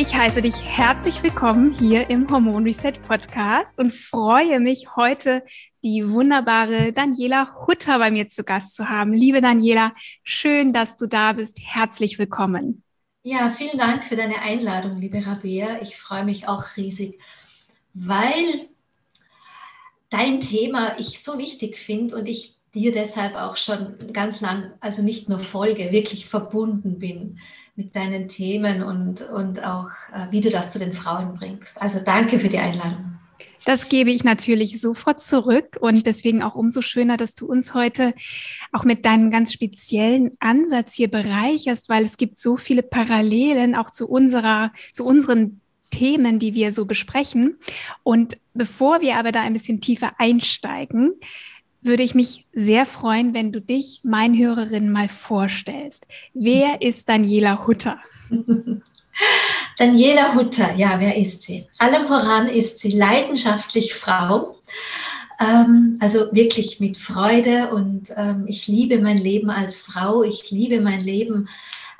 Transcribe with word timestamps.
Ich 0.00 0.14
heiße 0.14 0.42
dich 0.42 0.62
herzlich 0.62 1.24
willkommen 1.24 1.72
hier 1.72 2.08
im 2.08 2.30
Hormon 2.30 2.62
Reset 2.62 2.92
Podcast 3.02 3.80
und 3.80 3.92
freue 3.92 4.60
mich 4.60 4.94
heute 4.94 5.42
die 5.82 6.08
wunderbare 6.08 6.92
Daniela 6.92 7.66
Hutter 7.66 7.98
bei 7.98 8.12
mir 8.12 8.28
zu 8.28 8.44
Gast 8.44 8.76
zu 8.76 8.88
haben. 8.88 9.12
Liebe 9.12 9.40
Daniela, 9.40 9.92
schön, 10.22 10.72
dass 10.72 10.96
du 10.96 11.08
da 11.08 11.32
bist. 11.32 11.58
Herzlich 11.60 12.16
willkommen. 12.20 12.84
Ja, 13.24 13.50
vielen 13.50 13.76
Dank 13.76 14.06
für 14.06 14.14
deine 14.14 14.40
Einladung, 14.40 14.98
liebe 14.98 15.26
Rabea. 15.26 15.82
Ich 15.82 15.96
freue 15.96 16.24
mich 16.24 16.46
auch 16.46 16.76
riesig, 16.76 17.18
weil 17.92 18.68
dein 20.10 20.38
Thema 20.38 20.96
ich 21.00 21.24
so 21.24 21.38
wichtig 21.38 21.76
finde 21.76 22.14
und 22.14 22.28
ich 22.28 22.54
dir 22.72 22.92
deshalb 22.92 23.34
auch 23.34 23.56
schon 23.56 23.96
ganz 24.12 24.40
lang, 24.40 24.74
also 24.78 25.02
nicht 25.02 25.28
nur 25.28 25.40
folge, 25.40 25.90
wirklich 25.90 26.26
verbunden 26.26 27.00
bin 27.00 27.40
mit 27.78 27.94
deinen 27.94 28.26
Themen 28.26 28.82
und, 28.82 29.22
und 29.22 29.64
auch, 29.64 29.90
äh, 30.12 30.32
wie 30.32 30.40
du 30.40 30.50
das 30.50 30.72
zu 30.72 30.80
den 30.80 30.92
Frauen 30.92 31.34
bringst. 31.34 31.80
Also 31.80 32.00
danke 32.04 32.40
für 32.40 32.48
die 32.48 32.58
Einladung. 32.58 33.14
Das 33.64 33.88
gebe 33.88 34.10
ich 34.10 34.24
natürlich 34.24 34.80
sofort 34.80 35.22
zurück 35.22 35.76
und 35.80 36.04
deswegen 36.04 36.42
auch 36.42 36.56
umso 36.56 36.80
schöner, 36.80 37.16
dass 37.16 37.36
du 37.36 37.46
uns 37.46 37.74
heute 37.74 38.14
auch 38.72 38.82
mit 38.82 39.04
deinem 39.04 39.30
ganz 39.30 39.52
speziellen 39.52 40.32
Ansatz 40.40 40.94
hier 40.94 41.08
bereicherst, 41.08 41.88
weil 41.88 42.02
es 42.02 42.16
gibt 42.16 42.38
so 42.38 42.56
viele 42.56 42.82
Parallelen 42.82 43.76
auch 43.76 43.90
zu 43.90 44.08
unserer, 44.08 44.72
zu 44.90 45.04
unseren 45.04 45.60
Themen, 45.90 46.40
die 46.40 46.54
wir 46.54 46.72
so 46.72 46.84
besprechen. 46.84 47.58
Und 48.02 48.38
bevor 48.54 49.02
wir 49.02 49.18
aber 49.18 49.30
da 49.30 49.42
ein 49.42 49.52
bisschen 49.52 49.80
tiefer 49.80 50.12
einsteigen, 50.18 51.12
würde 51.88 52.04
ich 52.04 52.14
mich 52.14 52.46
sehr 52.52 52.86
freuen, 52.86 53.34
wenn 53.34 53.50
du 53.50 53.60
dich 53.60 54.02
meinen 54.04 54.38
Hörerinnen 54.38 54.92
mal 54.92 55.08
vorstellst. 55.08 56.06
Wer 56.34 56.80
ist 56.80 57.08
Daniela 57.08 57.66
Hutter? 57.66 57.98
Daniela 59.78 60.34
Hutter, 60.34 60.74
ja, 60.76 61.00
wer 61.00 61.16
ist 61.16 61.42
sie? 61.42 61.66
Allem 61.78 62.06
voran 62.06 62.48
ist 62.48 62.78
sie 62.78 62.92
leidenschaftlich 62.92 63.94
Frau, 63.94 64.56
ähm, 65.40 65.96
also 66.00 66.32
wirklich 66.32 66.78
mit 66.80 66.98
Freude 66.98 67.72
und 67.72 68.12
ähm, 68.16 68.44
ich 68.46 68.68
liebe 68.68 69.00
mein 69.00 69.16
Leben 69.16 69.50
als 69.50 69.80
Frau, 69.80 70.22
ich 70.22 70.50
liebe 70.50 70.80
mein 70.80 71.00
Leben 71.00 71.48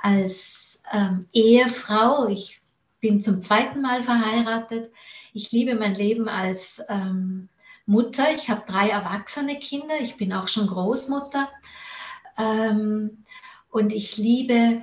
als 0.00 0.82
ähm, 0.92 1.26
Ehefrau, 1.32 2.28
ich 2.28 2.60
bin 3.00 3.20
zum 3.20 3.40
zweiten 3.40 3.80
Mal 3.80 4.04
verheiratet, 4.04 4.90
ich 5.32 5.52
liebe 5.52 5.74
mein 5.74 5.94
Leben 5.94 6.28
als 6.28 6.82
ähm, 6.88 7.48
Mutter. 7.88 8.34
Ich 8.34 8.50
habe 8.50 8.62
drei 8.66 8.90
erwachsene 8.90 9.58
Kinder. 9.58 9.94
Ich 10.00 10.16
bin 10.16 10.32
auch 10.32 10.48
schon 10.48 10.66
Großmutter. 10.66 11.48
Ähm, 12.36 13.24
und 13.70 13.92
ich 13.92 14.18
liebe, 14.18 14.82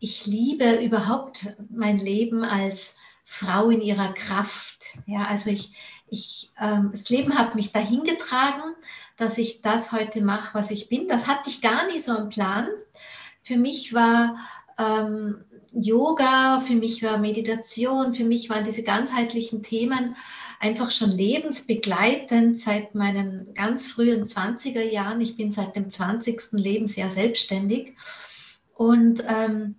ich 0.00 0.26
liebe 0.26 0.82
überhaupt 0.82 1.54
mein 1.70 1.98
Leben 1.98 2.44
als 2.44 2.98
Frau 3.24 3.70
in 3.70 3.80
ihrer 3.80 4.12
Kraft. 4.12 4.84
Ja, 5.06 5.26
also 5.26 5.50
ich, 5.50 5.72
ich, 6.08 6.50
ähm, 6.60 6.88
das 6.90 7.08
Leben 7.08 7.38
hat 7.38 7.54
mich 7.54 7.70
dahin 7.70 8.02
getragen, 8.02 8.74
dass 9.16 9.38
ich 9.38 9.62
das 9.62 9.92
heute 9.92 10.20
mache, 10.20 10.52
was 10.52 10.72
ich 10.72 10.88
bin. 10.88 11.06
Das 11.06 11.28
hatte 11.28 11.50
ich 11.50 11.62
gar 11.62 11.86
nicht 11.86 12.02
so 12.02 12.16
im 12.16 12.30
Plan. 12.30 12.66
Für 13.42 13.56
mich 13.56 13.94
war 13.94 14.36
ähm, 14.76 15.44
Yoga, 15.72 16.60
für 16.60 16.74
mich 16.74 17.04
war 17.04 17.18
Meditation, 17.18 18.12
für 18.12 18.24
mich 18.24 18.50
waren 18.50 18.64
diese 18.64 18.82
ganzheitlichen 18.82 19.62
Themen 19.62 20.16
einfach 20.60 20.90
schon 20.90 21.10
lebensbegleitend 21.10 22.60
seit 22.60 22.94
meinen 22.94 23.54
ganz 23.54 23.86
frühen 23.86 24.24
20er 24.24 24.82
Jahren. 24.82 25.20
Ich 25.22 25.36
bin 25.36 25.50
seit 25.50 25.74
dem 25.74 25.88
20. 25.88 26.52
Leben 26.52 26.86
sehr 26.86 27.08
selbstständig 27.08 27.94
und 28.74 29.24
ähm, 29.26 29.76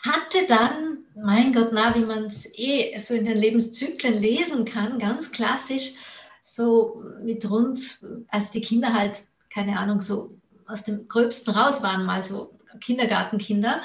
hatte 0.00 0.46
dann, 0.48 0.98
mein 1.14 1.52
Gott, 1.52 1.70
na, 1.72 1.94
wie 1.94 2.04
man 2.04 2.24
es 2.24 2.50
eh 2.58 2.98
so 2.98 3.14
in 3.14 3.24
den 3.24 3.38
Lebenszyklen 3.38 4.14
lesen 4.14 4.64
kann, 4.64 4.98
ganz 4.98 5.30
klassisch, 5.30 5.92
so 6.44 7.00
mit 7.22 7.48
rund, 7.48 8.00
als 8.28 8.50
die 8.50 8.60
Kinder 8.60 8.92
halt, 8.92 9.22
keine 9.54 9.78
Ahnung, 9.78 10.00
so 10.00 10.36
aus 10.66 10.84
dem 10.84 11.06
Gröbsten 11.06 11.54
raus 11.54 11.84
waren, 11.84 12.04
mal 12.04 12.24
so 12.24 12.58
Kindergartenkinder, 12.80 13.80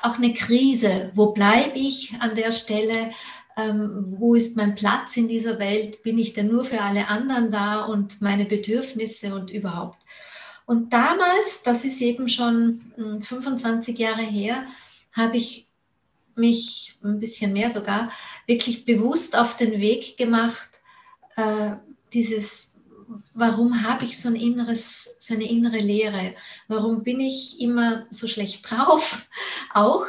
auch 0.00 0.16
eine 0.16 0.32
Krise. 0.32 1.10
Wo 1.14 1.32
bleibe 1.32 1.76
ich 1.76 2.14
an 2.20 2.36
der 2.36 2.52
Stelle? 2.52 3.10
Ähm, 3.58 4.14
wo 4.18 4.36
ist 4.36 4.56
mein 4.56 4.76
Platz 4.76 5.16
in 5.16 5.26
dieser 5.26 5.58
Welt, 5.58 6.04
bin 6.04 6.16
ich 6.16 6.32
denn 6.32 6.46
nur 6.46 6.64
für 6.64 6.80
alle 6.80 7.08
anderen 7.08 7.50
da 7.50 7.84
und 7.84 8.22
meine 8.22 8.44
Bedürfnisse 8.44 9.34
und 9.34 9.50
überhaupt. 9.50 9.98
Und 10.64 10.92
damals, 10.92 11.64
das 11.64 11.84
ist 11.84 12.00
eben 12.00 12.28
schon 12.28 12.92
25 13.20 13.96
hm, 13.96 14.00
Jahre 14.00 14.22
her, 14.22 14.66
habe 15.12 15.38
ich 15.38 15.68
mich 16.36 16.96
ein 17.02 17.18
bisschen 17.18 17.52
mehr 17.52 17.68
sogar 17.68 18.12
wirklich 18.46 18.84
bewusst 18.84 19.36
auf 19.36 19.56
den 19.56 19.80
Weg 19.80 20.16
gemacht, 20.16 20.68
äh, 21.34 21.72
dieses, 22.12 22.84
warum 23.34 23.82
habe 23.82 24.04
ich 24.04 24.20
so 24.20 24.28
ein 24.28 24.36
inneres, 24.36 25.08
so 25.18 25.34
eine 25.34 25.50
innere 25.50 25.78
Leere? 25.78 26.34
Warum 26.68 27.02
bin 27.02 27.20
ich 27.20 27.60
immer 27.60 28.06
so 28.10 28.28
schlecht 28.28 28.70
drauf? 28.70 29.26
Auch 29.74 30.06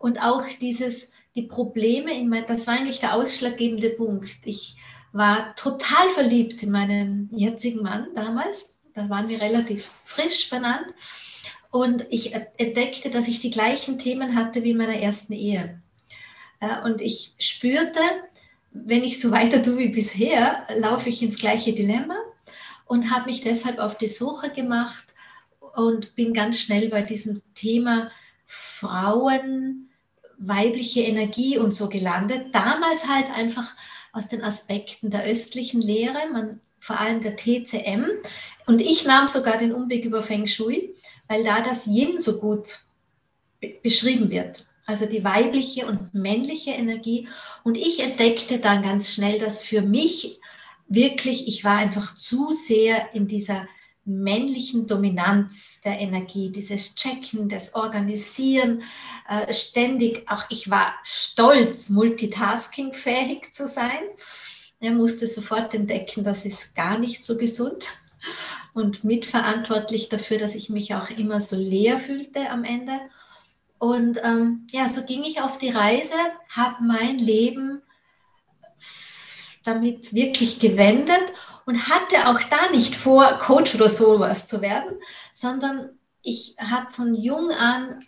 und 0.00 0.22
auch 0.22 0.44
dieses, 0.60 1.12
die 1.40 1.46
Probleme 1.48 2.16
in 2.16 2.28
mein, 2.28 2.44
das 2.46 2.66
war 2.66 2.74
eigentlich 2.74 3.00
der 3.00 3.14
ausschlaggebende 3.14 3.90
Punkt. 3.90 4.36
Ich 4.44 4.76
war 5.12 5.54
total 5.56 6.10
verliebt 6.10 6.62
in 6.62 6.70
meinen 6.70 7.30
jetzigen 7.32 7.82
Mann 7.82 8.08
damals. 8.14 8.82
Da 8.94 9.08
waren 9.08 9.28
wir 9.28 9.40
relativ 9.40 9.90
frisch 10.04 10.50
benannt. 10.50 10.86
Und 11.70 12.06
ich 12.10 12.34
entdeckte, 12.34 13.10
dass 13.10 13.28
ich 13.28 13.40
die 13.40 13.50
gleichen 13.50 13.98
Themen 13.98 14.34
hatte 14.34 14.62
wie 14.64 14.70
in 14.70 14.76
meiner 14.76 14.96
ersten 14.96 15.32
Ehe. 15.32 15.80
Und 16.84 17.00
ich 17.00 17.34
spürte, 17.38 18.00
wenn 18.72 19.04
ich 19.04 19.20
so 19.20 19.30
weiter 19.32 19.62
tue 19.62 19.78
wie 19.78 19.88
bisher, 19.88 20.66
laufe 20.74 21.08
ich 21.08 21.22
ins 21.22 21.38
gleiche 21.38 21.72
Dilemma 21.72 22.16
und 22.86 23.10
habe 23.10 23.30
mich 23.30 23.40
deshalb 23.40 23.78
auf 23.78 23.96
die 23.96 24.08
Suche 24.08 24.50
gemacht 24.50 25.06
und 25.74 26.16
bin 26.16 26.34
ganz 26.34 26.58
schnell 26.58 26.88
bei 26.88 27.02
diesem 27.02 27.40
Thema 27.54 28.10
Frauen, 28.46 29.89
weibliche 30.40 31.02
Energie 31.02 31.58
und 31.58 31.72
so 31.72 31.88
gelandet. 31.88 32.54
Damals 32.54 33.06
halt 33.06 33.30
einfach 33.30 33.74
aus 34.12 34.26
den 34.26 34.42
Aspekten 34.42 35.10
der 35.10 35.24
östlichen 35.24 35.80
Lehre, 35.80 36.18
man, 36.32 36.60
vor 36.78 36.98
allem 36.98 37.20
der 37.20 37.36
TCM. 37.36 38.06
Und 38.66 38.80
ich 38.80 39.04
nahm 39.04 39.28
sogar 39.28 39.58
den 39.58 39.72
Umweg 39.72 40.04
über 40.04 40.22
Feng 40.22 40.46
Shui, 40.46 40.94
weil 41.28 41.44
da 41.44 41.60
das 41.60 41.86
Yin 41.86 42.18
so 42.18 42.40
gut 42.40 42.80
beschrieben 43.82 44.30
wird. 44.30 44.64
Also 44.86 45.06
die 45.06 45.22
weibliche 45.22 45.86
und 45.86 46.14
männliche 46.14 46.70
Energie. 46.72 47.28
Und 47.62 47.76
ich 47.76 48.02
entdeckte 48.02 48.58
dann 48.58 48.82
ganz 48.82 49.10
schnell, 49.10 49.38
dass 49.38 49.62
für 49.62 49.82
mich 49.82 50.40
wirklich, 50.88 51.46
ich 51.46 51.64
war 51.64 51.76
einfach 51.76 52.16
zu 52.16 52.50
sehr 52.50 53.14
in 53.14 53.28
dieser 53.28 53.68
männlichen 54.10 54.86
Dominanz 54.86 55.80
der 55.82 55.98
Energie, 55.98 56.50
dieses 56.50 56.96
Checken, 56.96 57.48
das 57.48 57.74
Organisieren, 57.74 58.82
äh, 59.28 59.52
ständig, 59.52 60.24
auch 60.28 60.44
ich 60.50 60.70
war 60.70 60.94
stolz, 61.04 61.88
multitaskingfähig 61.90 63.52
zu 63.52 63.66
sein. 63.66 64.00
Er 64.80 64.92
musste 64.92 65.26
sofort 65.26 65.74
entdecken, 65.74 66.24
das 66.24 66.44
ist 66.44 66.74
gar 66.74 66.98
nicht 66.98 67.22
so 67.22 67.36
gesund 67.36 67.86
und 68.72 69.04
mitverantwortlich 69.04 70.08
dafür, 70.08 70.38
dass 70.38 70.54
ich 70.54 70.70
mich 70.70 70.94
auch 70.94 71.10
immer 71.10 71.40
so 71.40 71.56
leer 71.56 71.98
fühlte 71.98 72.50
am 72.50 72.64
Ende. 72.64 73.00
Und 73.78 74.18
ähm, 74.22 74.66
ja, 74.70 74.88
so 74.88 75.04
ging 75.04 75.22
ich 75.22 75.40
auf 75.40 75.58
die 75.58 75.70
Reise, 75.70 76.14
habe 76.50 76.82
mein 76.82 77.18
Leben 77.18 77.79
damit 79.70 80.12
wirklich 80.14 80.58
gewendet 80.58 81.22
und 81.66 81.88
hatte 81.88 82.28
auch 82.28 82.40
da 82.50 82.70
nicht 82.72 82.96
vor, 82.96 83.38
Coach 83.38 83.74
oder 83.74 83.88
sowas 83.88 84.46
zu 84.46 84.60
werden, 84.60 84.96
sondern 85.32 85.90
ich 86.22 86.56
habe 86.58 86.92
von 86.92 87.14
jung 87.14 87.50
an 87.50 88.04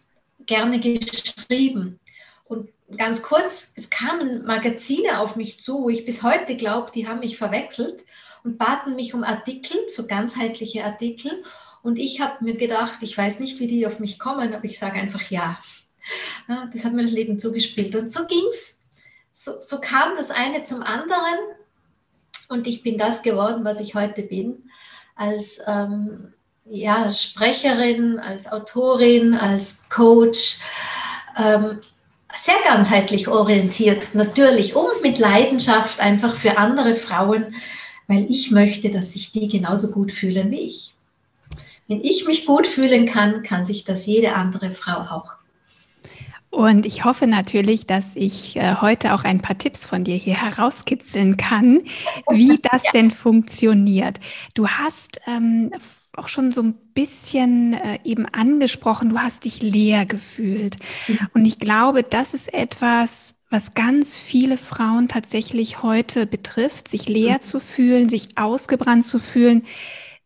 gerne 0.46 0.80
geschrieben. 0.80 2.00
Und 2.44 2.68
ganz 2.96 3.22
kurz, 3.22 3.72
es 3.76 3.88
kamen 3.88 4.44
Magazine 4.44 5.20
auf 5.20 5.36
mich 5.36 5.60
zu, 5.60 5.84
wo 5.84 5.88
ich 5.88 6.04
bis 6.04 6.22
heute 6.22 6.56
glaube, 6.56 6.90
die 6.94 7.06
haben 7.06 7.20
mich 7.20 7.38
verwechselt 7.38 8.02
und 8.44 8.58
baten 8.58 8.96
mich 8.96 9.14
um 9.14 9.22
Artikel, 9.22 9.78
so 9.88 10.06
ganzheitliche 10.06 10.84
Artikel. 10.84 11.42
Und 11.82 11.98
ich 11.98 12.20
habe 12.20 12.44
mir 12.44 12.56
gedacht, 12.56 12.98
ich 13.02 13.16
weiß 13.16 13.40
nicht, 13.40 13.60
wie 13.60 13.66
die 13.66 13.86
auf 13.86 13.98
mich 13.98 14.18
kommen, 14.18 14.52
aber 14.52 14.64
ich 14.64 14.78
sage 14.78 15.00
einfach 15.00 15.30
ja. 15.30 15.58
Das 16.72 16.84
hat 16.84 16.92
mir 16.92 17.02
das 17.02 17.12
Leben 17.12 17.38
zugespielt. 17.38 17.94
Und 17.94 18.10
so 18.10 18.26
ging 18.26 18.44
es. 18.50 18.81
So, 19.32 19.52
so 19.64 19.80
kam 19.80 20.16
das 20.16 20.30
eine 20.30 20.62
zum 20.62 20.82
anderen. 20.82 21.38
Und 22.48 22.66
ich 22.66 22.82
bin 22.82 22.98
das 22.98 23.22
geworden, 23.22 23.64
was 23.64 23.80
ich 23.80 23.94
heute 23.94 24.22
bin, 24.22 24.70
als 25.14 25.60
ähm, 25.66 26.34
ja, 26.66 27.10
Sprecherin, 27.10 28.18
als 28.18 28.50
Autorin, 28.50 29.34
als 29.34 29.88
Coach. 29.88 30.58
Ähm, 31.36 31.80
sehr 32.34 32.56
ganzheitlich 32.64 33.28
orientiert, 33.28 34.14
natürlich, 34.14 34.74
und 34.74 35.02
mit 35.02 35.18
Leidenschaft 35.18 36.00
einfach 36.00 36.34
für 36.34 36.56
andere 36.56 36.96
Frauen, 36.96 37.54
weil 38.06 38.26
ich 38.30 38.50
möchte, 38.50 38.90
dass 38.90 39.12
sich 39.12 39.32
die 39.32 39.48
genauso 39.48 39.92
gut 39.92 40.12
fühlen 40.12 40.50
wie 40.50 40.60
ich. 40.60 40.94
Wenn 41.88 42.02
ich 42.02 42.26
mich 42.26 42.46
gut 42.46 42.66
fühlen 42.66 43.06
kann, 43.06 43.42
kann 43.42 43.66
sich 43.66 43.84
das 43.84 44.06
jede 44.06 44.34
andere 44.34 44.70
Frau 44.70 45.00
auch. 45.00 45.34
Und 46.52 46.84
ich 46.84 47.06
hoffe 47.06 47.26
natürlich, 47.26 47.86
dass 47.86 48.14
ich 48.14 48.56
äh, 48.56 48.76
heute 48.82 49.14
auch 49.14 49.24
ein 49.24 49.40
paar 49.40 49.56
Tipps 49.56 49.86
von 49.86 50.04
dir 50.04 50.16
hier 50.16 50.40
herauskitzeln 50.40 51.38
kann, 51.38 51.80
wie 52.30 52.58
das 52.70 52.84
ja. 52.84 52.90
denn 52.92 53.10
funktioniert. 53.10 54.20
Du 54.54 54.68
hast 54.68 55.18
ähm, 55.26 55.72
auch 56.14 56.28
schon 56.28 56.52
so 56.52 56.62
ein 56.62 56.74
bisschen 56.92 57.72
äh, 57.72 58.00
eben 58.04 58.26
angesprochen, 58.26 59.08
du 59.08 59.18
hast 59.18 59.46
dich 59.46 59.62
leer 59.62 60.04
gefühlt. 60.04 60.76
Mhm. 61.08 61.18
Und 61.32 61.46
ich 61.46 61.58
glaube, 61.58 62.02
das 62.02 62.34
ist 62.34 62.52
etwas, 62.52 63.36
was 63.48 63.72
ganz 63.72 64.18
viele 64.18 64.58
Frauen 64.58 65.08
tatsächlich 65.08 65.82
heute 65.82 66.26
betrifft, 66.26 66.86
sich 66.86 67.08
leer 67.08 67.36
mhm. 67.36 67.40
zu 67.40 67.60
fühlen, 67.60 68.10
sich 68.10 68.36
ausgebrannt 68.36 69.06
zu 69.06 69.18
fühlen, 69.20 69.64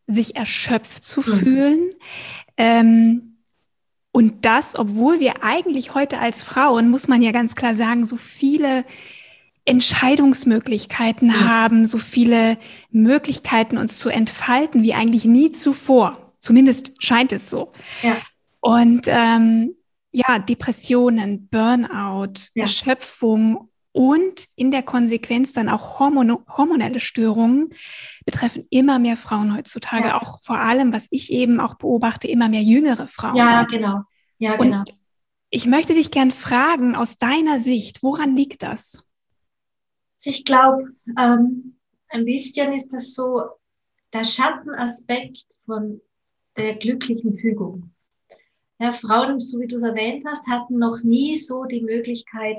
sich 0.09 0.35
erschöpft 0.35 1.05
zu 1.05 1.21
mhm. 1.21 1.39
fühlen. 1.39 1.91
Ähm, 2.57 3.36
und 4.17 4.47
das, 4.47 4.75
obwohl 4.79 5.21
wir 5.21 5.45
eigentlich 5.45 5.93
heute 5.95 6.19
als 6.19 6.43
Frauen, 6.43 6.89
muss 6.89 7.07
man 7.07 7.21
ja 7.21 7.33
ganz 7.33 7.55
klar 7.55 7.75
sagen, 7.75 8.07
so 8.07 8.17
viele 8.17 8.87
Entscheidungsmöglichkeiten 9.67 11.29
ja. 11.29 11.41
haben, 11.41 11.85
so 11.85 11.99
viele 11.99 12.57
Möglichkeiten 12.91 13.77
uns 13.77 13.99
zu 13.99 14.09
entfalten 14.09 14.83
wie 14.83 14.95
eigentlich 14.95 15.27
nie 15.27 15.53
zuvor. 15.53 16.33
Zumindest 16.41 16.95
scheint 16.99 17.31
es 17.35 17.51
so. 17.51 17.73
Ja. 18.01 18.17
Und 18.61 19.03
ähm, 19.07 19.75
ja, 20.13 20.39
Depressionen, 20.39 21.49
Burnout, 21.49 22.49
ja. 22.55 22.63
Erschöpfung 22.63 23.69
und 23.97 24.49
in 24.57 24.71
der 24.71 24.83
Konsequenz 24.83 25.55
dann 25.55 25.71
auch 25.71 25.99
Hormon 25.99 26.37
hormonelle 26.55 27.01
Störungen 27.01 27.71
betreffen 28.27 28.67
immer 28.69 28.99
mehr 28.99 29.17
Frauen 29.17 29.57
heutzutage. 29.57 30.09
Ja. 30.09 30.21
Auch 30.21 30.39
vor 30.43 30.59
allem, 30.59 30.93
was 30.93 31.07
ich 31.11 31.33
eben 31.33 31.61
auch 31.61 31.77
beobachte, 31.77 32.29
immer 32.29 32.51
mehr 32.51 32.61
jüngere 32.61 33.09
Frauen. 33.09 33.37
Ja, 33.37 33.63
genau. 33.63 34.03
Ja, 34.37 34.57
genau. 34.57 34.81
Und 34.81 34.95
ich 35.49 35.67
möchte 35.67 35.95
dich 35.95 36.11
gern 36.11 36.31
fragen, 36.31 36.95
aus 36.95 37.17
deiner 37.17 37.59
Sicht, 37.59 38.03
woran 38.03 38.37
liegt 38.37 38.63
das? 38.63 39.07
ich 40.25 40.45
glaube, 40.45 40.93
ähm, 41.19 41.77
ein 42.09 42.25
bisschen 42.27 42.75
ist 42.75 42.93
das 42.93 43.15
so 43.15 43.45
der 44.13 44.25
Schattenaspekt 44.25 45.47
von 45.65 46.03
der 46.59 46.77
glücklichen 46.77 47.39
Fügung. 47.39 47.95
Ja, 48.79 48.93
Frauen, 48.93 49.41
so 49.41 49.59
wie 49.59 49.69
du 49.69 49.77
es 49.77 49.83
erwähnt 49.83 50.25
hast, 50.27 50.47
hatten 50.49 50.79
noch 50.79 50.99
nie 51.03 51.37
so 51.37 51.65
die 51.65 51.81
Möglichkeit, 51.81 52.59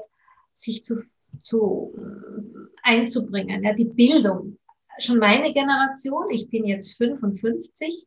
sich 0.54 0.84
zu, 0.84 1.04
zu 1.42 1.94
äh, 1.98 2.80
einzubringen. 2.84 3.64
Ja, 3.64 3.74
die 3.74 3.86
Bildung. 3.86 4.58
Schon 5.00 5.20
meine 5.20 5.54
Generation, 5.54 6.30
ich 6.32 6.50
bin 6.50 6.66
jetzt 6.66 6.98
55. 6.98 8.06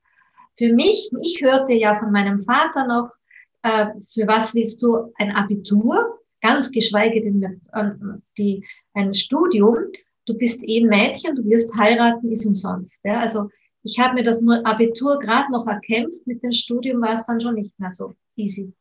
Für 0.59 0.73
mich, 0.73 1.11
ich 1.23 1.41
hörte 1.43 1.73
ja 1.73 1.99
von 1.99 2.13
meinem 2.13 2.41
Vater 2.41 2.87
noch, 2.87 3.11
äh, 3.63 3.87
für 4.13 4.27
was 4.27 4.55
willst 4.55 4.83
du 4.83 5.13
ein 5.17 5.31
Abitur? 5.31 6.21
ganz 6.41 6.71
geschweige 6.71 7.23
denn 7.23 7.61
ähm, 7.75 8.23
die, 8.39 8.65
ein 8.95 9.15
Studium. 9.15 9.77
Du 10.27 10.35
bist 10.35 10.63
eh 10.65 10.81
ein 10.81 10.89
Mädchen, 10.89 11.37
du 11.37 11.45
wirst 11.45 11.75
heiraten, 11.77 12.31
ist 12.31 12.47
umsonst. 12.47 13.05
Ja? 13.05 13.21
Also 13.21 13.49
ich 13.83 13.99
habe 13.99 14.15
mir 14.15 14.25
das 14.25 14.45
Abitur 14.65 15.19
gerade 15.19 15.51
noch 15.51 15.67
erkämpft, 15.67 16.27
mit 16.27 16.43
dem 16.43 16.53
Studium 16.53 17.01
war 17.01 17.15
es 17.15 17.25
dann 17.27 17.41
schon 17.41 17.55
nicht 17.55 17.79
mehr 17.79 17.91
so 17.91 18.15
easy. 18.37 18.73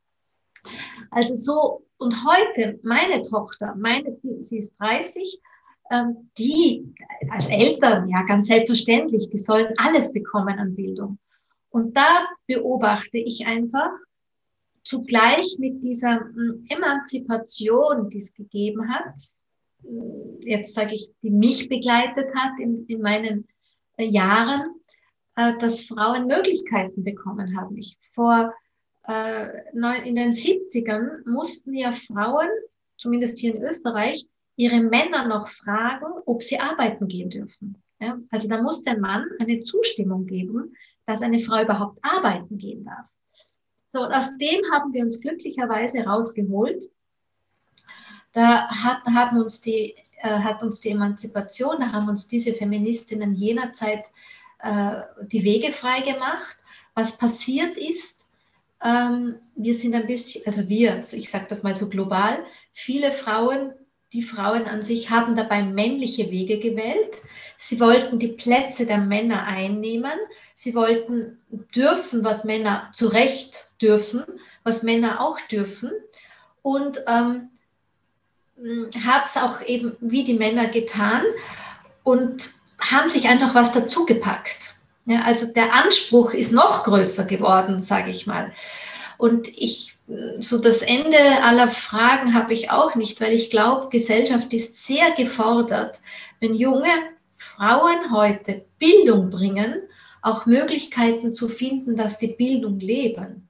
Also 1.11 1.35
so, 1.35 1.85
und 1.97 2.15
heute, 2.25 2.79
meine 2.83 3.23
Tochter, 3.23 3.75
meine, 3.75 4.17
sie 4.39 4.57
ist 4.57 4.75
30, 4.79 5.39
ähm, 5.91 6.29
die 6.37 6.93
als 7.29 7.47
Eltern, 7.47 8.07
ja 8.09 8.23
ganz 8.23 8.47
selbstverständlich, 8.47 9.29
die 9.29 9.37
sollen 9.37 9.73
alles 9.77 10.13
bekommen 10.13 10.59
an 10.59 10.75
Bildung. 10.75 11.19
Und 11.69 11.95
da 11.97 12.27
beobachte 12.47 13.17
ich 13.17 13.45
einfach, 13.45 13.91
zugleich 14.83 15.57
mit 15.59 15.83
dieser 15.83 16.19
hm, 16.19 16.65
Emanzipation, 16.69 18.09
die 18.09 18.17
es 18.17 18.33
gegeben 18.33 18.89
hat, 18.89 19.13
hm, 19.83 20.39
jetzt 20.41 20.73
sage 20.73 20.95
ich, 20.95 21.11
die 21.21 21.29
mich 21.29 21.69
begleitet 21.69 22.33
hat 22.35 22.59
in, 22.59 22.85
in 22.87 23.01
meinen 23.01 23.47
äh, 23.97 24.05
Jahren, 24.05 24.73
äh, 25.35 25.57
dass 25.59 25.85
Frauen 25.85 26.27
Möglichkeiten 26.27 27.03
bekommen 27.03 27.55
haben. 27.55 27.77
Ich 27.77 27.97
vor 28.13 28.45
äh, 28.45 28.68
in 29.09 30.15
den 30.15 30.33
70ern 30.33 31.27
mussten 31.27 31.73
ja 31.73 31.95
Frauen, 31.95 32.49
zumindest 32.97 33.39
hier 33.39 33.55
in 33.55 33.63
Österreich, 33.63 34.27
ihre 34.55 34.81
Männer 34.81 35.27
noch 35.27 35.47
fragen, 35.47 36.05
ob 36.25 36.43
sie 36.43 36.59
arbeiten 36.59 37.07
gehen 37.07 37.29
dürfen. 37.29 37.81
Ja? 37.99 38.19
Also 38.29 38.47
da 38.47 38.61
muss 38.61 38.83
der 38.83 38.99
Mann 38.99 39.25
eine 39.39 39.61
Zustimmung 39.61 40.25
geben, 40.25 40.75
dass 41.05 41.21
eine 41.21 41.39
Frau 41.39 41.63
überhaupt 41.63 41.97
arbeiten 42.01 42.57
gehen 42.57 42.85
darf. 42.85 43.07
So, 43.87 44.05
und 44.05 44.13
aus 44.13 44.37
dem 44.37 44.59
haben 44.71 44.93
wir 44.93 45.03
uns 45.03 45.19
glücklicherweise 45.21 46.03
rausgeholt. 46.03 46.83
Da 48.33 48.69
hat, 48.69 49.03
haben 49.05 49.41
uns 49.41 49.61
die, 49.61 49.95
äh, 50.21 50.29
hat 50.29 50.61
uns 50.61 50.79
die 50.81 50.89
Emanzipation, 50.89 51.77
da 51.79 51.91
haben 51.91 52.07
uns 52.07 52.27
diese 52.27 52.53
Feministinnen 52.53 53.33
jener 53.33 53.73
Zeit 53.73 54.05
äh, 54.59 55.01
die 55.31 55.43
Wege 55.43 55.71
frei 55.71 56.01
gemacht. 56.01 56.57
Was 56.93 57.17
passiert 57.17 57.77
ist, 57.77 58.18
wir 58.81 59.75
sind 59.75 59.93
ein 59.93 60.07
bisschen, 60.07 60.45
also 60.45 60.69
wir, 60.69 60.99
ich 61.11 61.29
sage 61.29 61.47
das 61.49 61.63
mal 61.63 61.75
so 61.75 61.89
global, 61.89 62.45
viele 62.71 63.11
Frauen, 63.11 63.73
die 64.13 64.23
Frauen 64.23 64.65
an 64.65 64.81
sich 64.81 65.09
haben 65.11 65.35
dabei 65.35 65.61
männliche 65.61 66.31
Wege 66.31 66.59
gewählt. 66.59 67.17
Sie 67.57 67.79
wollten 67.79 68.17
die 68.17 68.29
Plätze 68.29 68.85
der 68.87 68.97
Männer 68.97 69.43
einnehmen. 69.43 70.17
Sie 70.55 70.73
wollten 70.73 71.39
dürfen, 71.75 72.23
was 72.23 72.43
Männer 72.43 72.89
zu 72.91 73.07
Recht 73.07 73.69
dürfen, 73.81 74.23
was 74.63 74.81
Männer 74.81 75.21
auch 75.21 75.39
dürfen. 75.41 75.91
Und 76.63 77.03
ähm, 77.07 77.49
habe 79.05 79.25
es 79.25 79.37
auch 79.37 79.61
eben 79.67 79.95
wie 79.99 80.23
die 80.23 80.33
Männer 80.33 80.67
getan 80.67 81.21
und 82.03 82.49
haben 82.79 83.09
sich 83.09 83.27
einfach 83.27 83.53
was 83.53 83.73
dazu 83.73 84.05
gepackt. 84.05 84.75
Ja, 85.09 85.23
also 85.23 85.51
der 85.51 85.73
Anspruch 85.73 86.33
ist 86.33 86.51
noch 86.51 86.83
größer 86.83 87.25
geworden, 87.25 87.81
sage 87.81 88.11
ich 88.11 88.27
mal. 88.27 88.51
Und 89.17 89.47
ich, 89.47 89.97
so 90.39 90.59
das 90.59 90.83
Ende 90.83 91.17
aller 91.43 91.67
Fragen 91.67 92.35
habe 92.35 92.53
ich 92.53 92.69
auch 92.69 92.93
nicht, 92.93 93.19
weil 93.19 93.33
ich 93.33 93.49
glaube, 93.49 93.89
Gesellschaft 93.89 94.53
ist 94.53 94.85
sehr 94.85 95.09
gefordert, 95.17 95.99
wenn 96.39 96.53
junge 96.53 96.91
Frauen 97.37 98.13
heute 98.13 98.65
Bildung 98.77 99.31
bringen, 99.31 99.81
auch 100.21 100.45
Möglichkeiten 100.45 101.33
zu 101.33 101.49
finden, 101.49 101.95
dass 101.95 102.19
sie 102.19 102.35
Bildung 102.35 102.79
leben. 102.79 103.49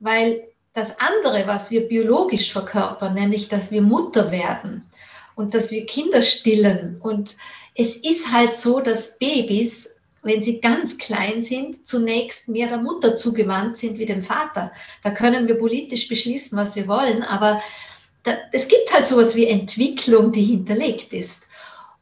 Weil 0.00 0.44
das 0.72 0.98
andere, 0.98 1.46
was 1.46 1.70
wir 1.70 1.88
biologisch 1.88 2.50
verkörpern, 2.50 3.12
nämlich, 3.12 3.50
dass 3.50 3.70
wir 3.70 3.82
Mutter 3.82 4.30
werden 4.30 4.90
und 5.34 5.52
dass 5.52 5.70
wir 5.72 5.84
Kinder 5.84 6.22
stillen. 6.22 6.96
Und 7.02 7.36
es 7.74 7.96
ist 7.96 8.32
halt 8.32 8.56
so, 8.56 8.80
dass 8.80 9.18
Babys, 9.18 9.95
wenn 10.26 10.42
sie 10.42 10.60
ganz 10.60 10.98
klein 10.98 11.40
sind, 11.40 11.86
zunächst 11.86 12.48
mehr 12.48 12.68
der 12.68 12.78
Mutter 12.78 13.16
zugewandt 13.16 13.78
sind 13.78 13.98
wie 13.98 14.06
dem 14.06 14.22
Vater. 14.22 14.72
Da 15.02 15.10
können 15.10 15.46
wir 15.46 15.54
politisch 15.56 16.08
beschließen, 16.08 16.58
was 16.58 16.76
wir 16.76 16.88
wollen, 16.88 17.22
aber 17.22 17.62
da, 18.22 18.32
es 18.52 18.68
gibt 18.68 18.92
halt 18.92 19.06
sowas 19.06 19.36
wie 19.36 19.46
Entwicklung, 19.46 20.32
die 20.32 20.42
hinterlegt 20.42 21.12
ist. 21.12 21.46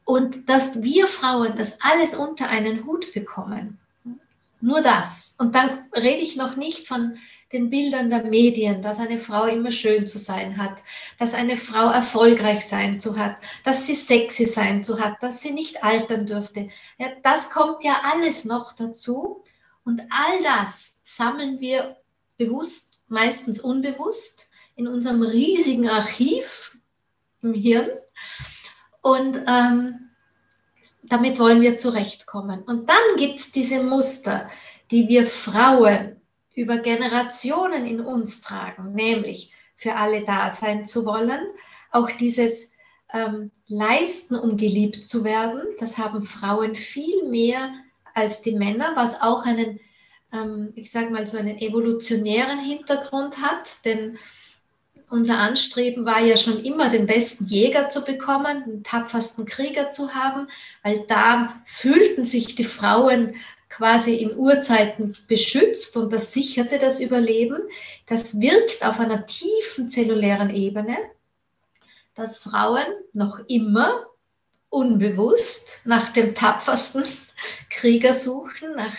Und 0.03 0.49
dass 0.49 0.83
wir 0.83 1.07
Frauen 1.07 1.55
das 1.57 1.79
alles 1.81 2.15
unter 2.15 2.49
einen 2.49 2.85
Hut 2.85 3.13
bekommen. 3.13 3.79
Nur 4.61 4.81
das. 4.81 5.35
Und 5.37 5.55
dann 5.55 5.85
rede 5.95 6.21
ich 6.21 6.35
noch 6.35 6.55
nicht 6.55 6.87
von 6.87 7.17
den 7.55 7.69
Bildern 7.69 8.09
der 8.09 8.25
Medien, 8.25 8.81
dass 8.81 8.99
eine 8.99 9.17
Frau 9.17 9.45
immer 9.45 9.71
schön 9.71 10.07
zu 10.07 10.19
sein 10.19 10.57
hat, 10.57 10.77
dass 11.17 11.33
eine 11.33 11.55
Frau 11.55 11.89
erfolgreich 11.89 12.65
sein 12.65 12.99
zu 12.99 13.17
hat, 13.17 13.37
dass 13.63 13.87
sie 13.87 13.95
sexy 13.95 14.45
sein 14.45 14.83
zu 14.83 14.99
hat, 14.99 15.23
dass 15.23 15.41
sie 15.41 15.51
nicht 15.51 15.83
altern 15.83 16.27
dürfte. 16.27 16.69
Ja, 16.97 17.07
das 17.23 17.49
kommt 17.49 17.83
ja 17.83 18.01
alles 18.13 18.43
noch 18.43 18.73
dazu. 18.73 19.43
Und 19.85 20.01
all 20.01 20.43
das 20.43 20.97
sammeln 21.03 21.59
wir 21.61 21.95
bewusst, 22.37 23.03
meistens 23.07 23.61
unbewusst, 23.61 24.49
in 24.75 24.87
unserem 24.87 25.21
riesigen 25.21 25.89
Archiv 25.89 26.77
im 27.41 27.53
Hirn. 27.53 27.87
Und 29.01 29.39
ähm, 29.47 30.09
damit 31.03 31.39
wollen 31.39 31.61
wir 31.61 31.77
zurechtkommen. 31.77 32.63
Und 32.63 32.89
dann 32.89 33.17
gibt 33.17 33.39
es 33.39 33.51
diese 33.51 33.81
Muster, 33.81 34.49
die 34.91 35.07
wir 35.07 35.25
Frauen 35.25 36.14
über 36.55 36.77
Generationen 36.77 37.85
in 37.85 37.99
uns 37.99 38.41
tragen, 38.41 38.93
nämlich 38.93 39.51
für 39.75 39.95
alle 39.95 40.23
da 40.23 40.51
sein 40.51 40.85
zu 40.85 41.05
wollen, 41.05 41.41
auch 41.91 42.09
dieses 42.11 42.71
ähm, 43.13 43.51
Leisten, 43.67 44.35
um 44.35 44.57
geliebt 44.57 45.07
zu 45.07 45.23
werden, 45.23 45.61
das 45.79 45.97
haben 45.97 46.23
Frauen 46.23 46.75
viel 46.75 47.27
mehr 47.27 47.73
als 48.13 48.41
die 48.41 48.55
Männer, 48.55 48.93
was 48.95 49.21
auch 49.21 49.45
einen, 49.45 49.79
ähm, 50.31 50.71
ich 50.75 50.91
sage 50.91 51.09
mal, 51.09 51.27
so 51.27 51.37
einen 51.37 51.57
evolutionären 51.57 52.59
Hintergrund 52.59 53.41
hat, 53.41 53.83
denn 53.83 54.17
unser 55.09 55.37
Anstreben 55.37 56.05
war 56.05 56.21
ja 56.21 56.35
schon 56.35 56.63
immer, 56.63 56.89
den 56.89 57.05
besten 57.05 57.45
Jäger 57.45 57.89
zu 57.89 58.03
bekommen, 58.03 58.63
den 58.65 58.83
tapfersten 58.83 59.45
Krieger 59.45 59.91
zu 59.91 60.15
haben, 60.15 60.47
weil 60.83 61.05
da 61.07 61.61
fühlten 61.65 62.25
sich 62.25 62.55
die 62.55 62.63
Frauen 62.63 63.35
quasi 63.75 64.15
in 64.15 64.37
Urzeiten 64.37 65.17
beschützt 65.27 65.97
und 65.97 66.13
das 66.13 66.31
sicherte 66.31 66.79
das 66.79 67.01
Überleben. 67.01 67.61
Das 68.05 68.39
wirkt 68.39 68.85
auf 68.85 68.99
einer 68.99 69.25
tiefen 69.25 69.89
zellulären 69.89 70.49
Ebene, 70.49 70.97
dass 72.13 72.37
Frauen 72.37 72.85
noch 73.11 73.39
immer 73.47 74.05
unbewusst 74.69 75.81
nach 75.83 76.13
dem 76.13 76.35
tapfersten 76.35 77.03
Krieger 77.69 78.13
suchen, 78.13 78.75
nach 78.75 78.95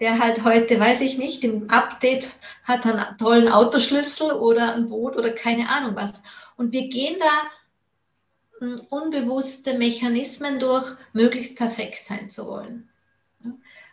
der 0.00 0.18
halt 0.18 0.42
heute, 0.44 0.78
weiß 0.80 1.02
ich 1.02 1.18
nicht, 1.18 1.44
im 1.44 1.70
Update 1.70 2.28
hat 2.64 2.84
einen 2.84 3.16
tollen 3.18 3.48
Autoschlüssel 3.48 4.32
oder 4.32 4.74
ein 4.74 4.88
Boot 4.88 5.16
oder 5.16 5.30
keine 5.30 5.68
Ahnung 5.68 5.94
was. 5.94 6.24
Und 6.56 6.72
wir 6.72 6.88
gehen 6.88 7.16
da 7.20 8.58
hm, 8.58 8.80
unbewusste 8.90 9.78
Mechanismen 9.78 10.58
durch, 10.58 10.86
möglichst 11.12 11.56
perfekt 11.56 12.04
sein 12.04 12.28
zu 12.28 12.46
wollen. 12.46 12.90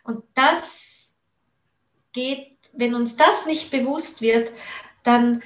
Und 0.04 0.22
das 0.34 1.16
geht, 2.12 2.56
wenn 2.72 2.94
uns 2.94 3.16
das 3.16 3.46
nicht 3.46 3.70
bewusst 3.70 4.20
wird, 4.20 4.52
dann 5.02 5.42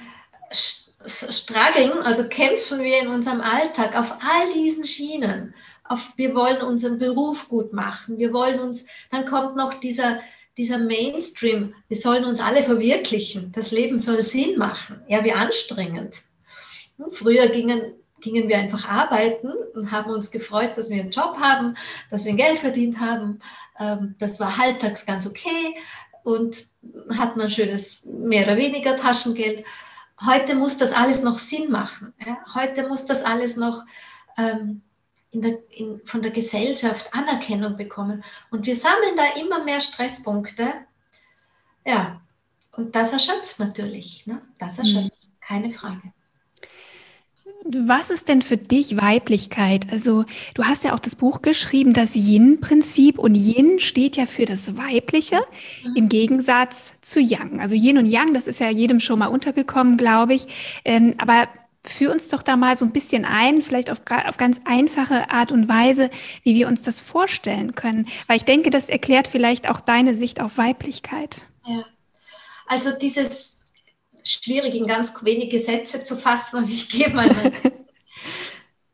struggeln, 0.51 1.93
also 2.03 2.27
kämpfen 2.27 2.81
wir 2.81 3.01
in 3.01 3.07
unserem 3.07 3.41
Alltag 3.41 3.97
auf 3.97 4.11
all 4.21 4.53
diesen 4.53 4.83
Schienen. 4.83 5.53
Auf, 5.83 6.11
wir 6.17 6.35
wollen 6.35 6.61
unseren 6.61 6.99
Beruf 6.99 7.49
gut 7.49 7.73
machen, 7.73 8.19
wir 8.19 8.31
wollen 8.31 8.59
uns, 8.59 8.85
dann 9.09 9.25
kommt 9.25 9.55
noch 9.55 9.73
dieser, 9.79 10.19
dieser 10.55 10.77
Mainstream, 10.77 11.73
wir 11.87 11.97
sollen 11.97 12.25
uns 12.25 12.39
alle 12.39 12.63
verwirklichen, 12.63 13.51
das 13.53 13.71
Leben 13.71 13.97
soll 13.97 14.21
Sinn 14.21 14.57
machen. 14.57 15.01
Ja, 15.07 15.23
wie 15.23 15.33
anstrengend. 15.33 16.15
Früher 17.11 17.47
gingen, 17.47 17.93
gingen 18.19 18.49
wir 18.49 18.57
einfach 18.57 18.87
arbeiten 18.87 19.51
und 19.73 19.91
haben 19.91 20.11
uns 20.11 20.29
gefreut, 20.29 20.77
dass 20.77 20.89
wir 20.89 21.01
einen 21.01 21.11
Job 21.11 21.37
haben, 21.39 21.75
dass 22.11 22.25
wir 22.25 22.33
Geld 22.33 22.59
verdient 22.59 22.99
haben. 22.99 23.39
Ähm, 23.79 24.15
das 24.19 24.39
war 24.39 24.57
halbtags 24.57 25.05
ganz 25.05 25.25
okay 25.25 25.75
und 26.23 26.67
hatten 27.17 27.41
ein 27.41 27.51
schönes 27.51 28.05
mehr 28.05 28.43
oder 28.43 28.57
weniger 28.57 28.97
Taschengeld. 28.97 29.65
Heute 30.25 30.55
muss 30.55 30.77
das 30.77 30.91
alles 30.91 31.23
noch 31.23 31.39
Sinn 31.39 31.71
machen. 31.71 32.13
Heute 32.53 32.87
muss 32.87 33.05
das 33.05 33.23
alles 33.23 33.55
noch 33.55 33.85
ähm, 34.37 34.81
in 35.31 35.41
der, 35.41 35.59
in, 35.71 36.01
von 36.03 36.21
der 36.21 36.31
Gesellschaft 36.31 37.13
Anerkennung 37.13 37.77
bekommen. 37.77 38.23
Und 38.51 38.65
wir 38.65 38.75
sammeln 38.75 39.15
da 39.15 39.39
immer 39.39 39.63
mehr 39.63 39.79
Stresspunkte. 39.79 40.73
Ja, 41.85 42.21
und 42.73 42.95
das 42.95 43.13
erschöpft 43.13 43.59
natürlich. 43.59 44.25
Ne? 44.27 44.41
Das 44.57 44.79
erschöpft, 44.79 45.11
mhm. 45.11 45.39
keine 45.39 45.71
Frage. 45.71 46.13
Was 47.71 48.09
ist 48.09 48.29
denn 48.29 48.41
für 48.41 48.57
dich 48.57 48.97
Weiblichkeit? 48.97 49.85
Also 49.91 50.25
du 50.55 50.63
hast 50.63 50.83
ja 50.83 50.95
auch 50.95 50.99
das 50.99 51.15
Buch 51.15 51.43
geschrieben, 51.43 51.93
das 51.93 52.15
Yin-Prinzip 52.15 53.19
und 53.19 53.35
Yin 53.35 53.79
steht 53.79 54.17
ja 54.17 54.25
für 54.25 54.45
das 54.45 54.75
Weibliche 54.75 55.39
mhm. 55.83 55.95
im 55.95 56.09
Gegensatz 56.09 56.95
zu 57.01 57.19
Yang. 57.19 57.59
Also 57.59 57.75
Yin 57.75 57.99
und 57.99 58.07
Yang, 58.07 58.33
das 58.33 58.47
ist 58.47 58.59
ja 58.59 58.69
jedem 58.71 58.99
schon 58.99 59.19
mal 59.19 59.27
untergekommen, 59.27 59.97
glaube 59.97 60.33
ich. 60.33 60.47
Ähm, 60.83 61.13
aber 61.19 61.47
Führ 61.85 62.11
uns 62.11 62.27
doch 62.27 62.43
da 62.43 62.57
mal 62.57 62.75
so 62.75 62.85
ein 62.85 62.91
bisschen 62.91 63.23
ein, 63.23 63.61
vielleicht 63.61 63.89
auf, 63.89 64.01
auf 64.27 64.35
ganz 64.35 64.59
einfache 64.65 65.31
Art 65.31 65.53
und 65.53 65.69
Weise, 65.69 66.09
wie 66.43 66.53
wir 66.53 66.67
uns 66.67 66.81
das 66.81 66.99
vorstellen 66.99 67.73
können. 67.73 68.05
Weil 68.27 68.35
ich 68.35 68.43
denke, 68.43 68.69
das 68.69 68.89
erklärt 68.89 69.29
vielleicht 69.29 69.69
auch 69.69 69.79
deine 69.79 70.13
Sicht 70.13 70.41
auf 70.41 70.57
Weiblichkeit. 70.57 71.47
Ja. 71.65 71.85
Also 72.67 72.91
dieses 72.91 73.58
schwierig 74.29 74.75
in 74.75 74.87
ganz 74.87 75.13
wenige 75.23 75.59
Sätze 75.59 76.03
zu 76.03 76.15
fassen 76.15 76.57
und 76.57 76.69
ich 76.69 76.89
gebe 76.89 77.15
mal 77.15 77.29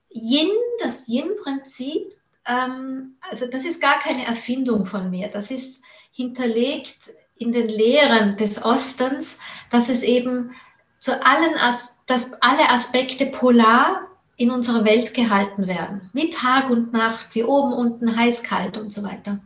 Yin, 0.10 0.50
das 0.80 1.08
Yin-Prinzip, 1.08 2.16
ähm, 2.48 3.18
also 3.30 3.46
das 3.52 3.66
ist 3.66 3.82
gar 3.82 4.00
keine 4.00 4.26
Erfindung 4.26 4.86
von 4.86 5.10
mir. 5.10 5.28
Das 5.28 5.52
ist 5.52 5.84
hinterlegt 6.12 7.12
in 7.38 7.52
den 7.52 7.68
Lehren 7.68 8.38
des 8.38 8.64
Ostens, 8.64 9.40
dass 9.72 9.90
es 9.90 10.04
eben 10.04 10.52
zu 11.00 11.12
allen, 11.26 11.56
As 11.56 12.04
dass 12.06 12.42
alle 12.42 12.70
Aspekte 12.70 13.26
polar 13.26 14.08
in 14.38 14.52
unserer 14.52 14.86
Welt 14.86 15.14
gehalten 15.14 15.68
werden, 15.68 16.10
wie 16.14 16.30
Tag 16.30 16.70
und 16.70 16.94
Nacht, 16.94 17.36
wie 17.36 17.44
oben, 17.44 17.74
unten, 17.74 18.16
heiß, 18.16 18.44
kalt 18.44 18.78
und 18.78 18.94
so 18.94 19.04
weiter. 19.04 19.40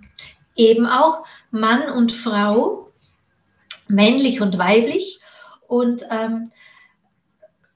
Eben 0.56 0.86
auch 0.86 1.26
Mann 1.52 1.90
und 1.90 2.12
Frau, 2.12 2.92
männlich 3.88 4.42
und 4.42 4.58
weiblich 4.58 5.19
und 5.70 6.04
ähm, 6.10 6.52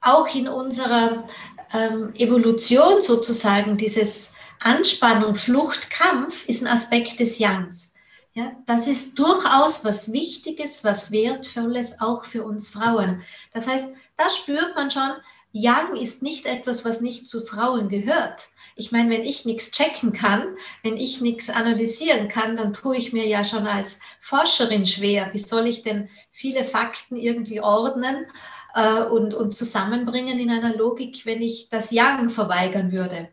auch 0.02 0.28
in 0.36 0.50
unserer 0.50 1.28
ähm, 1.74 2.14
Evolution 2.16 3.02
sozusagen 3.02 3.78
dieses 3.78 4.34
Anspannung, 4.60 5.36
Flucht, 5.36 5.90
Kampf 5.90 6.46
ist 6.48 6.62
ein 6.62 6.68
Aspekt 6.68 7.20
des 7.20 7.38
Yangs. 7.38 7.94
Ja, 8.34 8.54
das 8.66 8.88
ist 8.88 9.20
durchaus 9.20 9.86
was 9.86 10.12
Wichtiges, 10.12 10.84
was 10.84 11.12
Wertvolles 11.12 12.02
auch 12.02 12.26
für 12.26 12.44
uns 12.44 12.70
Frauen. 12.70 13.22
Das 13.54 13.68
heißt, 13.68 13.90
da 14.18 14.30
spürt 14.32 14.76
man 14.76 14.90
schon, 14.90 15.12
Yang 15.52 15.98
ist 15.98 16.24
nicht 16.24 16.48
etwas, 16.48 16.84
was 16.84 17.00
nicht 17.00 17.28
zu 17.28 17.46
Frauen 17.46 17.90
gehört. 17.90 18.42
Ich 18.76 18.92
meine, 18.92 19.10
wenn 19.10 19.24
ich 19.24 19.46
nichts 19.46 19.72
checken 19.72 20.14
kann, 20.14 20.56
wenn 20.82 20.98
ich 20.98 21.22
nichts 21.22 21.50
analysieren 21.50 22.28
kann, 22.28 22.58
dann 22.58 22.74
tue 22.74 22.98
ich 22.98 23.14
mir 23.14 23.28
ja 23.28 23.46
schon 23.46 23.68
als 23.68 24.00
Forscherin 24.20 24.86
schwer. 24.86 25.30
Wie 25.34 25.40
soll 25.40 25.68
ich 25.68 25.84
denn 25.84 26.10
viele 26.32 26.64
Fakten 26.64 27.16
irgendwie 27.16 27.62
ordnen 27.62 28.26
äh, 28.74 29.04
und, 29.04 29.34
und 29.34 29.56
zusammenbringen 29.56 30.40
in 30.40 30.50
einer 30.50 30.76
Logik, 30.76 31.26
wenn 31.26 31.42
ich 31.42 31.70
das 31.70 31.92
Yang 31.92 32.30
verweigern 32.30 32.92
würde? 32.92 33.30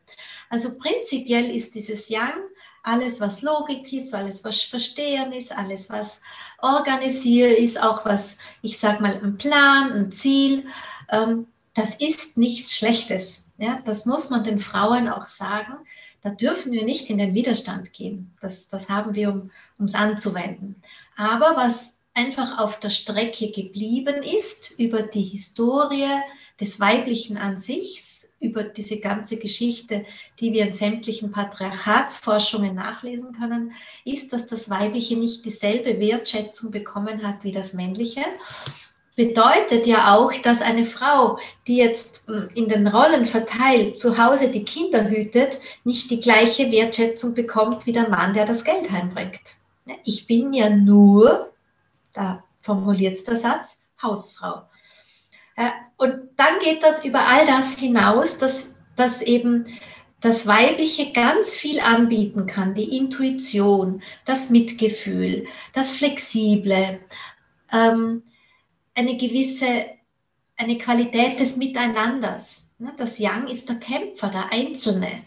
Also 0.50 0.76
prinzipiell 0.78 1.50
ist 1.54 1.74
dieses 1.74 2.08
Yang 2.08 2.34
alles, 2.82 3.20
was 3.20 3.42
Logik 3.42 3.92
ist, 3.92 4.14
alles, 4.14 4.42
was 4.44 4.62
Verstehen 4.62 5.32
ist, 5.32 5.56
alles, 5.56 5.90
was 5.90 6.22
Organisieren 6.58 7.62
ist, 7.62 7.80
auch 7.80 8.04
was, 8.04 8.38
ich 8.62 8.78
sage 8.78 9.02
mal, 9.02 9.20
ein 9.22 9.36
Plan, 9.36 9.92
ein 9.92 10.10
Ziel, 10.10 10.66
ähm, 11.10 11.46
das 11.80 11.94
ist 11.94 12.36
nichts 12.36 12.76
Schlechtes. 12.76 13.52
Ja? 13.56 13.80
Das 13.86 14.04
muss 14.04 14.28
man 14.28 14.44
den 14.44 14.60
Frauen 14.60 15.08
auch 15.08 15.28
sagen. 15.28 15.74
Da 16.22 16.30
dürfen 16.30 16.72
wir 16.72 16.84
nicht 16.84 17.08
in 17.08 17.16
den 17.16 17.32
Widerstand 17.34 17.94
gehen. 17.94 18.36
Das, 18.42 18.68
das 18.68 18.90
haben 18.90 19.14
wir, 19.14 19.30
um 19.78 19.84
es 19.86 19.94
anzuwenden. 19.94 20.76
Aber 21.16 21.56
was 21.56 22.02
einfach 22.12 22.58
auf 22.58 22.80
der 22.80 22.90
Strecke 22.90 23.50
geblieben 23.50 24.22
ist 24.22 24.72
über 24.78 25.02
die 25.02 25.22
Historie 25.22 26.20
des 26.60 26.78
Weiblichen 26.78 27.38
an 27.38 27.56
sich, 27.56 28.02
über 28.40 28.64
diese 28.64 29.00
ganze 29.00 29.38
Geschichte, 29.38 30.04
die 30.38 30.52
wir 30.52 30.66
in 30.66 30.74
sämtlichen 30.74 31.32
Patriarchatsforschungen 31.32 32.74
nachlesen 32.74 33.32
können, 33.32 33.72
ist, 34.04 34.34
dass 34.34 34.46
das 34.46 34.68
Weibliche 34.68 35.16
nicht 35.16 35.46
dieselbe 35.46 35.98
Wertschätzung 35.98 36.70
bekommen 36.70 37.26
hat 37.26 37.42
wie 37.42 37.52
das 37.52 37.72
Männliche. 37.72 38.22
Bedeutet 39.16 39.86
ja 39.86 40.16
auch, 40.16 40.32
dass 40.42 40.62
eine 40.62 40.84
Frau, 40.84 41.38
die 41.66 41.76
jetzt 41.76 42.26
hm, 42.26 42.48
in 42.54 42.68
den 42.68 42.86
Rollen 42.86 43.26
verteilt, 43.26 43.98
zu 43.98 44.18
Hause 44.18 44.48
die 44.48 44.64
Kinder 44.64 45.08
hütet, 45.10 45.58
nicht 45.84 46.10
die 46.10 46.20
gleiche 46.20 46.70
Wertschätzung 46.70 47.34
bekommt 47.34 47.86
wie 47.86 47.92
der 47.92 48.08
Mann, 48.08 48.34
der 48.34 48.46
das 48.46 48.64
Geld 48.64 48.90
heimbringt. 48.90 49.56
Ich 50.04 50.26
bin 50.26 50.52
ja 50.52 50.70
nur, 50.70 51.52
da 52.12 52.44
formuliert 52.60 53.26
der 53.26 53.36
Satz, 53.36 53.82
Hausfrau. 54.02 54.62
Äh, 55.56 55.70
und 55.96 56.30
dann 56.36 56.58
geht 56.62 56.82
das 56.82 57.04
über 57.04 57.20
all 57.26 57.46
das 57.46 57.76
hinaus, 57.76 58.38
dass, 58.38 58.76
dass 58.96 59.22
eben 59.22 59.66
das 60.20 60.46
Weibliche 60.46 61.12
ganz 61.12 61.54
viel 61.54 61.80
anbieten 61.80 62.46
kann, 62.46 62.74
die 62.74 62.96
Intuition, 62.96 64.02
das 64.24 64.50
Mitgefühl, 64.50 65.46
das 65.72 65.92
Flexible, 65.92 67.00
ähm, 67.72 68.22
eine 68.94 69.16
gewisse, 69.16 69.86
eine 70.56 70.78
Qualität 70.78 71.40
des 71.40 71.56
Miteinanders. 71.56 72.72
Ne, 72.78 72.92
das 72.96 73.18
Yang 73.18 73.48
ist 73.48 73.68
der 73.68 73.76
Kämpfer, 73.76 74.28
der 74.28 74.52
Einzelne. 74.52 75.22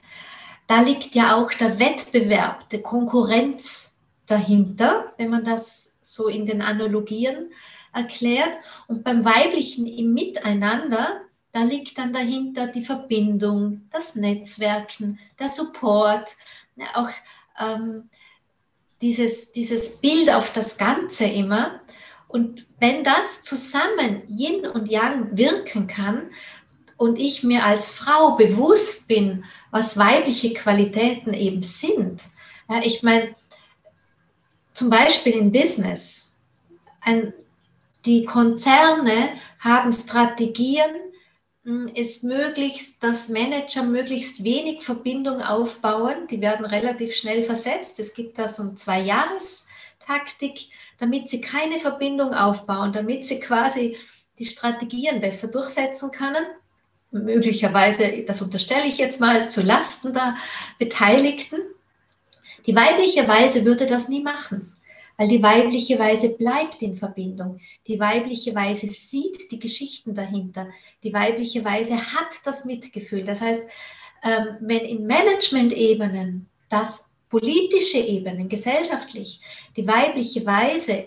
Da 0.68 0.82
liegt 0.82 1.14
ja 1.16 1.36
auch 1.36 1.52
der 1.54 1.80
Wettbewerb, 1.80 2.70
die 2.70 2.82
Konkurrenz 2.82 3.98
dahinter, 4.26 5.14
wenn 5.18 5.30
man 5.30 5.44
das 5.44 6.00
so 6.02 6.28
in 6.28 6.46
den 6.46 6.62
Analogien 6.62 7.52
erklärt. 7.94 8.54
Und 8.88 9.04
beim 9.04 9.26
Weiblichen 9.26 9.86
im 9.86 10.14
Miteinander 10.14 11.22
da 11.54 11.62
liegt 11.62 12.00
dann 12.00 12.12
dahinter 12.12 12.66
die 12.66 12.84
Verbindung, 12.84 13.88
das 13.92 14.16
Netzwerken, 14.16 15.20
der 15.40 15.50
Support, 15.50 16.36
auch 16.96 17.10
ähm, 17.62 18.10
dieses, 19.04 19.52
dieses 19.52 20.02
Bild 20.02 20.32
auf 20.32 20.52
das 20.54 20.80
Ganze 20.80 21.26
immer. 21.26 21.80
Und 22.34 22.66
wenn 22.80 23.04
das 23.04 23.44
zusammen 23.44 24.24
Yin 24.28 24.66
und 24.66 24.90
Yang 24.90 25.38
wirken 25.38 25.86
kann 25.86 26.32
und 26.98 27.20
ich 27.20 27.44
mir 27.44 27.64
als 27.64 27.92
Frau 27.92 28.36
bewusst 28.36 29.08
bin, 29.08 29.46
was 29.70 29.98
weibliche 30.00 30.56
Qualitäten 30.56 31.36
eben 31.36 31.62
sind, 31.62 32.24
ja, 32.68 32.82
ich 32.84 33.04
meine, 33.04 33.36
zum 34.74 34.90
Beispiel 34.90 35.34
im 35.34 35.52
Business, 35.52 36.40
ein, 37.02 37.36
die 38.04 38.26
Konzerne 38.26 39.30
haben 39.60 39.94
Strategien, 39.94 40.90
ist 41.94 42.24
möglichst, 42.24 43.04
dass 43.04 43.30
Manager 43.30 43.84
möglichst 43.84 44.44
wenig 44.44 44.82
Verbindung 44.82 45.40
aufbauen. 45.44 46.26
Die 46.32 46.42
werden 46.42 46.66
relativ 46.66 47.16
schnell 47.16 47.44
versetzt. 47.44 48.00
Es 48.00 48.16
gibt 48.16 48.40
da 48.40 48.48
so 48.48 48.64
eine 48.64 48.74
Zwei-Jahres-Taktik, 48.74 50.70
damit 51.00 51.30
sie 51.30 51.42
keine 51.42 51.80
Verbindung 51.80 52.34
aufbauen, 52.34 52.94
damit 52.94 53.26
sie 53.26 53.40
quasi 53.40 53.98
die 54.40 54.46
Strategien 54.46 55.22
besser 55.22 55.48
durchsetzen 55.48 56.12
können. 56.12 56.46
Möglicherweise, 57.12 58.24
das 58.26 58.42
unterstelle 58.42 58.88
ich 58.88 58.98
jetzt 58.98 59.20
mal, 59.20 59.50
zu 59.50 59.62
Lasten 59.62 60.14
der 60.14 60.36
Beteiligten. 60.80 61.60
Die 62.66 62.76
weibliche 62.76 63.28
Weise 63.28 63.66
würde 63.66 63.86
das 63.86 64.10
nie 64.10 64.22
machen 64.22 64.74
weil 65.18 65.28
die 65.28 65.44
weibliche 65.44 66.00
Weise 66.00 66.36
bleibt 66.38 66.82
in 66.82 66.98
Verbindung. 66.98 67.60
Die 67.88 68.00
weibliche 68.00 68.56
Weise 68.56 68.88
sieht 68.88 69.52
die 69.52 69.60
Geschichten 69.60 70.16
dahinter. 70.16 70.68
Die 71.04 71.14
weibliche 71.14 71.64
Weise 71.64 71.98
hat 71.98 72.30
das 72.46 72.66
Mitgefühl. 72.66 73.24
Das 73.24 73.42
heißt, 73.42 73.62
ähm, 74.24 74.58
wenn 74.62 74.80
in 74.80 75.06
Management-Ebenen, 75.06 76.50
das 76.70 77.13
politische 77.34 77.98
Ebenen, 77.98 78.48
gesellschaftlich, 78.48 79.42
die 79.76 79.88
weibliche 79.88 80.46
Weise 80.46 81.06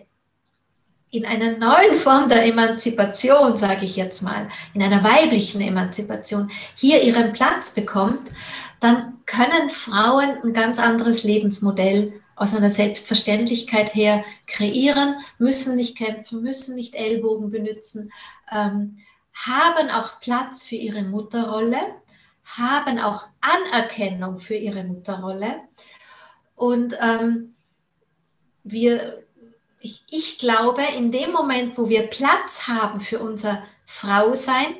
in 1.10 1.24
einer 1.24 1.56
neuen 1.56 1.96
Form 1.96 2.28
der 2.28 2.44
Emanzipation, 2.46 3.56
sage 3.56 3.84
ich 3.84 3.94
jetzt 3.94 4.22
mal, 4.22 4.48
in 4.74 4.82
einer 4.82 5.04
weiblichen 5.04 5.60
Emanzipation, 5.60 6.50
hier 6.74 7.00
ihren 7.00 7.32
Platz 7.32 7.74
bekommt, 7.74 8.32
dann 8.80 9.18
können 9.24 9.70
Frauen 9.70 10.38
ein 10.42 10.52
ganz 10.52 10.80
anderes 10.80 11.22
Lebensmodell 11.22 12.20
aus 12.34 12.56
einer 12.56 12.70
Selbstverständlichkeit 12.70 13.94
her 13.94 14.24
kreieren, 14.48 15.14
müssen 15.38 15.76
nicht 15.76 15.96
kämpfen, 15.96 16.42
müssen 16.42 16.74
nicht 16.74 16.96
Ellbogen 16.96 17.52
benutzen, 17.52 18.10
ähm, 18.52 18.96
haben 19.32 19.90
auch 19.90 20.20
Platz 20.20 20.66
für 20.66 20.74
ihre 20.74 21.04
Mutterrolle, 21.04 21.78
haben 22.44 22.98
auch 22.98 23.26
Anerkennung 23.40 24.40
für 24.40 24.56
ihre 24.56 24.82
Mutterrolle. 24.82 25.60
Und 26.56 26.96
ähm, 27.00 27.54
wir, 28.64 29.22
ich, 29.80 30.02
ich 30.10 30.38
glaube, 30.38 30.82
in 30.98 31.12
dem 31.12 31.30
Moment, 31.30 31.78
wo 31.78 31.88
wir 31.88 32.08
Platz 32.08 32.66
haben 32.66 33.00
für 33.00 33.20
unser 33.20 33.62
Frausein, 33.86 34.74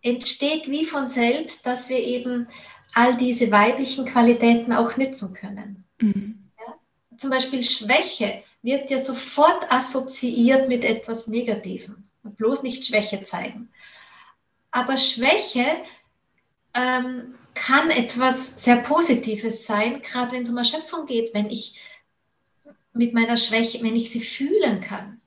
entsteht 0.00 0.70
wie 0.70 0.86
von 0.86 1.10
selbst, 1.10 1.66
dass 1.66 1.90
wir 1.90 1.98
eben 1.98 2.48
all 2.94 3.16
diese 3.18 3.50
weiblichen 3.50 4.06
Qualitäten 4.06 4.72
auch 4.72 4.96
nützen 4.96 5.34
können. 5.34 5.84
Mhm 6.00 6.46
zum 7.16 7.30
Beispiel 7.30 7.62
Schwäche 7.62 8.42
wird 8.62 8.90
ja 8.90 8.98
sofort 8.98 9.70
assoziiert 9.70 10.68
mit 10.68 10.84
etwas 10.84 11.26
Negativem. 11.28 12.08
Bloß 12.22 12.62
nicht 12.62 12.84
Schwäche 12.84 13.22
zeigen. 13.22 13.70
Aber 14.70 14.96
Schwäche 14.96 15.64
ähm, 16.74 17.35
kann 17.56 17.90
etwas 17.90 18.62
sehr 18.62 18.76
Positives 18.76 19.66
sein, 19.66 20.02
gerade 20.02 20.32
wenn 20.32 20.42
es 20.42 20.50
um 20.50 20.56
Erschöpfung 20.58 21.06
geht, 21.06 21.34
wenn 21.34 21.50
ich 21.50 21.74
mit 22.92 23.14
meiner 23.14 23.36
Schwäche, 23.36 23.82
wenn 23.82 23.96
ich 23.96 24.10
sie 24.10 24.20
fühlen 24.20 24.80
kann. 24.80 25.20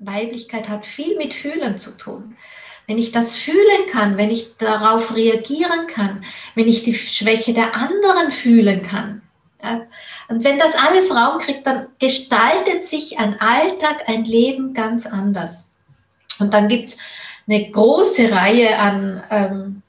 Weiblichkeit 0.00 0.68
hat 0.68 0.84
viel 0.84 1.16
mit 1.16 1.32
Fühlen 1.32 1.78
zu 1.78 1.96
tun. 1.96 2.36
Wenn 2.86 2.98
ich 2.98 3.12
das 3.12 3.36
fühlen 3.36 3.86
kann, 3.90 4.16
wenn 4.16 4.30
ich 4.30 4.56
darauf 4.58 5.14
reagieren 5.14 5.86
kann, 5.88 6.24
wenn 6.54 6.68
ich 6.68 6.82
die 6.82 6.94
Schwäche 6.94 7.52
der 7.52 7.74
anderen 7.74 8.30
fühlen 8.30 8.82
kann? 8.82 9.22
Und 10.28 10.44
wenn 10.44 10.58
das 10.58 10.74
alles 10.74 11.14
Raum 11.14 11.38
kriegt, 11.38 11.66
dann 11.66 11.88
gestaltet 11.98 12.84
sich 12.84 13.18
ein 13.18 13.40
Alltag, 13.40 14.08
ein 14.08 14.24
Leben 14.24 14.74
ganz 14.74 15.06
anders. 15.06 15.74
Und 16.38 16.52
dann 16.54 16.68
gibt 16.68 16.90
es 16.90 16.98
eine 17.48 17.70
große 17.70 18.30
Reihe 18.30 18.78
an 18.78 19.24
ähm, 19.30 19.82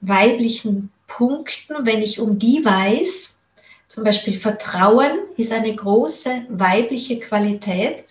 weiblichen 0.00 0.90
Punkten, 1.06 1.86
wenn 1.86 2.02
ich 2.02 2.20
um 2.20 2.38
die 2.38 2.64
weiß. 2.64 3.42
Zum 3.88 4.04
Beispiel 4.04 4.34
Vertrauen 4.34 5.18
ist 5.36 5.52
eine 5.52 5.74
große 5.74 6.46
weibliche 6.48 7.20
Qualität. 7.20 8.04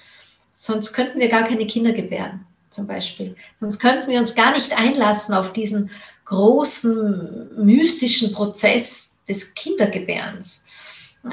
Sonst 0.51 0.93
könnten 0.93 1.19
wir 1.19 1.27
gar 1.27 1.47
keine 1.47 1.67
Kinder 1.67 1.91
gebären, 1.91 2.45
zum 2.69 2.87
Beispiel. 2.87 3.35
Sonst 3.59 3.79
könnten 3.79 4.09
wir 4.09 4.19
uns 4.19 4.35
gar 4.35 4.53
nicht 4.53 4.77
einlassen 4.77 5.33
auf 5.33 5.51
diesen 5.53 5.91
großen 6.25 7.63
mystischen 7.63 8.31
Prozess 8.31 9.19
des 9.27 9.53
Kindergebärens. 9.53 10.65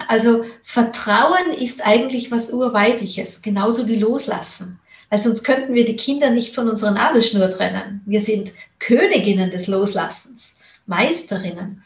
Also 0.08 0.44
Vertrauen 0.64 1.52
ist 1.52 1.84
eigentlich 1.84 2.30
was 2.30 2.52
Urweibliches, 2.52 3.42
genauso 3.42 3.86
wie 3.88 3.96
Loslassen. 3.96 4.80
Weil 5.10 5.18
sonst 5.18 5.44
könnten 5.44 5.74
wir 5.74 5.84
die 5.84 5.96
Kinder 5.96 6.30
nicht 6.30 6.54
von 6.54 6.68
unserer 6.68 6.92
Nabelschnur 6.92 7.50
trennen. 7.50 8.00
Wir 8.06 8.20
sind 8.20 8.52
Königinnen 8.78 9.50
des 9.50 9.66
Loslassens, 9.66 10.56
Meisterinnen. 10.92 11.82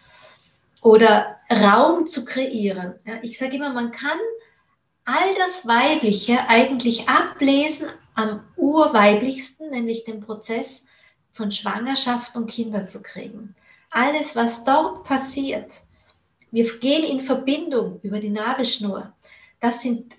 Oder 0.83 1.39
Raum 1.51 2.07
zu 2.07 2.25
kreieren. 2.25 2.95
Ja, 3.05 3.15
ich 3.23 3.39
sage 3.39 3.57
immer, 3.57 3.73
man 3.73 3.93
kann 3.93 4.19
all 5.05 5.35
das 5.37 5.67
Weibliche 5.67 6.49
eigentlich 6.49 7.09
ablesen 7.09 7.89
am 8.15 8.41
urweiblichsten, 8.57 9.71
nämlich 9.71 10.05
den 10.05 10.21
Prozess 10.21 10.87
von 11.33 11.53
Schwangerschaft 11.53 12.35
und 12.35 12.51
Kinder 12.51 12.87
zu 12.87 13.03
kriegen. 13.03 13.55
Alles, 13.91 14.35
was 14.35 14.65
dort 14.65 15.05
passiert, 15.05 15.73
wir 16.51 16.67
gehen 16.79 17.05
in 17.05 17.21
Verbindung 17.21 18.01
über 18.03 18.19
die 18.19 18.31
Nabelschnur. 18.31 19.13
Das 19.61 19.83
sind 19.83 20.15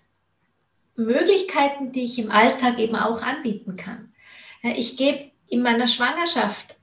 Möglichkeiten, 0.96 1.92
die 1.92 2.06
ich 2.06 2.20
im 2.20 2.32
Alltag 2.32 2.80
eben 2.80 2.96
auch 2.96 3.22
anbieten 3.22 3.76
kann. 3.76 4.14
Ich 4.62 4.96
gebe 4.96 5.32
in 5.48 5.62
meiner 5.62 5.88
Schwangerschaft 5.88 6.77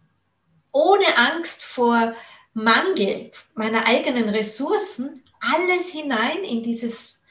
ohne 0.75 1.17
Angst 1.17 1.63
vor 1.63 2.15
Mangel 2.53 3.31
meiner 3.55 3.87
eigenen 3.87 4.29
Ressourcen 4.29 5.23
alles 5.41 5.89
hinein 5.89 6.43
in, 6.43 6.63
dieses, 6.63 7.23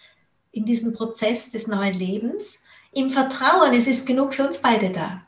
in 0.51 0.65
diesen 0.65 0.93
Prozess 0.93 1.51
des 1.51 1.67
neuen 1.67 1.97
Lebens. 1.97 2.63
Im 2.93 3.10
Vertrauen, 3.10 3.73
es 3.73 3.88
ist 3.88 4.06
genug 4.06 4.34
für 4.34 4.45
uns 4.45 4.60
beide 4.60 4.89
da. 4.91 5.25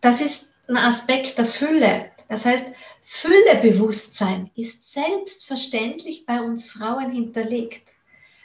Das 0.00 0.20
ist 0.20 0.54
ein 0.68 0.76
Aspekt 0.76 1.36
der 1.38 1.46
Fülle. 1.46 2.10
Das 2.28 2.46
heißt, 2.46 2.74
Füllebewusstsein 3.02 4.50
ist 4.54 4.92
selbstverständlich 4.92 6.26
bei 6.26 6.40
uns 6.40 6.70
Frauen 6.70 7.10
hinterlegt. 7.10 7.88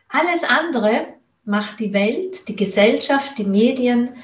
Alles 0.09 0.43
andere 0.43 1.13
macht 1.45 1.79
die 1.79 1.93
Welt, 1.93 2.47
die 2.47 2.55
Gesellschaft, 2.55 3.37
die 3.37 3.43
Medien, 3.43 4.15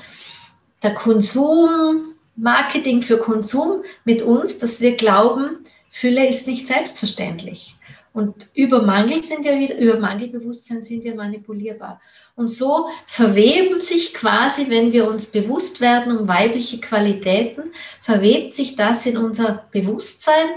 der 0.81 0.95
Konsum, 0.95 2.15
Marketing 2.39 3.01
für 3.01 3.17
Konsum 3.17 3.83
mit 4.05 4.21
uns, 4.21 4.59
dass 4.59 4.79
wir 4.81 4.95
glauben, 4.95 5.65
Fülle 5.89 6.27
ist 6.27 6.47
nicht 6.47 6.67
selbstverständlich. 6.67 7.75
Und 8.11 8.49
über 8.53 8.81
Mangel 8.81 9.21
sind 9.23 9.43
wir 9.43 9.59
wieder, 9.59 9.77
über 9.77 9.99
Mangelbewusstsein 9.99 10.81
sind 10.81 11.03
wir 11.03 11.15
manipulierbar. 11.15 12.01
Und 12.35 12.49
so 12.49 12.87
verweben 13.05 13.81
sich 13.81 14.13
quasi, 14.13 14.69
wenn 14.69 14.91
wir 14.93 15.07
uns 15.07 15.31
bewusst 15.31 15.79
werden 15.79 16.17
um 16.17 16.27
weibliche 16.27 16.81
Qualitäten, 16.81 17.71
verwebt 18.01 18.53
sich 18.53 18.75
das 18.75 19.05
in 19.05 19.17
unser 19.17 19.67
Bewusstsein 19.71 20.47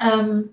ähm, 0.00 0.50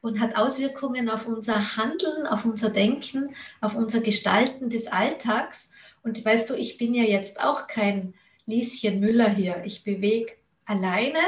und 0.00 0.20
hat 0.20 0.36
Auswirkungen 0.36 1.10
auf 1.10 1.26
unser 1.26 1.76
Handeln, 1.76 2.26
auf 2.26 2.44
unser 2.44 2.70
Denken, 2.70 3.34
auf 3.60 3.74
unser 3.74 4.00
Gestalten 4.00 4.70
des 4.70 4.86
Alltags. 4.86 5.72
Und 6.04 6.24
weißt 6.24 6.48
du, 6.48 6.54
ich 6.54 6.78
bin 6.78 6.94
ja 6.94 7.02
jetzt 7.02 7.42
auch 7.42 7.66
kein 7.66 8.14
Lieschen 8.48 8.98
Müller 8.98 9.30
hier. 9.30 9.62
Ich 9.64 9.84
bewege 9.84 10.32
alleine 10.64 11.20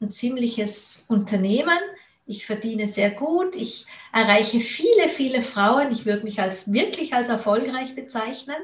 ein 0.00 0.10
ziemliches 0.10 1.04
Unternehmen 1.08 1.78
ich 2.26 2.46
verdiene 2.46 2.86
sehr 2.86 3.10
gut, 3.10 3.56
ich 3.56 3.86
erreiche 4.12 4.60
viele, 4.60 5.08
viele 5.08 5.42
Frauen, 5.42 5.92
ich 5.92 6.06
würde 6.06 6.24
mich 6.24 6.40
als 6.40 6.72
wirklich 6.72 7.14
als 7.14 7.28
erfolgreich 7.28 7.94
bezeichnen, 7.94 8.56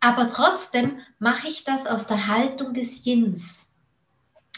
aber 0.00 0.30
trotzdem 0.30 0.98
mache 1.18 1.48
ich 1.48 1.64
das 1.64 1.86
aus 1.86 2.06
der 2.06 2.26
Haltung 2.26 2.72
des 2.72 3.04
Yins, 3.04 3.74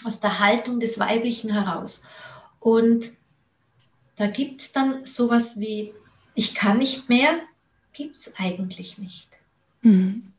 aus 0.04 0.20
der 0.20 0.38
Haltung 0.38 0.78
des 0.78 0.98
Weiblichen 1.00 1.52
heraus. 1.52 2.04
Und 2.60 3.10
da 4.16 4.28
gibt 4.28 4.60
es 4.60 4.72
dann 4.72 5.04
sowas 5.04 5.58
wie, 5.58 5.92
ich 6.34 6.54
kann 6.54 6.78
nicht 6.78 7.08
mehr, 7.08 7.40
gibt 7.92 8.18
es 8.18 8.34
eigentlich 8.36 8.98
nicht. 8.98 9.28
Mhm. 9.82 10.32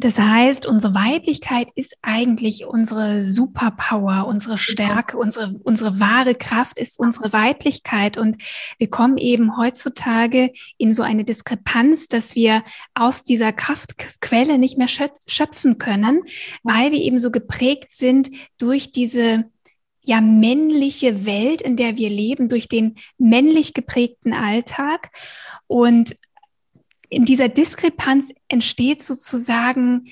Das 0.00 0.18
heißt, 0.18 0.64
unsere 0.64 0.94
Weiblichkeit 0.94 1.68
ist 1.74 1.94
eigentlich 2.00 2.64
unsere 2.64 3.22
Superpower, 3.22 4.26
unsere 4.26 4.56
Stärke, 4.56 5.18
unsere, 5.18 5.60
unsere 5.62 6.00
wahre 6.00 6.34
Kraft 6.34 6.78
ist 6.78 6.98
unsere 6.98 7.34
Weiblichkeit. 7.34 8.16
Und 8.16 8.42
wir 8.78 8.88
kommen 8.88 9.18
eben 9.18 9.58
heutzutage 9.58 10.52
in 10.78 10.90
so 10.90 11.02
eine 11.02 11.24
Diskrepanz, 11.24 12.08
dass 12.08 12.34
wir 12.34 12.64
aus 12.94 13.24
dieser 13.24 13.52
Kraftquelle 13.52 14.56
nicht 14.56 14.78
mehr 14.78 14.88
schöpfen 14.88 15.76
können, 15.76 16.22
weil 16.62 16.92
wir 16.92 17.00
eben 17.00 17.18
so 17.18 17.30
geprägt 17.30 17.90
sind 17.90 18.30
durch 18.56 18.92
diese 18.92 19.50
ja 20.02 20.22
männliche 20.22 21.26
Welt, 21.26 21.60
in 21.60 21.76
der 21.76 21.98
wir 21.98 22.08
leben, 22.08 22.48
durch 22.48 22.68
den 22.68 22.96
männlich 23.18 23.74
geprägten 23.74 24.32
Alltag. 24.32 25.10
Und 25.66 26.16
in 27.10 27.24
dieser 27.24 27.48
Diskrepanz 27.48 28.32
entsteht 28.48 29.02
sozusagen 29.02 30.06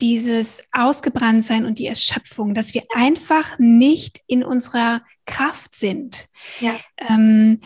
dieses 0.00 0.62
Ausgebranntsein 0.70 1.66
und 1.66 1.78
die 1.78 1.86
Erschöpfung, 1.86 2.54
dass 2.54 2.72
wir 2.72 2.84
einfach 2.94 3.58
nicht 3.58 4.20
in 4.28 4.44
unserer 4.44 5.02
Kraft 5.26 5.74
sind. 5.74 6.28
Ja. 6.60 6.78
Ähm, 6.96 7.60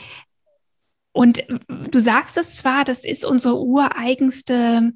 und 1.13 1.45
du 1.69 1.99
sagst 2.01 2.39
es 2.39 2.57
zwar, 2.57 2.85
das 2.85 3.05
ist 3.05 3.27
unsere 3.27 3.61
ureigenste 3.61 4.93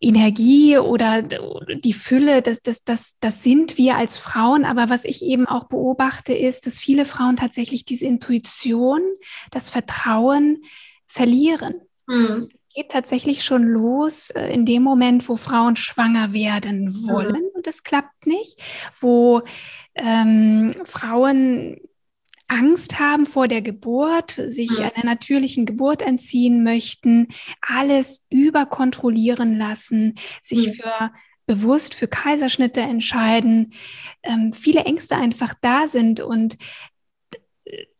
Energie 0.00 0.78
oder 0.78 1.22
die 1.22 1.92
Fülle, 1.92 2.42
das, 2.42 2.62
das, 2.62 2.82
das, 2.82 3.16
das 3.20 3.44
sind 3.44 3.78
wir 3.78 3.96
als 3.96 4.18
Frauen. 4.18 4.64
Aber 4.64 4.90
was 4.90 5.04
ich 5.04 5.22
eben 5.22 5.46
auch 5.46 5.68
beobachte, 5.68 6.32
ist, 6.32 6.66
dass 6.66 6.80
viele 6.80 7.04
Frauen 7.04 7.36
tatsächlich 7.36 7.84
diese 7.84 8.06
Intuition, 8.06 9.00
das 9.52 9.70
Vertrauen 9.70 10.64
verlieren. 11.06 11.74
Mhm. 12.08 12.48
Geht 12.74 12.90
tatsächlich 12.90 13.44
schon 13.44 13.62
los 13.62 14.30
äh, 14.30 14.52
in 14.52 14.66
dem 14.66 14.82
Moment, 14.82 15.28
wo 15.28 15.36
Frauen 15.36 15.76
schwanger 15.76 16.32
werden 16.32 16.92
wollen 17.06 17.42
mhm. 17.42 17.50
und 17.54 17.66
es 17.66 17.82
klappt 17.82 18.26
nicht, 18.26 18.60
wo 19.00 19.42
ähm, 19.94 20.72
Frauen 20.84 21.76
Angst 22.48 22.98
haben 22.98 23.26
vor 23.26 23.46
der 23.46 23.60
Geburt, 23.60 24.30
sich 24.30 24.70
mhm. 24.70 24.90
einer 24.94 25.04
natürlichen 25.04 25.66
Geburt 25.66 26.02
entziehen 26.02 26.64
möchten, 26.64 27.28
alles 27.60 28.26
überkontrollieren 28.30 29.56
lassen, 29.56 30.14
sich 30.42 30.68
mhm. 30.68 30.72
für 30.72 31.10
bewusst 31.48 31.94
für 31.94 32.08
Kaiserschnitte 32.08 32.80
entscheiden, 32.80 33.72
ähm, 34.22 34.52
viele 34.52 34.84
Ängste 34.84 35.16
einfach 35.16 35.54
da 35.62 35.88
sind 35.88 36.20
und 36.20 36.58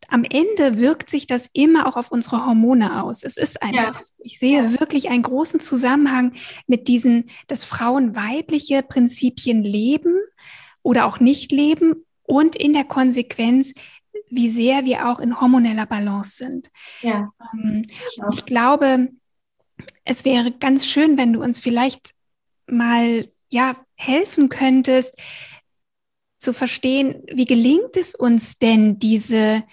am 0.09 0.25
Ende 0.25 0.79
wirkt 0.79 1.11
sich 1.11 1.27
das 1.27 1.51
immer 1.53 1.87
auch 1.87 1.97
auf 1.97 2.11
unsere 2.11 2.47
Hormone 2.47 3.03
aus. 3.03 3.23
Es 3.23 3.37
ist 3.37 3.63
einfach, 3.63 4.01
ja. 4.01 4.07
ich 4.19 4.39
sehe 4.39 4.63
ja. 4.63 4.81
wirklich 4.81 5.11
einen 5.11 5.23
großen 5.23 5.61
Zusammenhang 5.61 6.33
mit 6.67 6.89
diesen, 6.89 7.31
dass 7.47 7.67
Frauen 7.67 8.17
weibliche 8.17 8.83
Prinzipien 8.83 9.63
leben 9.63 10.19
oder 10.83 11.05
auch 11.05 11.21
nicht 11.21 11.53
leben 11.53 12.07
und 12.23 12.57
in 12.57 12.73
der 12.73 12.85
Konsequenz, 12.85 13.75
wie 14.31 14.49
sehr 14.49 14.87
wir 14.87 15.09
auch 15.09 15.21
in 15.21 15.41
hormoneller 15.41 15.87
Balance 15.87 16.37
sind. 16.39 16.71
Ja. 17.03 17.31
Ähm, 17.53 17.87
ich 18.33 18.45
glaube, 18.47 19.09
es 20.05 20.25
wäre 20.25 20.53
ganz 20.53 20.87
schön, 20.87 21.19
wenn 21.19 21.35
du 21.35 21.43
uns 21.43 21.59
vielleicht 21.59 22.15
mal 22.67 23.29
ja 23.51 23.77
helfen 23.95 24.49
könntest 24.49 25.17
zu 26.39 26.55
verstehen, 26.55 27.23
wie 27.31 27.45
gelingt 27.45 27.97
es 27.97 28.15
uns 28.15 28.59
denn 28.59 28.99
diese 28.99 29.65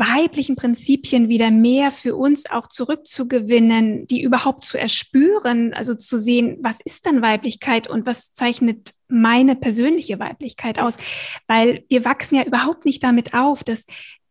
weiblichen 0.00 0.56
Prinzipien 0.56 1.28
wieder 1.28 1.52
mehr 1.52 1.90
für 1.92 2.16
uns 2.16 2.50
auch 2.50 2.66
zurückzugewinnen, 2.66 4.06
die 4.08 4.22
überhaupt 4.22 4.64
zu 4.64 4.78
erspüren, 4.78 5.72
also 5.74 5.94
zu 5.94 6.18
sehen, 6.18 6.58
was 6.62 6.80
ist 6.80 7.06
dann 7.06 7.22
Weiblichkeit 7.22 7.88
und 7.88 8.06
was 8.06 8.32
zeichnet 8.32 8.94
meine 9.08 9.54
persönliche 9.54 10.18
Weiblichkeit 10.18 10.78
aus, 10.78 10.96
weil 11.46 11.84
wir 11.88 12.04
wachsen 12.04 12.36
ja 12.36 12.44
überhaupt 12.44 12.84
nicht 12.84 13.04
damit 13.04 13.34
auf, 13.34 13.62
das 13.62 13.86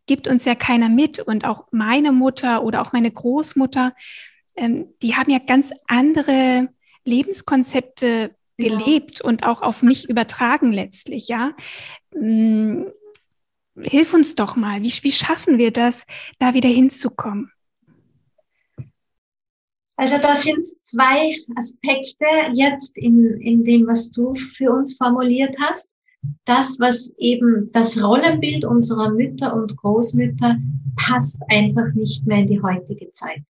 gibt 0.07 0.27
uns 0.27 0.43
ja 0.43 0.55
keiner 0.55 0.89
mit 0.89 1.19
und 1.19 1.45
auch 1.45 1.67
meine 1.71 2.11
Mutter 2.11 2.63
oder 2.63 2.81
auch 2.81 2.91
meine 2.91 3.11
Großmutter, 3.11 3.93
ähm, 4.55 4.87
die 5.01 5.15
haben 5.15 5.31
ja 5.31 5.39
ganz 5.39 5.71
andere 5.87 6.67
Lebenskonzepte 7.05 8.35
gelebt 8.57 9.19
ja. 9.19 9.25
und 9.25 9.43
auch 9.43 9.61
auf 9.61 9.83
mich 9.83 10.09
übertragen 10.09 10.71
letztlich, 10.71 11.27
ja. 11.27 11.55
Hilf 13.83 14.13
uns 14.13 14.35
doch 14.35 14.55
mal. 14.55 14.81
Wie, 14.81 14.91
wie 15.01 15.11
schaffen 15.11 15.57
wir 15.57 15.71
das, 15.71 16.05
da 16.39 16.53
wieder 16.53 16.69
hinzukommen? 16.69 17.51
Also 19.95 20.15
das 20.21 20.43
sind 20.43 20.63
zwei 20.83 21.35
Aspekte 21.57 22.25
jetzt 22.53 22.97
in, 22.97 23.39
in 23.41 23.65
dem, 23.65 23.85
was 23.85 24.11
du 24.11 24.33
für 24.55 24.71
uns 24.71 24.95
formuliert 24.95 25.55
hast. 25.59 25.93
Das, 26.45 26.79
was 26.79 27.13
eben 27.17 27.69
das 27.73 28.01
Rollenbild 28.01 28.63
unserer 28.63 29.09
Mütter 29.09 29.53
und 29.53 29.75
Großmütter 29.75 30.57
passt 30.95 31.37
einfach 31.49 31.93
nicht 31.93 32.25
mehr 32.25 32.39
in 32.39 32.47
die 32.47 32.61
heutige 32.61 33.11
Zeit. 33.11 33.41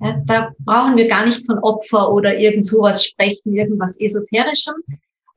Ja, 0.00 0.20
da 0.26 0.52
brauchen 0.58 0.96
wir 0.96 1.08
gar 1.08 1.26
nicht 1.26 1.44
von 1.46 1.58
Opfer 1.58 2.12
oder 2.12 2.38
irgend 2.38 2.66
sowas 2.66 3.04
sprechen, 3.04 3.54
irgendwas 3.54 4.00
Esoterischem. 4.00 4.74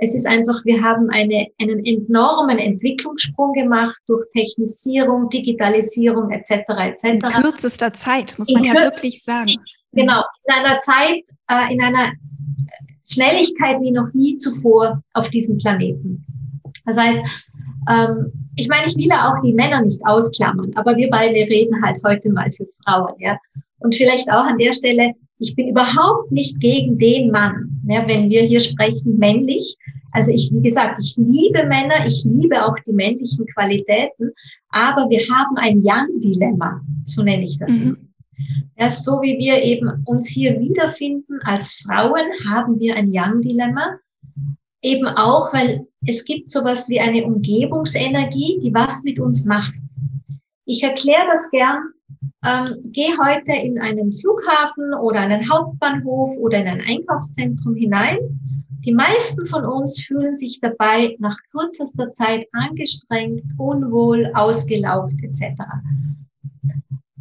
Es 0.03 0.15
ist 0.15 0.25
einfach, 0.25 0.65
wir 0.65 0.81
haben 0.81 1.11
eine, 1.11 1.45
einen 1.61 1.85
enormen 1.85 2.57
Entwicklungssprung 2.57 3.53
gemacht 3.53 4.01
durch 4.07 4.25
Technisierung, 4.33 5.29
Digitalisierung 5.29 6.31
etc. 6.31 6.51
etc. 6.79 7.03
In 7.03 7.19
kürzester 7.19 7.93
Zeit, 7.93 8.33
muss 8.39 8.51
man 8.51 8.63
in 8.63 8.73
ja 8.73 8.81
wirklich 8.81 9.23
sagen. 9.23 9.57
Genau, 9.91 10.23
in 10.45 10.53
einer 10.55 10.79
Zeit, 10.79 11.21
äh, 11.49 11.71
in 11.71 11.83
einer 11.83 12.13
Schnelligkeit 13.11 13.79
wie 13.81 13.91
noch 13.91 14.11
nie 14.13 14.37
zuvor 14.37 15.03
auf 15.13 15.29
diesem 15.29 15.59
Planeten. 15.59 16.25
Das 16.87 16.97
heißt, 16.97 17.19
ähm, 17.91 18.31
ich 18.55 18.67
meine, 18.69 18.87
ich 18.87 18.95
will 18.95 19.07
ja 19.07 19.31
auch 19.31 19.39
die 19.43 19.53
Männer 19.53 19.83
nicht 19.83 20.03
ausklammern, 20.03 20.71
aber 20.73 20.95
wir 20.95 21.11
beide 21.11 21.35
reden 21.35 21.79
halt 21.83 22.01
heute 22.03 22.31
mal 22.31 22.51
für 22.51 22.65
Frauen, 22.83 23.13
ja. 23.19 23.37
Und 23.77 23.93
vielleicht 23.93 24.31
auch 24.31 24.45
an 24.45 24.57
der 24.57 24.73
Stelle, 24.73 25.13
ich 25.41 25.55
bin 25.55 25.69
überhaupt 25.69 26.31
nicht 26.31 26.59
gegen 26.59 26.99
den 26.99 27.31
Mann, 27.31 27.81
ja, 27.87 28.07
wenn 28.07 28.29
wir 28.29 28.43
hier 28.43 28.59
sprechen 28.59 29.17
männlich. 29.17 29.75
Also 30.11 30.31
ich, 30.31 30.51
wie 30.53 30.61
gesagt, 30.61 30.99
ich 31.01 31.17
liebe 31.17 31.65
Männer, 31.65 32.05
ich 32.05 32.23
liebe 32.23 32.63
auch 32.63 32.75
die 32.85 32.93
männlichen 32.93 33.47
Qualitäten, 33.47 34.31
aber 34.69 35.09
wir 35.09 35.19
haben 35.33 35.57
ein 35.57 35.81
Young-Dilemma, 35.83 36.81
so 37.05 37.23
nenne 37.23 37.45
ich 37.45 37.57
das. 37.57 37.71
Mhm. 37.71 37.97
Ja, 38.77 38.89
so 38.89 39.21
wie 39.21 39.37
wir 39.39 39.63
eben 39.63 40.03
uns 40.05 40.27
hier 40.27 40.59
wiederfinden 40.59 41.39
als 41.43 41.73
Frauen, 41.73 42.27
haben 42.47 42.79
wir 42.79 42.95
ein 42.95 43.09
Young-Dilemma. 43.11 43.97
Eben 44.83 45.07
auch, 45.07 45.53
weil 45.53 45.87
es 46.05 46.23
gibt 46.25 46.51
sowas 46.51 46.87
wie 46.89 46.99
eine 46.99 47.23
Umgebungsenergie, 47.23 48.59
die 48.63 48.73
was 48.73 49.03
mit 49.03 49.19
uns 49.19 49.45
macht. 49.45 49.73
Ich 50.65 50.83
erkläre 50.83 51.25
das 51.31 51.49
gern 51.51 51.81
ähm, 52.43 52.77
geh 52.85 53.09
heute 53.23 53.53
in 53.53 53.79
einen 53.79 54.11
Flughafen 54.13 54.93
oder 54.95 55.19
einen 55.19 55.47
Hauptbahnhof 55.49 56.37
oder 56.37 56.59
in 56.59 56.67
ein 56.67 56.81
Einkaufszentrum 56.81 57.75
hinein. 57.75 58.17
Die 58.83 58.93
meisten 58.93 59.45
von 59.45 59.63
uns 59.63 60.01
fühlen 60.01 60.35
sich 60.35 60.59
dabei 60.59 61.15
nach 61.19 61.37
kürzester 61.51 62.13
Zeit 62.13 62.47
angestrengt, 62.51 63.43
unwohl, 63.57 64.31
ausgelaugt 64.33 65.13
etc. 65.21 65.61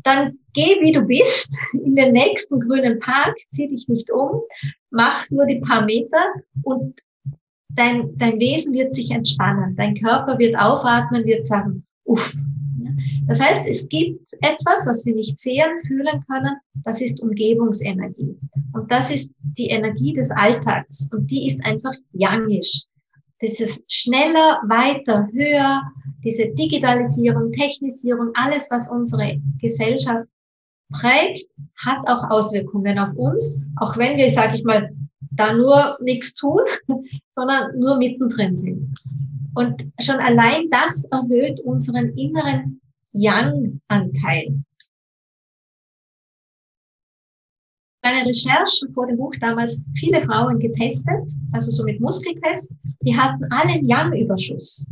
Dann 0.03 0.39
geh, 0.55 0.81
wie 0.81 0.93
du 0.93 1.03
bist, 1.03 1.53
in 1.73 1.97
den 1.97 2.15
nächsten 2.15 2.59
grünen 2.61 2.99
Park, 2.99 3.37
zieh 3.51 3.69
dich 3.69 3.89
nicht 3.89 4.11
um, 4.11 4.41
mach 4.91 5.29
nur 5.31 5.45
die 5.45 5.61
paar 5.61 5.85
Meter 5.85 6.33
und 6.63 6.99
dein, 7.69 8.17
dein 8.17 8.39
Wesen 8.41 8.73
wird 8.73 8.95
sich 8.95 9.11
entspannen. 9.11 9.77
Dein 9.77 9.97
Körper 9.97 10.39
wird 10.39 10.57
aufatmen, 10.57 11.27
wird 11.27 11.47
sagen, 11.47 11.85
uff, 12.05 12.35
das 13.27 13.41
heißt, 13.41 13.67
es 13.67 13.89
gibt 13.89 14.33
etwas, 14.41 14.87
was 14.87 15.05
wir 15.07 15.15
nicht 15.15 15.39
sehen, 15.39 15.71
fühlen 15.87 16.25
können, 16.29 16.57
das 16.85 17.01
ist 17.01 17.21
Umgebungsenergie. 17.21 18.39
Und 18.73 18.91
das 18.91 19.11
ist 19.11 19.31
die 19.43 19.69
Energie 19.69 20.13
des 20.13 20.31
Alltags. 20.31 21.11
Und 21.13 21.31
die 21.31 21.47
ist 21.47 21.65
einfach 21.65 21.95
yangisch. 22.13 22.85
Das 23.41 23.61
ist 23.61 23.83
schneller, 23.89 24.61
weiter, 24.69 25.27
höher, 25.33 25.81
diese 26.23 26.49
Digitalisierung, 26.51 27.53
Technisierung, 27.53 28.31
alles, 28.35 28.69
was 28.71 28.91
unsere 28.91 29.41
Gesellschaft 29.59 30.29
prägt, 30.93 31.49
hat 31.77 32.07
auch 32.07 32.31
Auswirkungen 32.31 32.99
auf 32.99 33.15
uns, 33.15 33.61
auch 33.77 33.97
wenn 33.97 34.19
wir, 34.19 34.31
sage 34.31 34.57
ich 34.57 34.65
mal, 34.65 34.91
da 35.31 35.55
nur 35.55 35.97
nichts 36.03 36.35
tun, 36.35 36.61
sondern 37.31 37.79
nur 37.79 37.97
mittendrin 37.97 38.57
sind. 38.57 38.95
Und 39.55 39.89
schon 40.01 40.17
allein 40.17 40.69
das 40.71 41.05
erhöht 41.05 41.61
unseren 41.61 42.17
inneren 42.17 42.80
Yang-Anteil. 43.13 44.63
Meine 48.03 48.29
Recherchen 48.29 48.93
vor 48.95 49.07
dem 49.07 49.19
Buch 49.19 49.35
damals 49.41 49.85
viele 49.95 50.23
Frauen 50.23 50.59
getestet, 50.59 51.33
also 51.53 51.71
so 51.71 51.85
mit 51.85 52.01
Muskeltest, 52.01 52.73
die 53.03 53.17
hatten 53.17 53.45
alle 53.51 53.75
einen 53.75 53.89
Yang-Überschuss. 53.89 54.87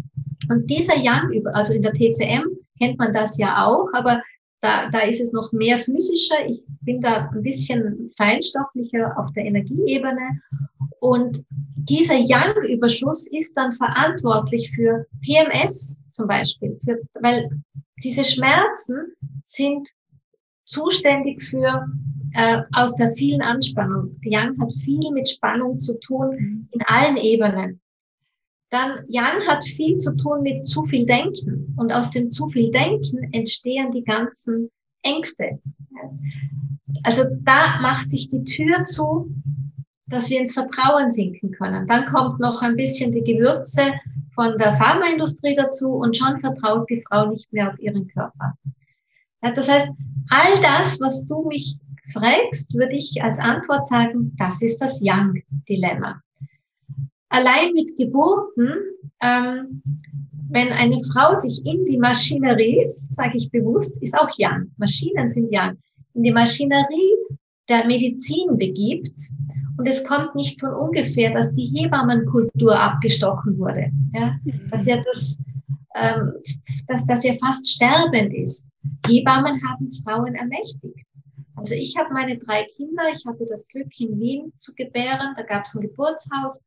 Und 0.51 0.69
dieser 0.69 0.97
Yang, 0.97 1.47
also 1.55 1.73
in 1.73 1.83
der 1.83 1.95
TCM 1.95 2.45
kennt 2.79 2.99
man 2.99 3.13
das 3.13 3.39
ja 3.39 3.67
auch, 3.67 3.89
aber 3.93 4.23
da, 4.61 4.91
da 4.91 5.01
ist 5.01 5.21
es 5.21 5.33
noch 5.33 5.53
mehr 5.53 5.79
physischer. 5.79 6.47
Ich 6.47 6.67
bin 6.81 7.01
da 7.01 7.31
ein 7.33 7.43
bisschen 7.43 8.11
feinstofflicher 8.17 9.17
auf 9.17 9.33
der 9.33 9.45
Energieebene. 9.45 10.41
Und 11.01 11.45
dieser 11.77 12.17
Yang-Überschuss 12.17 13.29
ist 13.29 13.55
dann 13.55 13.75
verantwortlich 13.75 14.71
für 14.75 15.07
PMS 15.23 16.01
zum 16.11 16.27
Beispiel, 16.27 16.79
für, 16.85 17.01
weil 17.21 17.49
diese 18.03 18.25
Schmerzen 18.25 19.15
sind 19.45 19.89
zuständig 20.65 21.43
für 21.43 21.87
äh, 22.35 22.63
aus 22.73 22.97
der 22.97 23.15
vielen 23.15 23.43
Anspannung. 23.43 24.19
Yang 24.23 24.61
hat 24.61 24.73
viel 24.75 25.11
mit 25.13 25.29
Spannung 25.29 25.81
zu 25.81 25.99
tun 26.01 26.69
in 26.71 26.83
allen 26.87 27.17
Ebenen. 27.17 27.81
Dann 28.71 29.05
Yang 29.09 29.47
hat 29.47 29.65
viel 29.65 29.97
zu 29.97 30.15
tun 30.17 30.43
mit 30.43 30.67
zu 30.67 30.85
viel 30.85 31.07
Denken 31.07 31.75
und 31.79 31.91
aus 31.91 32.11
dem 32.11 32.31
zu 32.31 32.49
viel 32.49 32.71
Denken 32.71 33.33
entstehen 33.33 33.91
die 33.93 34.05
ganzen 34.05 34.71
Ängste. 35.03 35.59
Also 37.03 37.25
da 37.41 37.81
macht 37.81 38.11
sich 38.11 38.29
die 38.29 38.45
Tür 38.45 38.85
zu, 38.85 39.31
dass 40.09 40.31
wir 40.31 40.41
ins 40.41 40.55
Vertrauen 40.55 41.11
sinken 41.11 41.51
können. 41.53 41.87
Dann 41.87 42.07
kommt 42.07 42.41
noch 42.41 42.63
ein 42.63 42.77
bisschen 42.77 43.13
die 43.13 43.23
Gewürze 43.23 43.83
von 44.35 44.57
der 44.59 44.77
Pharmaindustrie 44.77 45.57
dazu 45.57 45.91
und 45.91 46.17
schon 46.17 46.41
vertraut 46.41 46.89
die 46.89 47.03
Frau 47.09 47.31
nicht 47.31 47.53
mehr 47.53 47.71
auf 47.71 47.79
ihren 47.79 48.07
Körper. 48.09 48.55
Ja, 49.43 49.53
das 49.53 49.69
heißt, 49.69 49.91
all 50.31 50.63
das, 50.63 51.01
was 51.01 51.27
du 51.27 51.47
mich 51.49 51.77
fragst, 52.13 52.75
würde 52.75 52.97
ich 52.97 53.23
als 53.23 53.39
Antwort 53.39 53.87
sagen, 53.87 54.35
das 54.39 54.63
ist 54.63 54.79
das 54.79 55.01
Young-Dilemma. 55.03 56.21
Allein 57.29 57.73
mit 57.75 57.97
Geburten, 57.99 58.73
ähm, 59.21 59.83
wenn 60.51 60.69
eine 60.73 60.99
Frau 61.13 61.35
sich 61.35 61.65
in 61.67 61.85
die 61.85 61.99
Maschinerie, 61.99 62.89
sage 63.11 63.37
ich 63.37 63.51
bewusst, 63.51 63.95
ist 64.01 64.19
auch 64.19 64.31
Young. 64.39 64.73
Maschinen 64.79 65.29
sind 65.29 65.49
Young. 65.53 65.77
In 66.15 66.23
die 66.23 66.33
Maschinerie 66.33 67.15
der 67.69 67.87
Medizin 67.87 68.57
begibt, 68.57 69.31
und 69.79 69.87
es 69.87 70.05
kommt 70.05 70.35
nicht 70.35 70.61
von 70.61 70.75
ungefähr, 70.75 71.31
dass 71.31 71.53
die 71.53 71.67
Hebammenkultur 71.67 72.79
abgestochen 72.79 73.57
wurde. 73.59 73.93
Ja? 74.13 74.37
Dass 74.71 74.87
ja 74.87 75.03
das, 75.05 75.39
ähm, 75.95 76.33
dass 76.89 77.07
das 77.07 77.23
ja 77.25 77.35
fast 77.41 77.67
sterbend 77.69 78.35
ist. 78.35 78.69
Hebammen 79.07 79.61
haben 79.69 79.89
Frauen 80.03 80.35
ermächtigt. 80.35 81.07
Also 81.55 81.75
ich 81.75 81.97
habe 81.97 82.13
meine 82.13 82.39
drei 82.39 82.67
Kinder, 82.77 83.05
ich 83.15 83.25
hatte 83.25 83.47
das 83.49 83.69
Glück 83.69 83.89
in 84.01 84.19
Wien 84.21 84.53
zu 84.59 84.75
gebären, 84.75 85.35
da 85.37 85.43
gab 85.43 85.65
es 85.65 85.75
ein 85.75 85.83
Geburtshaus 85.83 86.67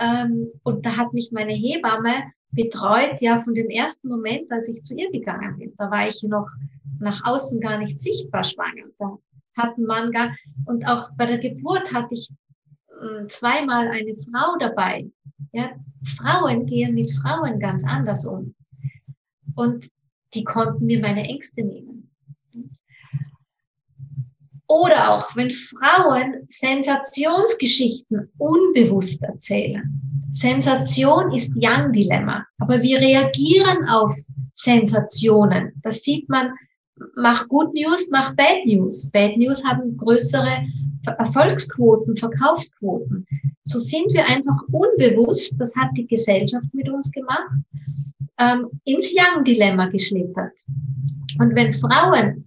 ähm, 0.00 0.48
und 0.62 0.84
da 0.84 0.96
hat 0.96 1.12
mich 1.12 1.30
meine 1.32 1.52
Hebamme 1.52 2.32
betreut, 2.50 3.20
ja 3.20 3.40
von 3.42 3.54
dem 3.54 3.68
ersten 3.68 4.08
Moment, 4.08 4.50
als 4.50 4.68
ich 4.68 4.82
zu 4.82 4.94
ihr 4.94 5.10
gegangen 5.10 5.58
bin. 5.58 5.74
Da 5.76 5.90
war 5.90 6.08
ich 6.08 6.22
noch 6.22 6.48
nach 6.98 7.24
außen 7.24 7.60
gar 7.60 7.78
nicht 7.78 7.98
sichtbar 7.98 8.44
schwanger. 8.44 8.86
Da 8.98 9.18
hat 9.58 9.76
gar, 10.12 10.34
und 10.66 10.86
auch 10.86 11.10
bei 11.16 11.26
der 11.26 11.38
Geburt 11.38 11.92
hatte 11.92 12.14
ich 12.14 12.30
äh, 12.88 13.26
zweimal 13.28 13.88
eine 13.88 14.14
Frau 14.16 14.56
dabei. 14.58 15.06
Ja, 15.52 15.70
Frauen 16.16 16.66
gehen 16.66 16.94
mit 16.94 17.10
Frauen 17.12 17.58
ganz 17.60 17.84
anders 17.84 18.24
um. 18.26 18.54
Und 19.54 19.90
die 20.34 20.44
konnten 20.44 20.86
mir 20.86 21.00
meine 21.00 21.24
Ängste 21.24 21.62
nehmen. 21.62 22.10
Oder 24.66 25.10
auch, 25.10 25.34
wenn 25.34 25.50
Frauen 25.50 26.44
Sensationsgeschichten 26.48 28.30
unbewusst 28.36 29.22
erzählen. 29.22 29.82
Sensation 30.30 31.32
ist 31.32 31.52
Young-Dilemma, 31.56 32.46
aber 32.58 32.82
wir 32.82 32.98
reagieren 32.98 33.88
auf 33.88 34.14
Sensationen. 34.52 35.72
Das 35.82 36.02
sieht 36.02 36.28
man, 36.28 36.52
mach 37.16 37.48
Good 37.48 37.74
News, 37.74 38.08
mach 38.10 38.34
Bad 38.34 38.64
News. 38.66 39.10
Bad 39.10 39.36
News 39.36 39.64
haben 39.64 39.96
größere 39.96 40.66
Erfolgsquoten, 41.18 42.16
Verkaufsquoten. 42.16 43.26
So 43.62 43.78
sind 43.78 44.12
wir 44.12 44.26
einfach 44.26 44.62
unbewusst, 44.70 45.54
das 45.58 45.74
hat 45.76 45.90
die 45.96 46.06
Gesellschaft 46.06 46.66
mit 46.72 46.88
uns 46.88 47.10
gemacht, 47.10 47.50
ähm, 48.38 48.68
ins 48.84 49.12
Young-Dilemma 49.14 49.86
geschlittert. 49.86 50.54
Und 51.38 51.54
wenn 51.54 51.72
Frauen 51.72 52.44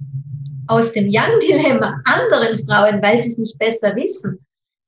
aus 0.68 0.94
dem 0.94 1.08
Young-Dilemma 1.08 2.02
anderen 2.06 2.66
Frauen, 2.66 3.02
weil 3.02 3.18
sie 3.20 3.30
es 3.30 3.38
nicht 3.38 3.58
besser 3.60 3.96
wissen, 3.96 4.40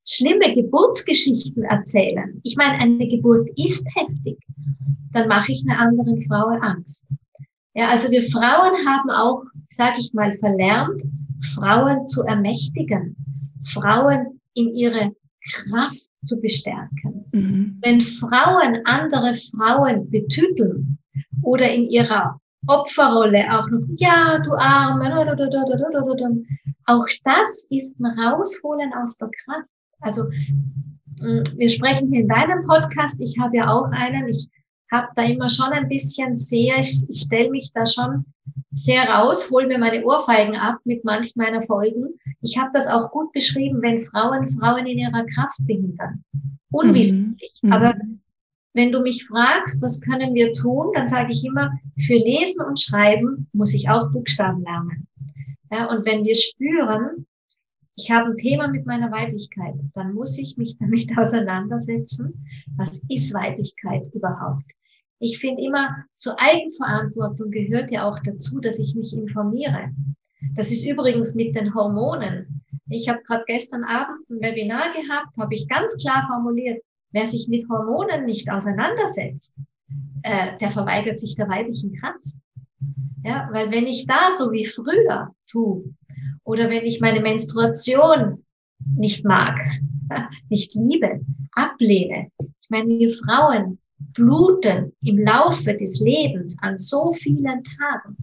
schlimme 0.05 0.53
Geburtsgeschichten 0.53 1.63
erzählen, 1.63 2.39
ich 2.43 2.55
meine, 2.55 2.79
eine 2.79 3.07
Geburt 3.07 3.49
ist 3.57 3.85
heftig, 3.95 4.39
dann 5.13 5.27
mache 5.27 5.51
ich 5.51 5.63
einer 5.67 5.79
anderen 5.79 6.21
Frau 6.23 6.47
Angst. 6.61 7.07
Ja, 7.75 7.89
also 7.89 8.09
wir 8.11 8.23
Frauen 8.29 8.85
haben 8.85 9.09
auch, 9.09 9.43
sage 9.69 9.95
ich 9.99 10.13
mal, 10.13 10.37
verlernt, 10.37 11.01
Frauen 11.55 12.07
zu 12.07 12.23
ermächtigen, 12.23 13.15
Frauen 13.63 14.39
in 14.53 14.69
ihre 14.69 15.11
Kraft 15.51 16.09
zu 16.25 16.39
bestärken. 16.39 17.25
Mhm. 17.31 17.77
Wenn 17.81 18.01
Frauen 18.01 18.79
andere 18.85 19.35
Frauen 19.35 20.09
betüteln 20.09 20.99
oder 21.41 21.69
in 21.69 21.89
ihrer 21.89 22.39
Opferrolle 22.67 23.45
auch 23.51 23.69
noch, 23.69 23.85
ja, 23.97 24.39
du 24.39 24.51
Arme, 24.53 25.11
auch 26.85 27.05
das 27.23 27.67
ist 27.69 27.99
ein 27.99 28.19
Rausholen 28.19 28.93
aus 28.93 29.17
der 29.17 29.29
Kraft. 29.43 29.67
Also 29.99 30.23
mm, 30.23 31.43
wir 31.57 31.69
sprechen 31.69 32.11
hier 32.11 32.21
in 32.21 32.27
deinem 32.27 32.65
Podcast, 32.65 33.19
ich 33.19 33.37
habe 33.39 33.57
ja 33.57 33.69
auch 33.69 33.89
einen, 33.91 34.29
ich 34.29 34.47
habe 34.93 35.07
da 35.15 35.23
immer 35.23 35.49
schon 35.49 35.73
ein 35.73 35.89
bisschen 35.89 36.37
sehr, 36.37 36.79
ich, 36.79 37.01
ich 37.09 37.21
stelle 37.21 37.49
mich 37.49 37.71
da 37.73 37.85
schon 37.85 38.25
sehr 38.71 39.09
raus, 39.09 39.49
hole 39.51 39.67
mir 39.67 39.77
meine 39.77 40.03
Ohrfeigen 40.05 40.55
ab 40.55 40.77
mit 40.85 41.03
manch 41.03 41.35
meiner 41.35 41.61
Folgen. 41.61 42.19
Ich 42.41 42.57
habe 42.57 42.69
das 42.73 42.87
auch 42.87 43.11
gut 43.11 43.31
beschrieben, 43.33 43.81
wenn 43.81 44.01
Frauen 44.01 44.47
Frauen 44.47 44.85
in 44.87 44.99
ihrer 44.99 45.25
Kraft 45.25 45.57
behindern. 45.59 46.23
Unwissentlich. 46.71 47.53
Mhm. 47.61 47.73
Aber 47.73 47.95
wenn 48.73 48.91
du 48.91 49.01
mich 49.01 49.25
fragst, 49.25 49.81
was 49.81 50.01
können 50.01 50.33
wir 50.33 50.53
tun, 50.53 50.91
dann 50.93 51.07
sage 51.07 51.31
ich 51.31 51.43
immer, 51.43 51.71
für 51.99 52.15
Lesen 52.15 52.63
und 52.63 52.79
Schreiben 52.79 53.47
muss 53.53 53.73
ich 53.73 53.89
auch 53.89 54.11
Buchstaben 54.11 54.63
lernen. 54.63 55.07
Ja, 55.71 55.89
und 55.89 56.05
wenn 56.05 56.23
wir 56.23 56.35
spüren, 56.35 57.27
ich 57.95 58.09
habe 58.09 58.31
ein 58.31 58.37
Thema 58.37 58.67
mit 58.67 58.87
meiner 58.87 59.11
Weiblichkeit, 59.11 59.75
dann 59.93 60.13
muss 60.13 60.37
ich 60.39 60.57
mich 60.57 60.77
damit 60.77 61.15
auseinandersetzen, 61.17 62.45
was 62.75 62.99
ist 63.09 63.33
Weiblichkeit 63.33 64.11
überhaupt? 64.13 64.65
Ich 65.23 65.39
finde 65.39 65.63
immer, 65.63 66.03
zur 66.17 66.35
Eigenverantwortung 66.37 67.49
gehört 67.49 67.91
ja 67.91 68.09
auch 68.09 68.19
dazu, 68.25 68.59
dass 68.59 68.77
ich 68.77 68.93
mich 68.93 69.13
informiere. 69.13 69.91
Das 70.53 70.69
ist 70.69 70.83
übrigens 70.83 71.33
mit 71.33 71.55
den 71.55 71.73
Hormonen. 71.73 72.61
Ich 72.89 73.07
habe 73.07 73.23
gerade 73.23 73.45
gestern 73.47 73.85
Abend 73.85 74.29
ein 74.29 74.41
Webinar 74.41 74.91
gehabt, 74.91 75.37
habe 75.37 75.55
ich 75.55 75.69
ganz 75.69 75.95
klar 75.95 76.27
formuliert, 76.27 76.83
wer 77.13 77.25
sich 77.25 77.47
mit 77.47 77.69
Hormonen 77.69 78.25
nicht 78.25 78.51
auseinandersetzt, 78.51 79.55
äh, 80.23 80.57
der 80.59 80.71
verweigert 80.71 81.19
sich 81.19 81.37
der 81.37 81.47
weiblichen 81.47 81.93
Kraft. 81.93 82.19
Ja, 83.23 83.47
weil 83.53 83.71
wenn 83.71 83.87
ich 83.87 84.05
da 84.05 84.29
so 84.29 84.51
wie 84.51 84.65
früher 84.65 85.29
tue, 85.49 85.85
oder 86.43 86.69
wenn 86.69 86.83
ich 86.83 86.99
meine 86.99 87.21
Menstruation 87.21 88.43
nicht 88.93 89.23
mag, 89.23 89.57
nicht 90.49 90.75
liebe, 90.75 91.21
ablehne. 91.53 92.27
Ich 92.59 92.69
meine, 92.69 92.89
wir 92.89 93.13
Frauen 93.13 93.79
bluten 94.13 94.93
im 95.01 95.19
Laufe 95.19 95.75
des 95.75 95.99
Lebens 95.99 96.57
an 96.61 96.77
so 96.77 97.11
vielen 97.11 97.63
Tagen. 97.63 98.17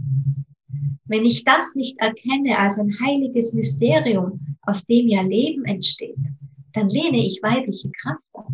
Wenn 1.04 1.24
ich 1.24 1.44
das 1.44 1.74
nicht 1.74 1.98
erkenne 1.98 2.58
als 2.58 2.78
ein 2.78 2.96
heiliges 3.04 3.52
Mysterium, 3.54 4.56
aus 4.62 4.84
dem 4.84 5.08
ja 5.08 5.22
Leben 5.22 5.64
entsteht, 5.64 6.18
dann 6.72 6.88
lehne 6.88 7.18
ich 7.18 7.40
weibliche 7.42 7.90
Kraft 7.90 8.26
ab. 8.34 8.48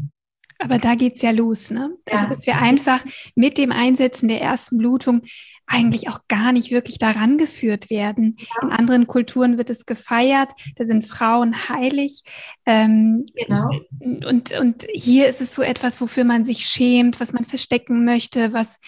Aber 0.59 0.79
da 0.79 0.95
geht's 0.95 1.21
ja 1.21 1.33
los, 1.33 1.71
ne? 1.71 1.97
Ja. 2.09 2.17
Also, 2.17 2.31
dass 2.31 2.47
wir 2.47 2.57
einfach 2.57 3.05
mit 3.35 3.59
dem 3.59 3.73
Einsetzen 3.73 4.29
der 4.29 4.41
ersten 4.41 4.79
Blutung 4.79 5.23
eigentlich 5.67 6.09
auch 6.09 6.21
gar 6.29 6.53
nicht 6.53 6.71
wirklich 6.71 6.99
daran 6.99 7.39
geführt 7.39 7.91
werden. 7.91 8.37
Ja. 8.39 8.69
In 8.69 8.71
anderen 8.73 9.07
Kulturen 9.07 9.59
wird 9.59 9.71
es 9.71 9.87
gefeiert, 9.87 10.51
da 10.77 10.85
sind 10.85 11.07
Frauen 11.07 11.69
heilig. 11.69 12.23
Ähm, 12.67 13.27
genau. 13.35 13.67
Und, 14.01 14.53
und 14.59 14.87
hier 14.93 15.29
ist 15.29 15.41
es 15.41 15.55
so 15.55 15.63
etwas, 15.63 16.01
wofür 16.01 16.25
man 16.25 16.45
sich 16.45 16.67
schämt, 16.67 17.21
was 17.21 17.33
man 17.33 17.45
verstecken 17.45 18.05
möchte, 18.05 18.53
was 18.53 18.79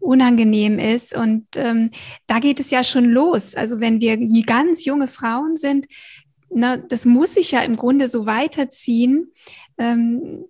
unangenehm 0.00 0.78
ist. 0.78 1.16
Und 1.16 1.46
ähm, 1.56 1.90
da 2.26 2.38
geht 2.40 2.60
es 2.60 2.70
ja 2.70 2.84
schon 2.84 3.06
los. 3.06 3.54
Also 3.54 3.80
wenn 3.80 4.00
wir 4.00 4.16
ganz 4.44 4.84
junge 4.84 5.08
Frauen 5.08 5.56
sind, 5.56 5.86
na, 6.50 6.76
das 6.76 7.04
muss 7.04 7.34
sich 7.34 7.52
ja 7.52 7.62
im 7.62 7.76
Grunde 7.76 8.08
so 8.08 8.26
weiterziehen, 8.26 9.32
ähm, 9.78 10.44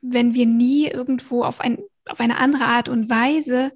wenn 0.00 0.34
wir 0.34 0.46
nie 0.46 0.86
irgendwo 0.86 1.44
auf, 1.44 1.60
ein, 1.60 1.78
auf 2.08 2.20
eine 2.20 2.38
andere 2.38 2.64
Art 2.64 2.88
und 2.88 3.10
Weise 3.10 3.72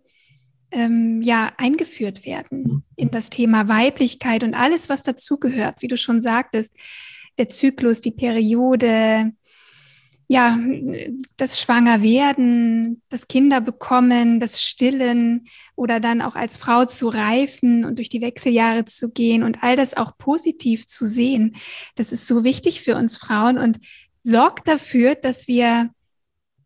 ähm, 0.70 1.22
ja 1.22 1.52
eingeführt 1.56 2.24
werden 2.26 2.84
in 2.96 3.10
das 3.10 3.30
Thema 3.30 3.68
Weiblichkeit 3.68 4.44
und 4.44 4.54
alles, 4.54 4.88
was 4.88 5.02
dazugehört, 5.02 5.76
wie 5.80 5.88
du 5.88 5.96
schon 5.96 6.20
sagtest, 6.20 6.74
der 7.38 7.48
Zyklus, 7.48 8.00
die 8.00 8.10
Periode, 8.10 9.32
ja, 10.26 10.58
das 11.38 11.60
Schwangerwerden, 11.60 13.02
das 13.08 13.28
Kinderbekommen, 13.28 14.40
das 14.40 14.62
Stillen, 14.62 15.46
oder 15.74 16.00
dann 16.00 16.20
auch 16.20 16.34
als 16.34 16.58
Frau 16.58 16.84
zu 16.84 17.08
reifen 17.08 17.84
und 17.84 17.96
durch 17.96 18.08
die 18.08 18.20
Wechseljahre 18.20 18.84
zu 18.84 19.10
gehen 19.10 19.44
und 19.44 19.62
all 19.62 19.76
das 19.76 19.96
auch 19.96 20.18
positiv 20.18 20.86
zu 20.86 21.06
sehen. 21.06 21.56
Das 21.94 22.12
ist 22.12 22.26
so 22.26 22.42
wichtig 22.44 22.82
für 22.82 22.96
uns 22.96 23.16
Frauen 23.16 23.58
und 23.58 23.78
sorgt 24.22 24.66
dafür, 24.66 25.14
dass 25.14 25.46
wir 25.46 25.90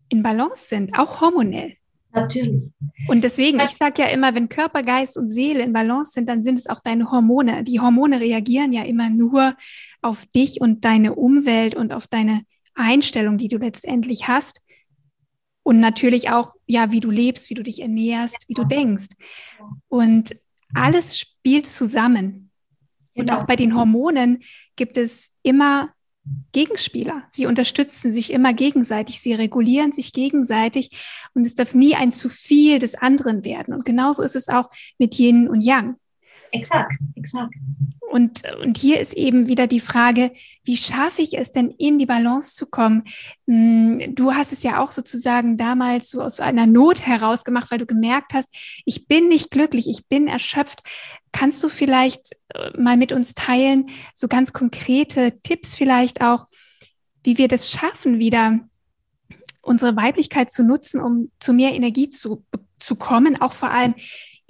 in 0.09 0.23
Balance 0.23 0.67
sind, 0.67 0.99
auch 0.99 1.21
hormonell. 1.21 1.77
Natürlich. 2.15 2.63
Und 3.09 3.25
deswegen, 3.25 3.59
ich 3.61 3.71
sage 3.71 4.03
ja 4.03 4.09
immer, 4.09 4.35
wenn 4.35 4.49
Körper, 4.49 4.83
Geist 4.83 5.17
und 5.17 5.29
Seele 5.29 5.63
in 5.63 5.73
Balance 5.73 6.13
sind, 6.13 6.29
dann 6.29 6.43
sind 6.43 6.59
es 6.59 6.67
auch 6.67 6.81
deine 6.81 7.11
Hormone. 7.11 7.65
Die 7.65 7.81
Hormone 7.81 8.21
reagieren 8.21 8.73
ja 8.73 8.83
immer 8.83 9.09
nur 9.09 9.57
auf 10.03 10.27
dich 10.27 10.61
und 10.61 10.85
deine 10.85 11.15
Umwelt 11.15 11.75
und 11.75 11.93
auf 11.93 12.07
deine 12.07 12.43
Einstellung, 12.75 13.39
die 13.39 13.49
du 13.49 13.57
letztendlich 13.57 14.29
hast. 14.29 14.61
Und 15.63 15.81
natürlich 15.81 16.31
auch, 16.31 16.55
ja, 16.67 16.93
wie 16.93 17.01
du 17.01 17.11
lebst, 17.11 17.49
wie 17.49 17.55
du 17.55 17.63
dich 17.63 17.81
ernährst, 17.81 18.45
wie 18.49 18.55
du 18.55 18.65
denkst. 18.65 19.09
Und 19.89 20.35
alles 20.75 21.19
spielt 21.19 21.67
zusammen. 21.67 22.51
Und 23.15 23.27
genau. 23.27 23.39
auch 23.39 23.47
bei 23.47 23.57
den 23.57 23.75
Hormonen 23.75 24.43
gibt 24.77 24.99
es 24.99 25.31
immer 25.43 25.91
Gegenspieler. 26.53 27.25
Sie 27.31 27.47
unterstützen 27.47 28.13
sich 28.13 28.33
immer 28.33 28.53
gegenseitig, 28.53 29.21
sie 29.21 29.35
regulieren 29.35 29.93
sich 29.93 30.13
gegenseitig 30.13 30.91
und 31.35 31.47
es 31.47 31.55
darf 31.55 31.75
nie 31.75 31.95
ein 31.95 32.13
zu 32.13 32.29
viel 32.29 32.79
des 32.79 32.95
anderen 32.95 33.45
werden. 33.45 33.75
Und 33.75 33.85
genauso 33.85 34.23
ist 34.23 34.37
es 34.37 34.49
auch 34.49 34.71
mit 34.99 35.19
Yin 35.19 35.49
und 35.49 35.61
Yang. 35.63 35.97
Exakt, 36.53 36.97
exakt. 37.17 37.55
Und, 38.13 38.43
und 38.63 38.77
hier 38.77 39.01
ist 39.01 39.15
eben 39.15 39.49
wieder 39.49 39.67
die 39.67 39.81
Frage, 39.81 40.33
wie 40.65 40.77
schaffe 40.77 41.23
ich 41.23 41.39
es 41.39 41.51
denn, 41.51 41.71
in 41.71 41.99
die 41.99 42.05
Balance 42.05 42.55
zu 42.55 42.67
kommen? 42.67 43.05
Hm, 43.47 44.15
du 44.15 44.35
hast 44.35 44.53
es 44.53 44.63
ja 44.63 44.83
auch 44.83 44.93
sozusagen 44.93 45.57
damals 45.57 46.11
so 46.11 46.21
aus 46.21 46.39
einer 46.39 46.67
Not 46.67 47.07
heraus 47.07 47.43
gemacht, 47.43 47.71
weil 47.71 47.79
du 47.79 47.87
gemerkt 47.87 48.35
hast, 48.35 48.55
ich 48.85 49.09
bin 49.09 49.29
nicht 49.29 49.51
glücklich, 49.51 49.89
ich 49.89 50.07
bin 50.09 50.29
erschöpft. 50.29 50.81
Kannst 51.33 51.65
du 51.65 51.71
vielleicht 51.71 52.33
äh, 52.49 52.79
mal 52.79 52.99
mit 52.99 53.13
uns 53.13 53.33
teilen, 53.33 53.89
so 54.15 54.29
ganz 54.29 54.53
konkrete 54.53 55.41
Tipps 55.43 55.75
vielleicht 55.75 56.21
auch, 56.21 56.49
wie 57.25 57.39
wir 57.39 57.49
das 57.49 57.71
schaffen, 57.71 58.19
wieder 58.19 58.61
unsere 59.63 59.97
Weiblichkeit 59.97 60.51
zu 60.53 60.65
nutzen, 60.65 61.01
um 61.01 61.31
zu 61.41 61.55
mehr 61.55 61.73
Energie 61.73 62.11
zu, 62.11 62.45
zu 62.79 62.97
kommen, 62.97 63.41
auch 63.41 63.55
vor 63.55 63.71
allem 63.71 63.95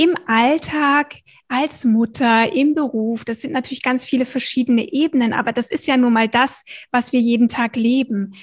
im 0.02 0.16
Alltag, 0.26 1.16
als 1.48 1.84
Mutter, 1.84 2.52
im 2.52 2.74
Beruf. 2.74 3.24
Das 3.24 3.40
sind 3.40 3.52
natürlich 3.52 3.82
ganz 3.82 4.04
viele 4.04 4.26
verschiedene 4.26 4.92
Ebenen, 4.92 5.32
aber 5.32 5.52
das 5.52 5.70
ist 5.70 5.86
ja 5.86 5.96
nun 5.96 6.12
mal 6.12 6.28
das, 6.28 6.64
was 6.90 7.12
wir 7.12 7.20
jeden 7.20 7.46
Tag 7.46 7.76
leben. 7.76 8.34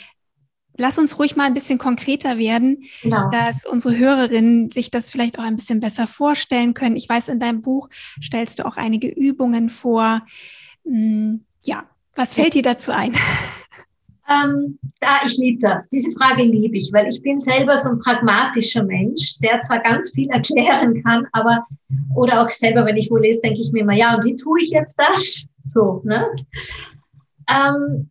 Lass 0.78 0.98
uns 0.98 1.20
ruhig 1.20 1.36
mal 1.36 1.46
ein 1.46 1.54
bisschen 1.54 1.78
konkreter 1.78 2.38
werden, 2.38 2.86
genau. 3.02 3.30
dass 3.32 3.66
unsere 3.66 3.98
Hörerinnen 3.98 4.70
sich 4.70 4.92
das 4.92 5.12
vielleicht 5.12 5.38
auch 5.38 5.44
ein 5.44 5.58
bisschen 5.58 5.82
besser 5.82 6.08
vorstellen 6.08 6.74
können. 6.74 6.96
Ich 6.96 7.10
weiß, 7.10 7.28
in 7.28 7.40
deinem 7.40 7.62
Buch 7.62 7.90
stellst 8.24 8.60
du 8.60 8.66
auch 8.66 8.78
einige 8.78 9.10
Übungen 9.10 9.70
vor. 9.70 10.26
Hm, 10.86 11.46
ja, 11.62 11.90
was 12.16 12.36
fällt 12.36 12.54
dir 12.54 12.62
dazu 12.62 12.92
ein? 12.92 13.14
Ähm, 14.30 14.78
da, 15.00 15.22
ich 15.26 15.38
liebe 15.38 15.62
das. 15.62 15.90
Diese 15.90 16.12
Frage 16.12 16.44
liebe 16.44 16.78
ich, 16.78 16.94
weil 16.94 17.08
ich 17.08 17.22
bin 17.24 17.40
selber 17.40 17.78
so 17.80 17.90
ein 17.90 18.00
pragmatischer 18.00 18.84
Mensch, 18.84 19.40
der 19.40 19.62
zwar 19.62 19.80
ganz 19.80 20.12
viel 20.12 20.30
erklären 20.30 21.02
kann, 21.04 21.26
aber, 21.32 21.66
oder 22.16 22.44
auch 22.44 22.52
selber, 22.52 22.86
wenn 22.86 22.98
ich 22.98 23.10
wo 23.10 23.18
lese, 23.18 23.42
denke 23.42 23.62
ich 23.62 23.72
mir 23.72 23.82
immer, 23.82 23.96
ja, 23.96 24.16
und 24.16 24.26
wie 24.26 24.36
tue 24.36 24.62
ich 24.62 24.70
jetzt 24.70 25.00
das? 25.00 25.46
So, 25.72 26.02
ne? 26.04 26.26
Ähm, 27.48 28.10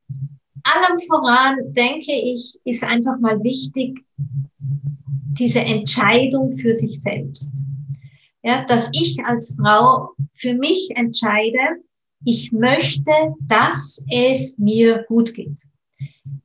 allem 0.62 0.98
voran, 1.08 1.56
denke 1.72 2.12
ich, 2.12 2.60
ist 2.64 2.84
einfach 2.84 3.18
mal 3.18 3.42
wichtig, 3.42 3.98
diese 5.32 5.60
Entscheidung 5.60 6.52
für 6.52 6.74
sich 6.74 7.00
selbst. 7.00 7.52
Ja, 8.44 8.64
dass 8.66 8.90
ich 8.92 9.18
als 9.24 9.56
Frau 9.60 10.10
für 10.34 10.54
mich 10.54 10.90
entscheide, 10.94 11.82
ich 12.24 12.52
möchte, 12.52 13.10
dass 13.40 14.04
es 14.08 14.56
mir 14.58 15.04
gut 15.08 15.34
geht. 15.34 15.58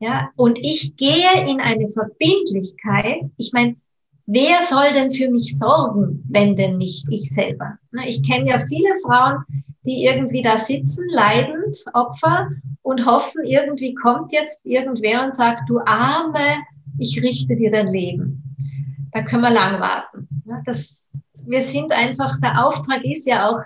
Ja, 0.03 0.31
und 0.35 0.59
ich 0.59 0.97
gehe 0.97 1.47
in 1.47 1.61
eine 1.61 1.87
Verbindlichkeit. 1.87 3.25
Ich 3.37 3.53
meine, 3.53 3.77
wer 4.25 4.59
soll 4.65 4.91
denn 4.91 5.13
für 5.13 5.29
mich 5.29 5.57
sorgen, 5.57 6.25
wenn 6.27 6.57
denn 6.57 6.77
nicht 6.77 7.07
ich 7.09 7.31
selber? 7.31 7.77
Ne, 7.93 8.09
ich 8.09 8.21
kenne 8.21 8.49
ja 8.49 8.59
viele 8.59 8.93
Frauen, 9.01 9.45
die 9.85 10.03
irgendwie 10.03 10.41
da 10.41 10.57
sitzen, 10.57 11.07
leidend, 11.09 11.85
Opfer 11.93 12.49
und 12.81 13.05
hoffen, 13.05 13.45
irgendwie 13.45 13.93
kommt 13.93 14.33
jetzt 14.33 14.65
irgendwer 14.65 15.23
und 15.23 15.33
sagt, 15.33 15.69
du 15.69 15.79
Arme, 15.79 16.57
ich 16.97 17.21
richte 17.21 17.55
dir 17.55 17.71
dein 17.71 17.87
Leben. 17.87 18.57
Da 19.13 19.23
können 19.23 19.43
wir 19.43 19.51
lang 19.51 19.79
warten. 19.79 20.27
Das, 20.65 21.23
wir 21.45 21.61
sind 21.61 21.93
einfach, 21.93 22.41
der 22.41 22.65
Auftrag 22.65 23.05
ist 23.05 23.25
ja 23.25 23.49
auch, 23.49 23.61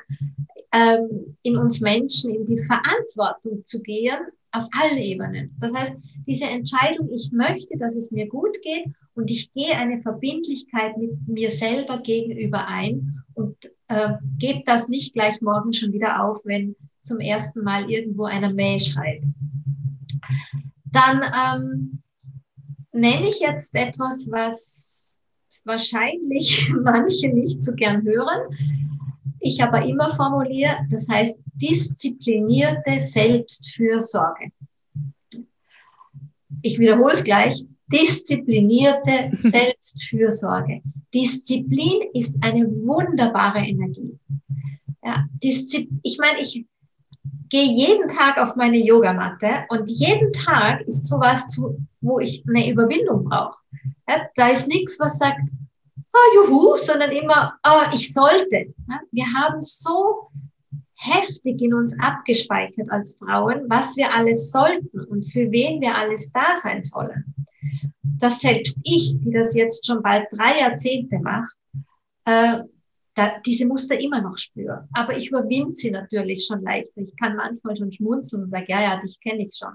ähm, 0.71 1.36
in 1.41 1.58
uns 1.58 1.82
Menschen 1.82 2.36
in 2.36 2.45
die 2.45 2.63
Verantwortung 2.63 3.65
zu 3.65 3.82
gehen, 3.82 4.19
auf 4.52 4.67
allen 4.80 4.97
Ebenen. 4.97 5.56
Das 5.60 5.73
heißt, 5.73 5.97
diese 6.27 6.45
Entscheidung, 6.45 7.09
ich 7.11 7.31
möchte, 7.31 7.77
dass 7.77 7.95
es 7.95 8.11
mir 8.11 8.27
gut 8.27 8.61
geht 8.61 8.85
und 9.15 9.31
ich 9.31 9.51
gehe 9.53 9.75
eine 9.75 10.01
Verbindlichkeit 10.01 10.97
mit 10.97 11.27
mir 11.27 11.49
selber 11.51 11.99
gegenüber 11.99 12.67
ein 12.67 13.23
und 13.33 13.55
äh, 13.87 14.13
gebe 14.37 14.63
das 14.65 14.89
nicht 14.89 15.13
gleich 15.13 15.41
morgen 15.41 15.71
schon 15.71 15.93
wieder 15.93 16.23
auf, 16.23 16.41
wenn 16.43 16.75
zum 17.01 17.21
ersten 17.21 17.63
Mal 17.63 17.89
irgendwo 17.89 18.25
einer 18.25 18.53
Mäh 18.53 18.77
schreit. 18.79 19.23
Dann 20.91 21.21
ähm, 21.23 22.01
nenne 22.91 23.29
ich 23.29 23.39
jetzt 23.39 23.73
etwas, 23.75 24.27
was 24.29 25.21
wahrscheinlich 25.63 26.69
manche 26.83 27.29
nicht 27.29 27.63
so 27.63 27.73
gern 27.73 28.03
hören. 28.03 28.53
Ich 29.39 29.63
aber 29.63 29.85
immer 29.85 30.13
formuliere, 30.13 30.77
das 30.89 31.07
heißt 31.07 31.39
disziplinierte 31.55 32.99
Selbstfürsorge 32.99 34.51
ich 36.67 36.80
wiederhole 36.80 37.13
es 37.13 37.23
gleich, 37.23 37.63
disziplinierte 37.88 39.32
Selbstfürsorge. 39.36 40.82
Disziplin 41.13 42.10
ist 42.13 42.36
eine 42.41 42.65
wunderbare 42.65 43.60
Energie. 43.60 44.19
Ja, 45.03 45.25
Diszi 45.41 45.89
ich 46.03 46.17
meine, 46.19 46.41
ich 46.41 46.65
gehe 47.49 47.71
jeden 47.71 48.10
Tag 48.10 48.38
auf 48.38 48.58
meine 48.58 48.77
Yogamatte 48.77 49.65
und 49.69 49.89
jeden 49.89 50.34
Tag 50.34 50.82
ist 50.82 51.08
sowas, 51.08 51.47
zu, 51.47 51.77
wo 52.01 52.19
ich 52.19 52.43
eine 52.47 52.69
Überwindung 52.69 53.23
brauche. 53.23 53.58
Ja, 54.08 54.27
da 54.36 54.49
ist 54.49 54.67
nichts, 54.67 54.99
was 54.99 55.17
sagt, 55.17 55.39
oh, 56.13 56.36
juhu, 56.36 56.77
sondern 56.77 57.12
immer, 57.12 57.58
oh, 57.65 57.93
ich 57.93 58.12
sollte. 58.12 58.73
Ja, 58.89 58.99
wir 59.12 59.25
haben 59.34 59.62
so 59.62 60.30
heftig 60.97 61.62
in 61.62 61.73
uns 61.73 61.97
abgespeichert 61.99 62.89
als 62.89 63.17
Frauen, 63.17 63.65
was 63.69 63.95
wir 63.97 64.13
alles 64.13 64.51
sollten 64.51 64.99
und 65.05 65.23
für 65.23 65.51
wen 65.51 65.79
wir 65.79 65.95
alles 65.95 66.31
da 66.31 66.55
sein 66.55 66.83
sollen. 66.83 67.33
Dass 68.01 68.41
selbst 68.41 68.79
ich, 68.83 69.17
die 69.19 69.31
das 69.31 69.55
jetzt 69.55 69.86
schon 69.86 70.01
bald 70.01 70.27
drei 70.31 70.60
Jahrzehnte 70.60 71.19
macht, 71.19 71.55
äh, 72.25 72.63
da, 73.13 73.39
diese 73.45 73.67
Muster 73.67 73.99
immer 73.99 74.21
noch 74.21 74.38
spüre. 74.38 74.88
Aber 74.93 75.17
ich 75.17 75.29
überwinde 75.29 75.73
sie 75.73 75.91
natürlich 75.91 76.45
schon 76.45 76.62
leichter. 76.62 77.01
Ich 77.01 77.15
kann 77.15 77.36
manchmal 77.36 77.75
schon 77.75 77.91
schmunzeln 77.91 78.43
und 78.43 78.49
sage, 78.49 78.65
ja, 78.69 78.81
ja, 78.81 79.01
dich 79.01 79.19
kenne 79.19 79.47
ich 79.47 79.55
schon. 79.55 79.73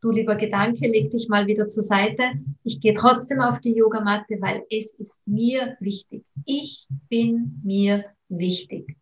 Du 0.00 0.10
lieber 0.10 0.36
Gedanke, 0.36 0.86
leg 0.86 1.10
dich 1.10 1.28
mal 1.28 1.46
wieder 1.46 1.68
zur 1.68 1.82
Seite. 1.82 2.22
Ich 2.62 2.80
gehe 2.80 2.94
trotzdem 2.94 3.40
auf 3.40 3.60
die 3.60 3.74
Yogamatte, 3.74 4.36
weil 4.40 4.62
es 4.70 4.94
ist 4.94 5.20
mir 5.26 5.76
wichtig. 5.80 6.24
Ich 6.44 6.86
bin 7.08 7.60
mir 7.64 8.04
wichtig. 8.28 8.96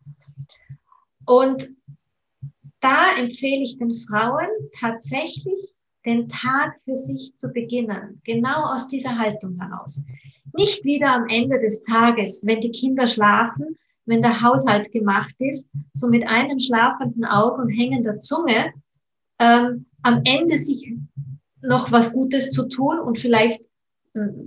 Und 1.25 1.69
da 2.81 3.15
empfehle 3.17 3.63
ich 3.63 3.77
den 3.77 3.95
Frauen 3.95 4.47
tatsächlich, 4.79 5.73
den 6.05 6.29
Tag 6.29 6.79
für 6.83 6.95
sich 6.95 7.33
zu 7.37 7.49
beginnen, 7.49 8.21
genau 8.23 8.73
aus 8.73 8.87
dieser 8.87 9.17
Haltung 9.17 9.59
heraus. 9.59 10.05
Nicht 10.53 10.83
wieder 10.83 11.11
am 11.13 11.27
Ende 11.27 11.59
des 11.59 11.81
Tages, 11.83 12.43
wenn 12.45 12.61
die 12.61 12.71
Kinder 12.71 13.07
schlafen, 13.07 13.77
wenn 14.05 14.21
der 14.21 14.41
Haushalt 14.41 14.91
gemacht 14.91 15.33
ist, 15.39 15.69
so 15.91 16.07
mit 16.09 16.27
einem 16.27 16.59
schlafenden 16.59 17.25
Auge 17.25 17.63
und 17.63 17.69
hängender 17.69 18.19
Zunge, 18.19 18.71
ähm, 19.39 19.87
am 20.03 20.21
Ende 20.23 20.59
sich 20.59 20.93
noch 21.61 21.91
was 21.91 22.13
Gutes 22.13 22.51
zu 22.51 22.67
tun 22.67 22.99
und 22.99 23.17
vielleicht 23.17 23.64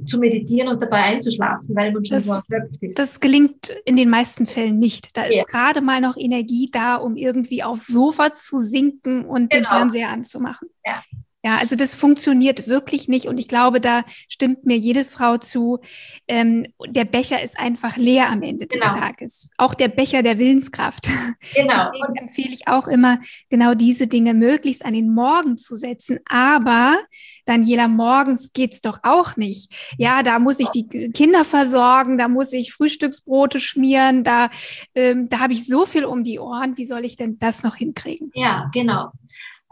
zu 0.06 0.18
meditieren 0.18 0.68
und 0.68 0.80
dabei 0.80 1.02
einzuschlafen, 1.04 1.74
weil 1.74 1.92
man 1.92 2.04
schon 2.04 2.16
das, 2.16 2.24
so 2.24 2.32
erschöpft 2.32 2.82
ist. 2.82 2.98
Das 2.98 3.20
gelingt 3.20 3.74
in 3.84 3.96
den 3.96 4.08
meisten 4.08 4.46
Fällen 4.46 4.78
nicht. 4.78 5.16
Da 5.16 5.24
ist 5.24 5.46
gerade 5.46 5.80
mal 5.80 6.00
noch 6.00 6.16
Energie 6.16 6.70
da, 6.72 6.96
um 6.96 7.16
irgendwie 7.16 7.62
aufs 7.62 7.86
Sofa 7.86 8.32
zu 8.32 8.58
sinken 8.58 9.24
und 9.24 9.50
genau. 9.50 9.62
den 9.62 9.66
Fernseher 9.66 10.08
anzumachen. 10.08 10.68
Ja. 10.84 11.02
Ja, 11.44 11.58
also 11.58 11.76
das 11.76 11.94
funktioniert 11.94 12.66
wirklich 12.66 13.06
nicht 13.06 13.26
und 13.26 13.38
ich 13.38 13.46
glaube, 13.46 13.80
da 13.80 14.02
stimmt 14.28 14.66
mir 14.66 14.76
jede 14.76 15.04
Frau 15.04 15.38
zu. 15.38 15.78
Ähm, 16.26 16.66
der 16.84 17.04
Becher 17.04 17.40
ist 17.40 17.56
einfach 17.56 17.96
leer 17.96 18.28
am 18.28 18.42
Ende 18.42 18.66
des 18.66 18.80
genau. 18.80 18.98
Tages. 18.98 19.48
Auch 19.56 19.74
der 19.74 19.86
Becher 19.86 20.22
der 20.22 20.38
Willenskraft. 20.38 21.08
Genau. 21.54 21.76
Deswegen 21.76 22.16
empfehle 22.16 22.52
ich 22.52 22.68
auch 22.68 22.88
immer, 22.88 23.18
genau 23.48 23.74
diese 23.74 24.06
Dinge 24.06 24.34
möglichst 24.34 24.84
an 24.84 24.92
den 24.92 25.12
Morgen 25.12 25.56
zu 25.56 25.76
setzen. 25.76 26.18
Aber 26.28 26.98
Daniela, 27.46 27.88
morgens 27.88 28.52
geht's 28.52 28.80
doch 28.80 28.98
auch 29.02 29.36
nicht. 29.36 29.72
Ja, 29.98 30.22
da 30.22 30.38
muss 30.38 30.60
ich 30.60 30.68
die 30.68 31.10
Kinder 31.10 31.44
versorgen, 31.44 32.18
da 32.18 32.28
muss 32.28 32.52
ich 32.52 32.72
Frühstücksbrote 32.72 33.60
schmieren, 33.60 34.24
da, 34.24 34.50
ähm, 34.94 35.28
da 35.28 35.40
habe 35.40 35.52
ich 35.52 35.66
so 35.66 35.86
viel 35.86 36.04
um 36.04 36.24
die 36.24 36.38
Ohren. 36.38 36.76
Wie 36.76 36.84
soll 36.84 37.04
ich 37.04 37.16
denn 37.16 37.38
das 37.38 37.62
noch 37.62 37.76
hinkriegen? 37.76 38.30
Ja, 38.34 38.70
genau. 38.72 39.12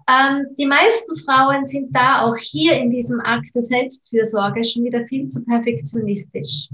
Ähm, 0.08 0.46
die 0.58 0.66
meisten 0.66 1.16
Frauen 1.24 1.64
sind 1.64 1.94
da 1.94 2.22
auch 2.22 2.36
hier 2.36 2.74
in 2.74 2.90
diesem 2.90 3.20
Akt 3.20 3.54
der 3.54 3.62
Selbstfürsorge 3.62 4.64
schon 4.64 4.84
wieder 4.84 5.04
viel 5.06 5.26
zu 5.28 5.44
perfektionistisch. 5.44 6.68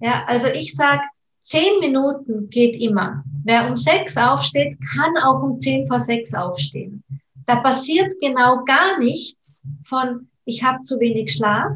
Ja, 0.00 0.24
also 0.26 0.48
ich 0.48 0.74
sage, 0.74 1.02
zehn 1.42 1.78
Minuten 1.80 2.50
geht 2.50 2.76
immer. 2.76 3.22
Wer 3.44 3.68
um 3.68 3.76
sechs 3.76 4.16
aufsteht, 4.16 4.78
kann 4.94 5.16
auch 5.22 5.42
um 5.42 5.60
zehn 5.60 5.86
vor 5.86 6.00
sechs 6.00 6.34
aufstehen. 6.34 7.04
Da 7.46 7.60
passiert 7.60 8.12
genau 8.20 8.64
gar 8.64 8.98
nichts 8.98 9.66
von, 9.88 10.28
ich 10.44 10.64
habe 10.64 10.82
zu 10.82 10.98
wenig 10.98 11.32
Schlaf, 11.32 11.70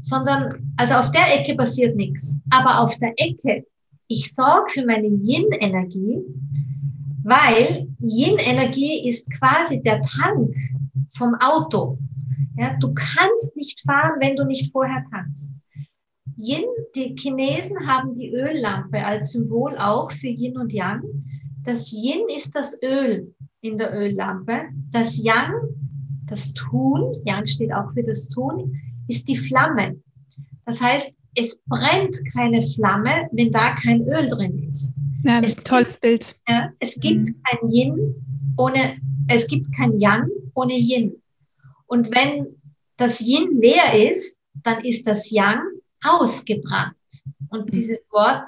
sondern, 0.00 0.74
also 0.76 0.94
auf 0.94 1.10
der 1.10 1.40
Ecke 1.40 1.56
passiert 1.56 1.96
nichts. 1.96 2.38
Aber 2.50 2.80
auf 2.80 2.98
der 2.98 3.14
Ecke, 3.16 3.64
ich 4.08 4.34
sorge 4.34 4.70
für 4.70 4.86
meine 4.86 5.08
Yin-Energie, 5.08 6.18
weil 7.22 7.88
Yin-Energie 8.00 9.08
ist 9.08 9.30
quasi 9.38 9.82
der 9.82 10.02
Tank 10.02 10.54
vom 11.16 11.34
Auto. 11.36 11.98
Ja, 12.56 12.76
du 12.80 12.92
kannst 12.94 13.56
nicht 13.56 13.80
fahren, 13.82 14.18
wenn 14.20 14.36
du 14.36 14.44
nicht 14.44 14.72
vorher 14.72 15.04
tankst. 15.10 15.50
Yin, 16.36 16.64
die 16.94 17.16
Chinesen 17.16 17.86
haben 17.86 18.14
die 18.14 18.32
Öllampe 18.32 19.04
als 19.04 19.32
Symbol 19.32 19.76
auch 19.76 20.12
für 20.12 20.28
Yin 20.28 20.56
und 20.56 20.72
Yang. 20.72 21.02
Das 21.64 21.92
Yin 21.92 22.26
ist 22.34 22.54
das 22.54 22.80
Öl 22.82 23.34
in 23.60 23.76
der 23.76 23.92
Öllampe. 23.92 24.68
Das 24.92 25.18
Yang, 25.18 25.52
das 26.26 26.52
Tun, 26.54 27.16
Yang 27.24 27.46
steht 27.46 27.72
auch 27.72 27.92
für 27.92 28.04
das 28.04 28.28
Tun, 28.28 28.80
ist 29.08 29.26
die 29.28 29.36
Flamme. 29.36 30.00
Das 30.64 30.80
heißt, 30.80 31.14
es 31.34 31.60
brennt 31.66 32.18
keine 32.32 32.62
Flamme, 32.62 33.28
wenn 33.32 33.52
da 33.52 33.74
kein 33.74 34.02
Öl 34.02 34.28
drin 34.28 34.68
ist. 34.68 34.94
Ja, 35.22 35.40
das 35.40 35.52
ist 35.52 35.58
ein 35.58 35.64
tolles 35.64 35.98
Bild. 35.98 36.38
Ja, 36.48 36.72
es 36.78 36.98
gibt 37.00 37.28
mhm. 37.28 37.42
kein 37.42 37.70
Yin 37.70 38.14
ohne, 38.56 38.98
es 39.28 39.46
gibt 39.46 39.74
kein 39.76 39.98
Yang 39.98 40.28
ohne 40.54 40.74
Yin. 40.74 41.22
Und 41.86 42.10
wenn 42.14 42.46
das 42.96 43.20
Yin 43.20 43.60
leer 43.60 44.10
ist, 44.10 44.40
dann 44.64 44.84
ist 44.84 45.06
das 45.06 45.30
Yang 45.30 45.62
ausgebrannt. 46.04 46.94
Und 47.48 47.66
mhm. 47.66 47.70
dieses 47.70 47.98
Wort 48.10 48.42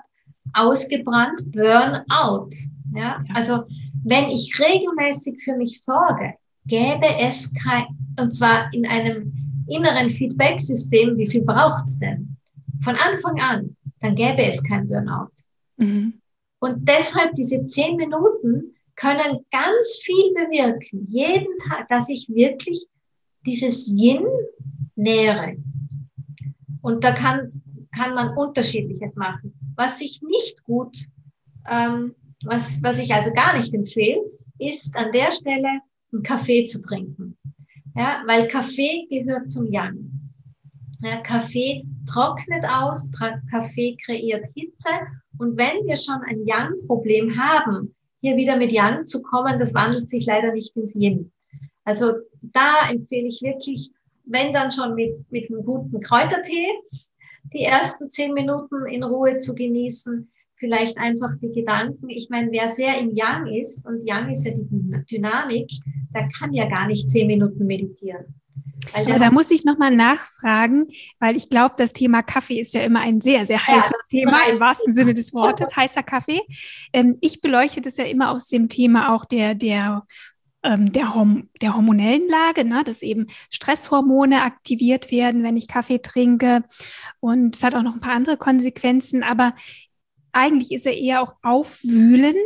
ausgebrannt, 0.53 1.51
burn 1.53 2.05
out. 2.11 2.55
Ja? 2.95 3.25
ja? 3.27 3.35
Also, 3.35 3.65
wenn 4.05 4.29
ich 4.31 4.59
regelmäßig 4.59 5.43
für 5.45 5.57
mich 5.57 5.83
sorge, 5.83 6.35
gäbe 6.67 7.07
es 7.19 7.53
kein, 7.55 7.87
und 8.19 8.33
zwar 8.33 8.73
in 8.73 8.87
einem 8.87 9.33
inneren 9.69 10.11
Feedback-System, 10.11 11.17
wie 11.17 11.29
viel 11.29 11.43
braucht's 11.43 11.99
denn? 11.99 12.37
Von 12.83 12.97
Anfang 12.97 13.41
an, 13.41 13.77
dann 14.01 14.15
gäbe 14.15 14.43
es 14.45 14.63
kein 14.63 14.89
Burnout. 14.89 15.31
Mhm. 15.77 16.20
Und 16.61 16.89
deshalb 16.89 17.35
diese 17.35 17.65
zehn 17.65 17.97
Minuten 17.97 18.75
können 18.95 19.45
ganz 19.51 20.01
viel 20.05 20.33
bewirken, 20.35 21.07
jeden 21.11 21.59
Tag, 21.67 21.89
dass 21.89 22.09
ich 22.11 22.29
wirklich 22.29 22.87
dieses 23.47 23.89
Yin 23.89 24.27
nähere. 24.95 25.57
Und 26.83 27.03
da 27.03 27.13
kann, 27.13 27.51
kann 27.97 28.15
man 28.15 28.37
unterschiedliches 28.37 29.17
machen. 29.17 29.55
Was 29.75 30.01
ich 30.03 30.21
nicht 30.23 30.63
gut, 30.65 30.97
ähm, 31.69 32.15
was, 32.45 32.83
was 32.83 32.99
ich 32.99 33.13
also 33.13 33.33
gar 33.33 33.59
nicht 33.59 33.75
empfehle, 33.75 34.21
ist 34.59 34.97
an 34.97 35.13
der 35.13 35.31
Stelle 35.31 35.81
einen 36.13 36.23
Kaffee 36.23 36.65
zu 36.65 36.83
trinken. 36.83 37.39
Ja, 37.97 38.23
weil 38.27 38.49
Kaffee 38.49 39.07
gehört 39.11 39.51
zum 39.51 39.67
Yang. 39.73 40.11
Ja, 41.01 41.17
Kaffee 41.23 41.85
trocknet 42.07 42.65
aus, 42.65 43.11
Kaffee 43.51 43.97
kreiert 44.05 44.47
Hitze. 44.55 44.91
Und 45.41 45.57
wenn 45.57 45.87
wir 45.87 45.97
schon 45.97 46.21
ein 46.27 46.47
Yang-Problem 46.47 47.35
haben, 47.39 47.95
hier 48.21 48.37
wieder 48.37 48.59
mit 48.59 48.73
Yang 48.73 49.07
zu 49.07 49.23
kommen, 49.23 49.59
das 49.59 49.73
wandelt 49.73 50.07
sich 50.07 50.27
leider 50.27 50.53
nicht 50.53 50.77
ins 50.77 50.95
Yin. 50.95 51.33
Also 51.83 52.13
da 52.43 52.91
empfehle 52.91 53.29
ich 53.29 53.41
wirklich, 53.41 53.91
wenn 54.27 54.53
dann 54.53 54.71
schon 54.71 54.95
mit, 54.95 55.15
mit 55.33 55.51
einem 55.51 55.65
guten 55.65 55.99
Kräutertee, 56.03 56.67
die 57.55 57.63
ersten 57.63 58.11
zehn 58.11 58.35
Minuten 58.35 58.85
in 58.85 59.03
Ruhe 59.03 59.39
zu 59.39 59.55
genießen, 59.55 60.31
vielleicht 60.57 60.99
einfach 60.99 61.31
die 61.41 61.53
Gedanken. 61.53 62.11
Ich 62.11 62.29
meine, 62.29 62.53
wer 62.53 62.69
sehr 62.69 63.01
im 63.01 63.17
Yang 63.17 63.47
ist, 63.47 63.87
und 63.87 64.07
Yang 64.07 64.33
ist 64.33 64.45
ja 64.45 64.53
die 64.53 64.69
Dynamik, 65.11 65.71
der 66.15 66.29
kann 66.39 66.53
ja 66.53 66.69
gar 66.69 66.87
nicht 66.87 67.09
zehn 67.09 67.29
Minuten 67.29 67.65
meditieren. 67.67 68.35
Aber 68.95 69.19
da 69.19 69.31
muss 69.31 69.51
ich 69.51 69.65
nochmal 69.65 69.95
nachfragen, 69.95 70.89
weil 71.19 71.37
ich 71.37 71.49
glaube, 71.49 71.75
das 71.79 71.93
Thema 71.93 72.23
Kaffee 72.23 72.61
ist 72.61 72.75
ja 72.75 72.83
immer 72.83 73.01
ein 73.01 73.21
sehr, 73.21 73.47
sehr 73.47 73.65
heißes 73.65 73.91
ja, 73.91 74.21
Thema 74.21 74.49
im 74.49 74.61
wahrsten 74.61 74.95
Sinne 74.95 75.15
des 75.15 75.33
Wortes, 75.33 75.77
heißer 75.77 76.03
Kaffee. 76.03 76.41
Ähm, 76.93 77.19
ich 77.21 77.41
beleuchte 77.41 77.81
das 77.81 77.97
ja 77.97 78.05
immer 78.05 78.31
aus 78.31 78.47
dem 78.47 78.69
Thema 78.69 79.15
auch 79.15 79.25
der, 79.25 79.55
der 79.55 80.05
ähm, 80.63 80.93
der, 80.93 81.15
Horm 81.15 81.49
der 81.63 81.75
hormonellen 81.75 82.29
Lage, 82.29 82.65
ne, 82.65 82.85
dass 82.85 83.03
eben 83.03 83.27
Stresshormone 83.51 84.43
aktiviert 84.43 85.11
werden, 85.11 85.43
wenn 85.43 85.57
ich 85.57 85.69
Kaffee 85.69 86.01
trinke. 86.01 86.65
Und 87.21 87.57
es 87.57 87.63
hat 87.63 87.75
auch 87.75 87.83
noch 87.83 87.95
ein 87.95 88.01
paar 88.01 88.15
andere 88.15 88.37
Konsequenzen, 88.37 89.23
aber 89.23 89.55
eigentlich 90.33 90.71
ist 90.73 90.87
er 90.87 90.97
eher 90.97 91.23
auch 91.23 91.35
aufwühlend. 91.43 92.37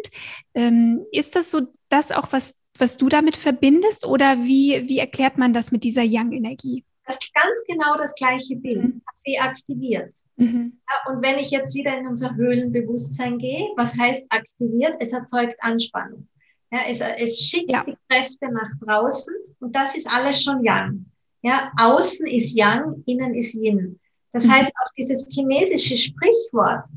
Ähm, 0.55 1.05
ist 1.12 1.37
das 1.37 1.51
so 1.51 1.62
das 1.89 2.12
auch, 2.12 2.28
was 2.30 2.57
was 2.79 2.97
du 2.97 3.09
damit 3.09 3.37
verbindest 3.37 4.07
oder 4.07 4.43
wie, 4.45 4.89
wie 4.89 4.99
erklärt 4.99 5.39
man 5.39 5.53
das 5.53 5.70
mit 5.70 5.85
dieser 5.85 6.03
Yang-Energie? 6.03 6.85
Das 7.07 7.16
ist 7.16 7.35
ganz 7.35 7.64
genau 7.68 7.97
das 7.99 8.14
gleiche 8.14 8.57
Bild. 8.57 8.83
Mhm. 8.83 9.03
aktiviert. 9.39 10.14
Mhm. 10.37 10.81
Ja, 10.89 11.12
und 11.12 11.22
wenn 11.22 11.39
ich 11.39 11.51
jetzt 11.51 11.75
wieder 11.75 11.97
in 11.97 12.07
unser 12.07 12.35
Höhlenbewusstsein 12.35 13.39
gehe, 13.39 13.68
was 13.77 13.97
heißt 13.97 14.27
aktiviert? 14.31 14.95
Es 15.01 15.12
erzeugt 15.12 15.57
Anspannung. 15.61 16.29
Ja, 16.72 16.81
es, 16.89 17.01
es 17.01 17.41
schickt 17.41 17.70
ja. 17.70 17.85
die 17.85 17.97
Kräfte 18.09 18.51
nach 18.51 18.70
draußen 18.81 19.35
und 19.61 19.77
das 19.77 19.97
ist 19.97 20.07
alles 20.07 20.43
schon 20.43 20.64
Yang. 20.64 21.07
Ja, 21.43 21.70
außen 21.79 22.27
ist 22.27 22.57
Yang, 22.57 23.03
innen 23.07 23.35
ist 23.35 23.55
Yin. 23.55 24.01
Das 24.33 24.47
mhm. 24.47 24.53
heißt 24.53 24.72
auch 24.83 24.93
dieses 24.97 25.29
chinesische 25.31 25.97
Sprichwort, 25.97 26.89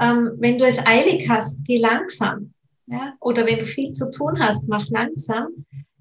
ähm, 0.00 0.32
wenn 0.38 0.58
du 0.58 0.66
es 0.66 0.78
eilig 0.86 1.28
hast, 1.28 1.64
geh 1.64 1.78
langsam 1.78 2.52
ja, 2.86 3.14
oder 3.20 3.46
wenn 3.46 3.58
du 3.58 3.66
viel 3.66 3.92
zu 3.92 4.10
tun 4.10 4.38
hast, 4.40 4.68
mach 4.68 4.88
langsam, 4.90 5.48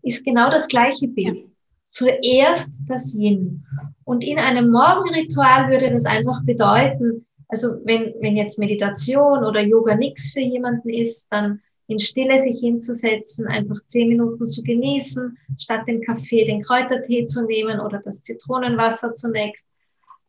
ist 0.02 0.24
genau 0.24 0.50
das 0.50 0.68
gleiche 0.68 1.08
Bild. 1.08 1.36
Ja. 1.36 1.50
Zuerst 1.90 2.72
das 2.88 3.16
Yin. 3.16 3.64
Und 4.04 4.24
in 4.24 4.38
einem 4.38 4.70
Morgenritual 4.70 5.70
würde 5.70 5.92
das 5.92 6.06
einfach 6.06 6.44
bedeuten, 6.44 7.26
also 7.48 7.80
wenn, 7.86 8.14
wenn 8.22 8.38
jetzt 8.38 8.60
Meditation 8.60 9.44
oder 9.44 9.62
Yoga 9.62 9.96
nichts 9.96 10.32
für 10.32 10.42
jemanden 10.42 10.90
ist, 10.90 11.32
dann 11.32 11.62
in 11.88 12.00
Stille 12.00 12.38
sich 12.40 12.60
hinzusetzen, 12.60 13.48
einfach 13.48 13.78
zehn 13.86 14.10
Minuten 14.10 14.48
zu 14.48 14.64
genießen, 14.64 15.38
statt 15.58 15.88
den 15.88 16.02
Kaffee 16.02 16.46
den 16.46 16.62
Kräutertee 16.62 17.28
zu 17.28 17.44
nehmen 17.44 17.80
oder 17.80 18.02
das 18.04 18.24
Zitronenwasser 18.24 19.14
zunächst. 19.14 19.70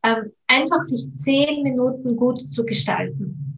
Ähm, 0.02 0.32
einfach 0.46 0.82
sich 0.82 1.08
zehn 1.16 1.62
Minuten 1.62 2.16
gut 2.16 2.48
zu 2.48 2.64
gestalten. 2.64 3.55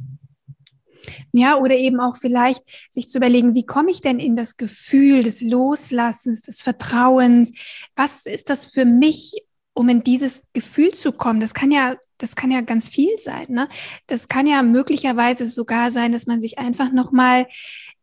Ja, 1.33 1.57
oder 1.57 1.77
eben 1.77 2.01
auch 2.01 2.17
vielleicht 2.17 2.63
sich 2.91 3.09
zu 3.09 3.19
überlegen, 3.19 3.55
wie 3.55 3.67
komme 3.67 3.91
ich 3.91 4.01
denn 4.01 4.19
in 4.19 4.37
das 4.37 4.57
Gefühl 4.57 5.23
des 5.23 5.41
Loslassens, 5.43 6.43
des 6.43 6.63
Vertrauens? 6.63 7.53
Was 7.97 8.27
ist 8.27 8.51
das 8.51 8.67
für 8.67 8.85
mich, 8.85 9.35
um 9.75 9.89
in 9.89 10.03
dieses 10.03 10.43
Gefühl 10.53 10.93
zu 10.95 11.13
kommen? 11.13 11.41
Das 11.41 11.55
kann 11.55 11.71
ja, 11.71 11.97
das 12.19 12.37
kann 12.37 12.51
ja 12.51 12.61
ganz 12.61 12.89
viel 12.89 13.19
sein. 13.19 13.47
Ne? 13.49 13.69
Das 14.07 14.29
kann 14.29 14.47
ja 14.47 14.63
möglicherweise 14.63 15.47
sogar 15.47 15.91
sein, 15.91 16.13
dass 16.13 16.27
man 16.27 16.41
sich 16.41 16.59
einfach 16.59 16.93
nochmal 16.93 17.47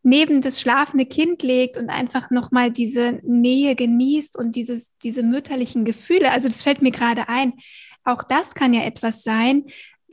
neben 0.05 0.41
das 0.41 0.61
schlafende 0.61 1.05
Kind 1.05 1.41
legt 1.41 1.77
und 1.77 1.89
einfach 1.89 2.29
nochmal 2.29 2.69
diese 2.71 3.19
Nähe 3.23 3.75
genießt 3.75 4.37
und 4.37 4.55
dieses, 4.55 4.91
diese 5.03 5.23
mütterlichen 5.23 5.83
Gefühle. 5.83 6.31
Also 6.31 6.47
das 6.47 6.61
fällt 6.61 6.83
mir 6.83 6.91
gerade 6.91 7.27
ein. 7.27 7.53
Auch 8.03 8.23
das 8.23 8.53
kann 8.53 8.71
ja 8.73 8.83
etwas 8.83 9.23
sein, 9.23 9.63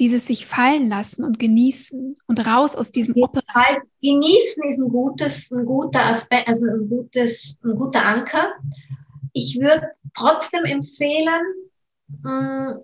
dieses 0.01 0.27
sich 0.27 0.47
fallen 0.47 0.89
lassen 0.89 1.25
und 1.25 1.39
genießen 1.39 2.17
und 2.27 2.47
raus 2.47 2.75
aus 2.75 2.91
diesem 2.91 3.15
Operativ. 3.17 3.83
Genießen 4.01 4.65
ist 4.69 4.79
ein 4.79 4.89
gutes, 4.89 5.51
ein 5.51 5.65
guter 5.65 6.07
Aspekt, 6.07 6.49
also 6.49 6.67
ein 6.67 6.89
gutes, 6.89 7.61
ein 7.65 7.77
guter 7.77 8.05
Anker. 8.05 8.53
Ich 9.33 9.59
würde 9.61 9.89
trotzdem 10.15 10.65
empfehlen, 10.65 11.43
mm, 12.23 12.81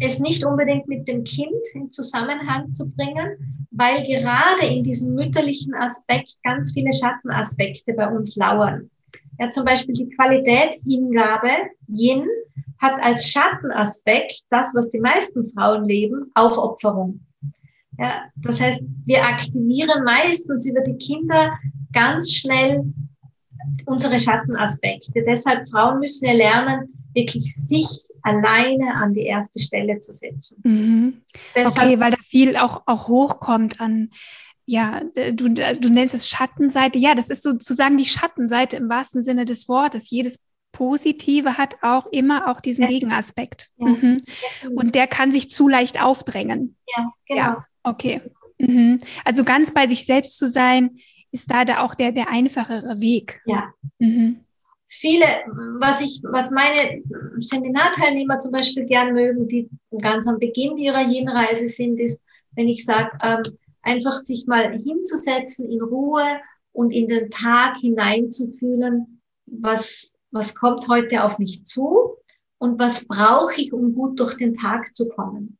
es 0.00 0.18
nicht 0.20 0.44
unbedingt 0.44 0.86
mit 0.88 1.08
dem 1.08 1.24
Kind 1.24 1.50
in 1.74 1.90
Zusammenhang 1.90 2.72
zu 2.72 2.90
bringen, 2.90 3.66
weil 3.70 4.04
gerade 4.04 4.66
in 4.66 4.84
diesem 4.84 5.14
mütterlichen 5.14 5.74
Aspekt 5.74 6.36
ganz 6.42 6.72
viele 6.72 6.92
Schattenaspekte 6.92 7.92
bei 7.94 8.08
uns 8.08 8.36
lauern. 8.36 8.90
Ja, 9.40 9.50
zum 9.50 9.64
Beispiel 9.64 9.94
die 9.94 10.10
Qualität 10.10 10.80
Hingabe, 10.84 11.50
Yin, 11.86 12.26
hat 12.80 13.02
als 13.02 13.28
Schattenaspekt 13.28 14.42
das, 14.50 14.74
was 14.74 14.90
die 14.90 15.00
meisten 15.00 15.50
Frauen 15.50 15.84
leben, 15.84 16.30
Aufopferung. 16.34 17.20
Ja, 17.98 18.26
das 18.36 18.60
heißt, 18.60 18.82
wir 19.06 19.24
aktivieren 19.24 20.04
meistens 20.04 20.66
über 20.66 20.82
die 20.82 20.96
Kinder 20.98 21.58
ganz 21.92 22.32
schnell 22.32 22.84
unsere 23.86 24.20
Schattenaspekte. 24.20 25.24
Deshalb 25.26 25.68
Frauen 25.70 25.98
müssen 25.98 26.26
ja 26.26 26.32
lernen, 26.32 26.94
wirklich 27.12 27.54
sich 27.54 27.88
alleine 28.22 28.94
an 28.94 29.14
die 29.14 29.24
erste 29.24 29.58
Stelle 29.58 29.98
zu 29.98 30.12
setzen. 30.12 30.60
Mhm. 30.62 31.22
okay, 31.54 31.98
weil 31.98 32.12
da 32.12 32.16
viel 32.22 32.56
auch, 32.56 32.82
auch 32.86 33.08
hochkommt 33.08 33.80
an, 33.80 34.10
ja, 34.66 35.00
du, 35.14 35.48
du 35.48 35.88
nennst 35.88 36.14
es 36.14 36.28
Schattenseite. 36.28 36.98
Ja, 36.98 37.14
das 37.14 37.30
ist 37.30 37.42
sozusagen 37.42 37.96
die 37.96 38.04
Schattenseite 38.04 38.76
im 38.76 38.90
wahrsten 38.90 39.22
Sinne 39.22 39.46
des 39.46 39.66
Wortes. 39.66 40.10
Jedes 40.10 40.44
Positive 40.72 41.58
hat 41.58 41.76
auch 41.82 42.06
immer 42.06 42.48
auch 42.48 42.60
diesen 42.60 42.82
ja. 42.82 42.88
Gegenaspekt. 42.88 43.70
Ja. 43.78 43.86
Mhm. 43.86 44.22
Und 44.74 44.94
der 44.94 45.06
kann 45.06 45.32
sich 45.32 45.50
zu 45.50 45.68
leicht 45.68 46.00
aufdrängen. 46.00 46.76
Ja, 46.96 47.12
genau. 47.26 47.40
Ja, 47.40 47.66
okay. 47.82 48.20
Mhm. 48.58 49.00
Also 49.24 49.44
ganz 49.44 49.72
bei 49.72 49.86
sich 49.86 50.04
selbst 50.04 50.36
zu 50.36 50.48
sein, 50.48 50.98
ist 51.30 51.50
da, 51.50 51.64
da 51.64 51.82
auch 51.82 51.94
der, 51.94 52.12
der 52.12 52.30
einfachere 52.30 53.00
Weg. 53.00 53.40
Ja. 53.46 53.72
Mhm. 53.98 54.40
Viele, 54.90 55.26
was 55.80 56.00
ich, 56.00 56.22
was 56.22 56.50
meine 56.50 57.02
Seminarteilnehmer 57.40 58.38
zum 58.38 58.52
Beispiel 58.52 58.86
gern 58.86 59.12
mögen, 59.12 59.46
die 59.46 59.68
ganz 60.00 60.26
am 60.26 60.38
Beginn 60.38 60.78
ihrer 60.78 61.06
Jenreise 61.06 61.68
sind, 61.68 62.00
ist, 62.00 62.22
wenn 62.52 62.68
ich 62.68 62.86
sage, 62.86 63.10
ähm, 63.22 63.42
einfach 63.82 64.14
sich 64.14 64.46
mal 64.46 64.72
hinzusetzen 64.72 65.70
in 65.70 65.82
Ruhe 65.82 66.40
und 66.72 66.90
in 66.90 67.06
den 67.06 67.30
Tag 67.30 67.76
hineinzufühlen, 67.78 69.20
was, 69.46 70.14
was 70.30 70.54
kommt 70.54 70.88
heute 70.88 71.24
auf 71.24 71.38
mich 71.38 71.64
zu 71.64 72.16
und 72.58 72.78
was 72.78 73.06
brauche 73.06 73.60
ich, 73.60 73.72
um 73.72 73.94
gut 73.94 74.18
durch 74.20 74.36
den 74.36 74.56
Tag 74.56 74.94
zu 74.94 75.08
kommen. 75.08 75.58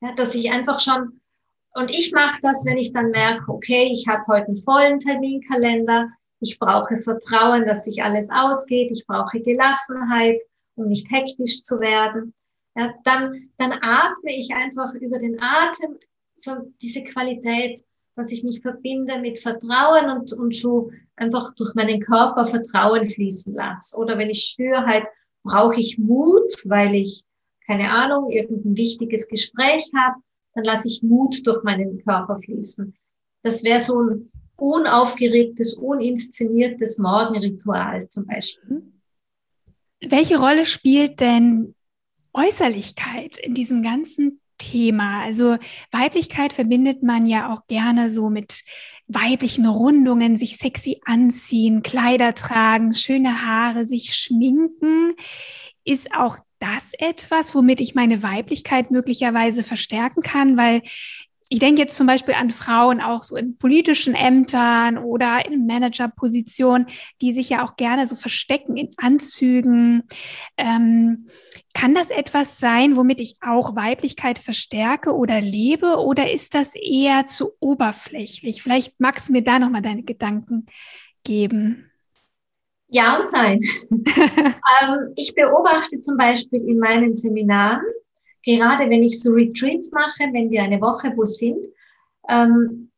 Ja, 0.00 0.14
dass 0.14 0.34
ich 0.34 0.50
einfach 0.50 0.80
schon 0.80 1.20
und 1.74 1.90
ich 1.90 2.12
mache 2.12 2.40
das, 2.42 2.64
wenn 2.66 2.78
ich 2.78 2.92
dann 2.92 3.10
merke, 3.10 3.52
okay, 3.52 3.90
ich 3.92 4.08
habe 4.08 4.26
heute 4.26 4.46
einen 4.46 4.56
vollen 4.56 5.00
Terminkalender, 5.00 6.08
ich 6.40 6.58
brauche 6.58 6.98
Vertrauen, 6.98 7.66
dass 7.66 7.84
sich 7.84 8.02
alles 8.02 8.30
ausgeht, 8.30 8.90
ich 8.92 9.06
brauche 9.06 9.40
Gelassenheit, 9.40 10.40
um 10.74 10.88
nicht 10.88 11.10
hektisch 11.10 11.62
zu 11.62 11.78
werden. 11.80 12.34
Ja, 12.76 12.94
dann, 13.04 13.50
dann 13.58 13.72
atme 13.72 14.36
ich 14.36 14.52
einfach 14.54 14.94
über 14.94 15.18
den 15.18 15.40
Atem 15.40 15.98
so 16.34 16.72
diese 16.80 17.02
Qualität, 17.04 17.84
dass 18.14 18.32
ich 18.32 18.44
mich 18.44 18.60
verbinde 18.60 19.18
mit 19.18 19.40
Vertrauen 19.40 20.10
und, 20.10 20.32
und 20.32 20.54
so 20.54 20.90
einfach 21.18 21.54
durch 21.54 21.74
meinen 21.74 22.00
Körper 22.00 22.46
Vertrauen 22.46 23.06
fließen 23.06 23.54
lasse. 23.54 23.96
Oder 23.96 24.18
wenn 24.18 24.30
ich 24.30 24.44
spüre, 24.44 24.86
halt, 24.86 25.04
brauche 25.42 25.80
ich 25.80 25.98
Mut, 25.98 26.52
weil 26.64 26.94
ich, 26.94 27.24
keine 27.66 27.90
Ahnung, 27.90 28.30
irgendein 28.30 28.76
wichtiges 28.76 29.28
Gespräch 29.28 29.90
habe, 29.96 30.16
dann 30.54 30.64
lasse 30.64 30.88
ich 30.88 31.02
Mut 31.02 31.46
durch 31.46 31.62
meinen 31.62 32.02
Körper 32.04 32.38
fließen. 32.42 32.94
Das 33.42 33.62
wäre 33.64 33.80
so 33.80 34.00
ein 34.00 34.30
unaufgeregtes, 34.56 35.74
uninszeniertes 35.74 36.98
Morgenritual 36.98 38.08
zum 38.08 38.26
Beispiel. 38.26 38.82
Welche 40.00 40.38
Rolle 40.38 40.64
spielt 40.64 41.20
denn 41.20 41.74
Äußerlichkeit 42.32 43.38
in 43.38 43.54
diesem 43.54 43.82
ganzen 43.82 44.40
Thema? 44.58 45.22
Also 45.22 45.56
Weiblichkeit 45.92 46.52
verbindet 46.52 47.02
man 47.02 47.26
ja 47.26 47.52
auch 47.52 47.66
gerne 47.66 48.10
so 48.10 48.30
mit 48.30 48.64
weiblichen 49.08 49.66
Rundungen, 49.66 50.36
sich 50.36 50.58
sexy 50.58 51.00
anziehen, 51.04 51.82
Kleider 51.82 52.34
tragen, 52.34 52.92
schöne 52.92 53.44
Haare, 53.44 53.86
sich 53.86 54.14
schminken. 54.14 55.14
Ist 55.84 56.14
auch 56.14 56.36
das 56.58 56.92
etwas, 56.98 57.54
womit 57.54 57.80
ich 57.80 57.94
meine 57.94 58.22
Weiblichkeit 58.22 58.90
möglicherweise 58.90 59.62
verstärken 59.62 60.22
kann? 60.22 60.58
Weil 60.58 60.82
ich 61.50 61.60
denke 61.60 61.80
jetzt 61.80 61.96
zum 61.96 62.06
Beispiel 62.06 62.34
an 62.34 62.50
Frauen 62.50 63.00
auch 63.00 63.22
so 63.22 63.34
in 63.36 63.56
politischen 63.56 64.14
Ämtern 64.14 64.98
oder 64.98 65.46
in 65.46 65.66
Managerpositionen, 65.66 66.88
die 67.22 67.32
sich 67.32 67.48
ja 67.48 67.64
auch 67.64 67.76
gerne 67.76 68.06
so 68.06 68.16
verstecken 68.16 68.76
in 68.76 68.90
Anzügen. 68.98 70.02
Ähm, 70.58 71.26
kann 71.78 71.94
das 71.94 72.10
etwas 72.10 72.58
sein, 72.58 72.96
womit 72.96 73.20
ich 73.20 73.36
auch 73.40 73.76
Weiblichkeit 73.76 74.40
verstärke 74.40 75.14
oder 75.14 75.40
lebe? 75.40 75.98
Oder 75.98 76.28
ist 76.32 76.54
das 76.54 76.74
eher 76.74 77.24
zu 77.26 77.52
oberflächlich? 77.60 78.64
Vielleicht 78.64 78.98
magst 78.98 79.28
du 79.28 79.32
mir 79.32 79.42
da 79.42 79.60
nochmal 79.60 79.82
deine 79.82 80.02
Gedanken 80.02 80.66
geben. 81.22 81.88
Ja 82.88 83.20
und 83.20 83.32
nein. 83.32 83.60
ähm, 83.90 85.12
ich 85.14 85.36
beobachte 85.36 86.00
zum 86.00 86.16
Beispiel 86.16 86.68
in 86.68 86.80
meinen 86.80 87.14
Seminaren, 87.14 87.86
gerade 88.44 88.90
wenn 88.90 89.04
ich 89.04 89.22
so 89.22 89.30
Retreats 89.30 89.92
mache, 89.92 90.32
wenn 90.32 90.50
wir 90.50 90.64
eine 90.64 90.80
Woche 90.80 91.12
wo 91.14 91.26
sind, 91.26 91.64
ähm, 92.28 92.90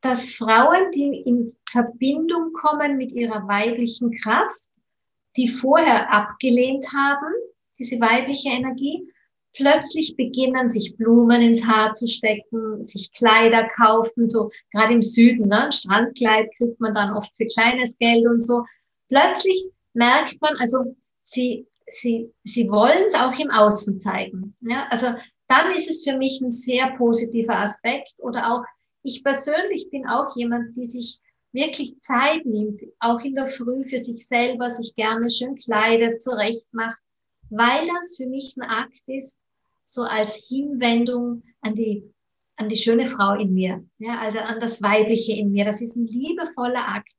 dass 0.00 0.32
Frauen, 0.32 0.90
die 0.94 1.20
in 1.26 1.54
Verbindung 1.68 2.54
kommen 2.54 2.96
mit 2.96 3.12
ihrer 3.12 3.46
weiblichen 3.46 4.10
Kraft, 4.22 4.68
die 5.36 5.48
vorher 5.48 6.14
abgelehnt 6.14 6.86
haben, 6.94 7.34
diese 7.82 8.00
weibliche 8.00 8.50
Energie, 8.50 9.08
plötzlich 9.54 10.16
beginnen, 10.16 10.70
sich 10.70 10.96
Blumen 10.96 11.42
ins 11.42 11.66
Haar 11.66 11.92
zu 11.94 12.06
stecken, 12.06 12.82
sich 12.82 13.12
Kleider 13.12 13.68
kaufen, 13.68 14.28
so 14.28 14.50
gerade 14.70 14.94
im 14.94 15.02
Süden, 15.02 15.48
ne? 15.48 15.66
ein 15.66 15.72
Strandkleid 15.72 16.48
kriegt 16.56 16.80
man 16.80 16.94
dann 16.94 17.14
oft 17.16 17.32
für 17.36 17.46
kleines 17.46 17.98
Geld 17.98 18.26
und 18.26 18.40
so 18.40 18.64
plötzlich 19.08 19.66
merkt 19.92 20.40
man, 20.40 20.54
also 20.58 20.96
sie, 21.22 21.66
sie, 21.86 22.32
sie 22.44 22.70
wollen 22.70 23.04
es 23.06 23.14
auch 23.14 23.38
im 23.38 23.50
Außen 23.50 24.00
zeigen. 24.00 24.54
Ja, 24.60 24.86
also 24.88 25.08
dann 25.48 25.74
ist 25.76 25.90
es 25.90 26.02
für 26.02 26.16
mich 26.16 26.40
ein 26.40 26.50
sehr 26.50 26.96
positiver 26.96 27.58
Aspekt 27.58 28.14
oder 28.18 28.52
auch 28.52 28.64
ich 29.02 29.22
persönlich 29.22 29.90
bin 29.90 30.06
auch 30.06 30.34
jemand, 30.36 30.76
die 30.76 30.86
sich 30.86 31.20
wirklich 31.52 32.00
Zeit 32.00 32.46
nimmt, 32.46 32.80
auch 33.00 33.20
in 33.20 33.34
der 33.34 33.48
Früh 33.48 33.84
für 33.84 34.00
sich 34.00 34.26
selber, 34.26 34.70
sich 34.70 34.94
gerne 34.94 35.28
schön 35.28 35.56
kleidet, 35.56 36.22
zurecht 36.22 36.66
macht, 36.72 37.01
weil 37.52 37.86
das 37.86 38.16
für 38.16 38.26
mich 38.26 38.56
ein 38.56 38.62
Akt 38.62 39.02
ist, 39.06 39.42
so 39.84 40.02
als 40.02 40.36
Hinwendung 40.48 41.42
an 41.60 41.74
die, 41.74 42.10
an 42.56 42.68
die 42.68 42.76
schöne 42.76 43.06
Frau 43.06 43.34
in 43.34 43.52
mir, 43.52 43.84
ja, 43.98 44.18
also 44.18 44.38
an 44.38 44.58
das 44.58 44.82
Weibliche 44.82 45.32
in 45.34 45.52
mir. 45.52 45.64
Das 45.64 45.82
ist 45.82 45.96
ein 45.96 46.06
liebevoller 46.06 46.88
Akt 46.88 47.12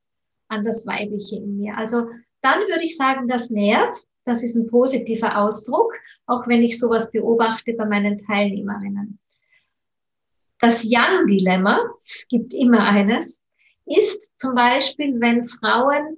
an 0.48 0.64
das 0.64 0.86
Weibliche 0.86 1.36
in 1.36 1.56
mir. 1.58 1.76
Also 1.76 2.08
dann 2.42 2.60
würde 2.68 2.84
ich 2.84 2.96
sagen, 2.96 3.28
das 3.28 3.50
nährt. 3.50 3.96
Das 4.24 4.42
ist 4.42 4.56
ein 4.56 4.68
positiver 4.68 5.38
Ausdruck, 5.38 5.92
auch 6.26 6.48
wenn 6.48 6.62
ich 6.62 6.80
sowas 6.80 7.12
beobachte 7.12 7.74
bei 7.74 7.84
meinen 7.84 8.18
Teilnehmerinnen. 8.18 9.18
Das 10.60 10.82
Yang-Dilemma, 10.82 11.78
es 12.02 12.26
gibt 12.28 12.54
immer 12.54 12.80
eines, 12.88 13.42
ist 13.84 14.30
zum 14.34 14.54
Beispiel, 14.54 15.20
wenn 15.20 15.44
Frauen 15.44 16.16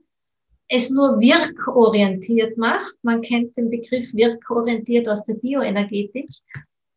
es 0.69 0.91
nur 0.91 1.21
wirkorientiert 1.21 2.57
macht. 2.57 2.95
Man 3.03 3.23
kennt 3.23 3.57
den 3.57 3.71
Begriff 3.71 4.13
wirkorientiert 4.13 5.09
aus 5.09 5.25
der 5.25 5.35
Bioenergetik. 5.35 6.29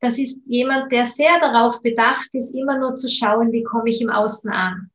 Das 0.01 0.17
ist 0.17 0.41
jemand, 0.45 0.91
der 0.91 1.05
sehr 1.05 1.39
darauf 1.39 1.81
bedacht 1.81 2.29
ist, 2.33 2.55
immer 2.55 2.77
nur 2.77 2.95
zu 2.95 3.09
schauen, 3.09 3.51
wie 3.51 3.63
komme 3.63 3.89
ich 3.89 4.01
im 4.01 4.09
Außen 4.09 4.49
an 4.51 4.89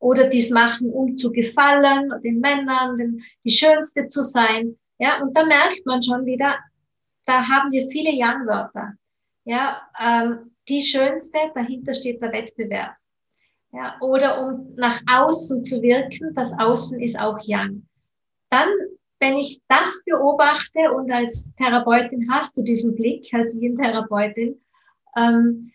oder 0.00 0.28
dies 0.28 0.50
machen, 0.50 0.90
um 0.90 1.16
zu 1.16 1.30
gefallen, 1.30 2.12
den 2.22 2.40
Männern, 2.40 2.96
den, 2.96 3.22
die 3.44 3.50
Schönste 3.50 4.06
zu 4.06 4.22
sein. 4.22 4.76
Ja, 4.98 5.22
und 5.22 5.36
da 5.36 5.44
merkt 5.44 5.84
man 5.86 6.02
schon 6.02 6.24
wieder, 6.24 6.56
da 7.24 7.48
haben 7.48 7.70
wir 7.72 7.88
viele 7.88 8.10
Young-Wörter. 8.12 8.94
Ja, 9.44 9.82
ähm, 10.00 10.54
die 10.68 10.82
Schönste, 10.82 11.38
dahinter 11.54 11.94
steht 11.94 12.22
der 12.22 12.32
Wettbewerb. 12.32 12.94
Ja, 13.72 13.96
oder 14.00 14.46
um 14.46 14.74
nach 14.76 15.00
außen 15.10 15.64
zu 15.64 15.82
wirken, 15.82 16.34
das 16.34 16.52
Außen 16.58 17.00
ist 17.00 17.18
auch 17.18 17.38
Young. 17.46 17.87
Dann, 18.50 18.68
wenn 19.20 19.36
ich 19.36 19.60
das 19.68 20.02
beobachte 20.04 20.92
und 20.92 21.10
als 21.10 21.54
Therapeutin 21.56 22.30
hast 22.30 22.56
du 22.56 22.62
diesen 22.62 22.94
Blick, 22.94 23.32
als 23.34 23.54
Yin-Therapeutin, 23.54 24.60
ähm, 25.16 25.72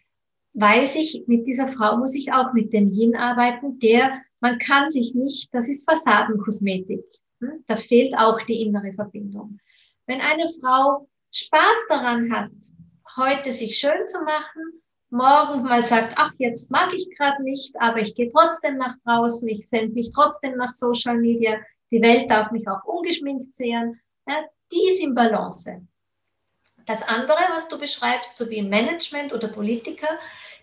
weiß 0.53 0.95
ich, 0.95 1.23
mit 1.27 1.47
dieser 1.47 1.71
Frau 1.73 1.97
muss 1.97 2.15
ich 2.15 2.31
auch 2.31 2.53
mit 2.53 2.73
dem 2.73 2.89
Yin 2.89 3.15
arbeiten, 3.15 3.79
der, 3.79 4.21
man 4.39 4.59
kann 4.59 4.89
sich 4.89 5.15
nicht, 5.15 5.53
das 5.53 5.67
ist 5.67 5.89
Fassadenkosmetik. 5.89 7.03
Hm? 7.41 7.63
Da 7.67 7.77
fehlt 7.77 8.13
auch 8.17 8.41
die 8.41 8.61
innere 8.61 8.93
Verbindung. 8.93 9.59
Wenn 10.05 10.21
eine 10.21 10.47
Frau 10.61 11.07
Spaß 11.31 11.87
daran 11.89 12.31
hat, 12.31 12.51
heute 13.17 13.51
sich 13.51 13.77
schön 13.77 14.07
zu 14.07 14.23
machen, 14.23 14.81
morgen 15.09 15.63
mal 15.63 15.83
sagt, 15.83 16.13
ach, 16.17 16.33
jetzt 16.39 16.71
mag 16.71 16.93
ich 16.93 17.09
gerade 17.15 17.43
nicht, 17.43 17.75
aber 17.79 18.01
ich 18.01 18.15
gehe 18.15 18.31
trotzdem 18.31 18.77
nach 18.77 18.95
draußen, 19.05 19.47
ich 19.47 19.67
sende 19.67 19.93
mich 19.93 20.11
trotzdem 20.11 20.57
nach 20.57 20.73
Social 20.73 21.17
Media, 21.17 21.57
die 21.93 22.01
Welt 22.01 22.29
darf 22.29 22.49
mich 22.49 22.67
auch 22.67 22.83
ungeschminkt 22.85 23.53
sehen, 23.53 24.01
ja, 24.27 24.43
die 24.71 24.89
ist 24.89 25.03
im 25.03 25.13
Balance. 25.13 25.85
Das 26.87 27.03
andere, 27.03 27.37
was 27.51 27.67
du 27.67 27.77
beschreibst, 27.77 28.35
so 28.35 28.49
wie 28.49 28.63
Management 28.63 29.31
oder 29.31 29.47
Politiker, 29.47 30.09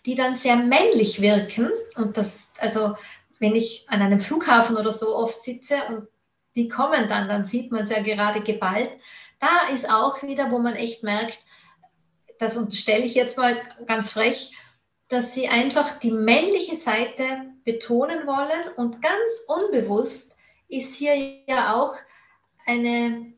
die 0.04 0.16
dann 0.16 0.34
sehr 0.34 0.56
männlich 0.56 1.20
wirken 1.20 1.70
und 1.96 2.16
das, 2.16 2.52
also 2.58 2.96
wenn 3.38 3.54
ich 3.54 3.86
an 3.88 4.02
einem 4.02 4.18
Flughafen 4.18 4.76
oder 4.76 4.90
so 4.90 5.16
oft 5.16 5.40
sitze 5.40 5.76
und 5.88 6.08
die 6.56 6.68
kommen 6.68 7.08
dann, 7.08 7.28
dann 7.28 7.44
sieht 7.44 7.70
man 7.70 7.84
es 7.84 7.90
ja 7.90 8.02
gerade 8.02 8.40
geballt. 8.40 8.90
Da 9.38 9.72
ist 9.72 9.88
auch 9.88 10.20
wieder, 10.22 10.50
wo 10.50 10.58
man 10.58 10.74
echt 10.74 11.04
merkt, 11.04 11.38
das 12.38 12.56
unterstelle 12.56 13.04
ich 13.04 13.14
jetzt 13.14 13.38
mal 13.38 13.56
ganz 13.86 14.10
frech, 14.10 14.56
dass 15.08 15.32
sie 15.32 15.48
einfach 15.48 15.98
die 16.00 16.10
männliche 16.10 16.74
Seite 16.74 17.52
betonen 17.64 18.26
wollen 18.26 18.74
und 18.76 19.00
ganz 19.00 19.46
unbewusst 19.46 20.39
ist 20.70 20.94
hier 20.94 21.14
ja 21.46 21.74
auch 21.74 21.94
eine 22.66 23.32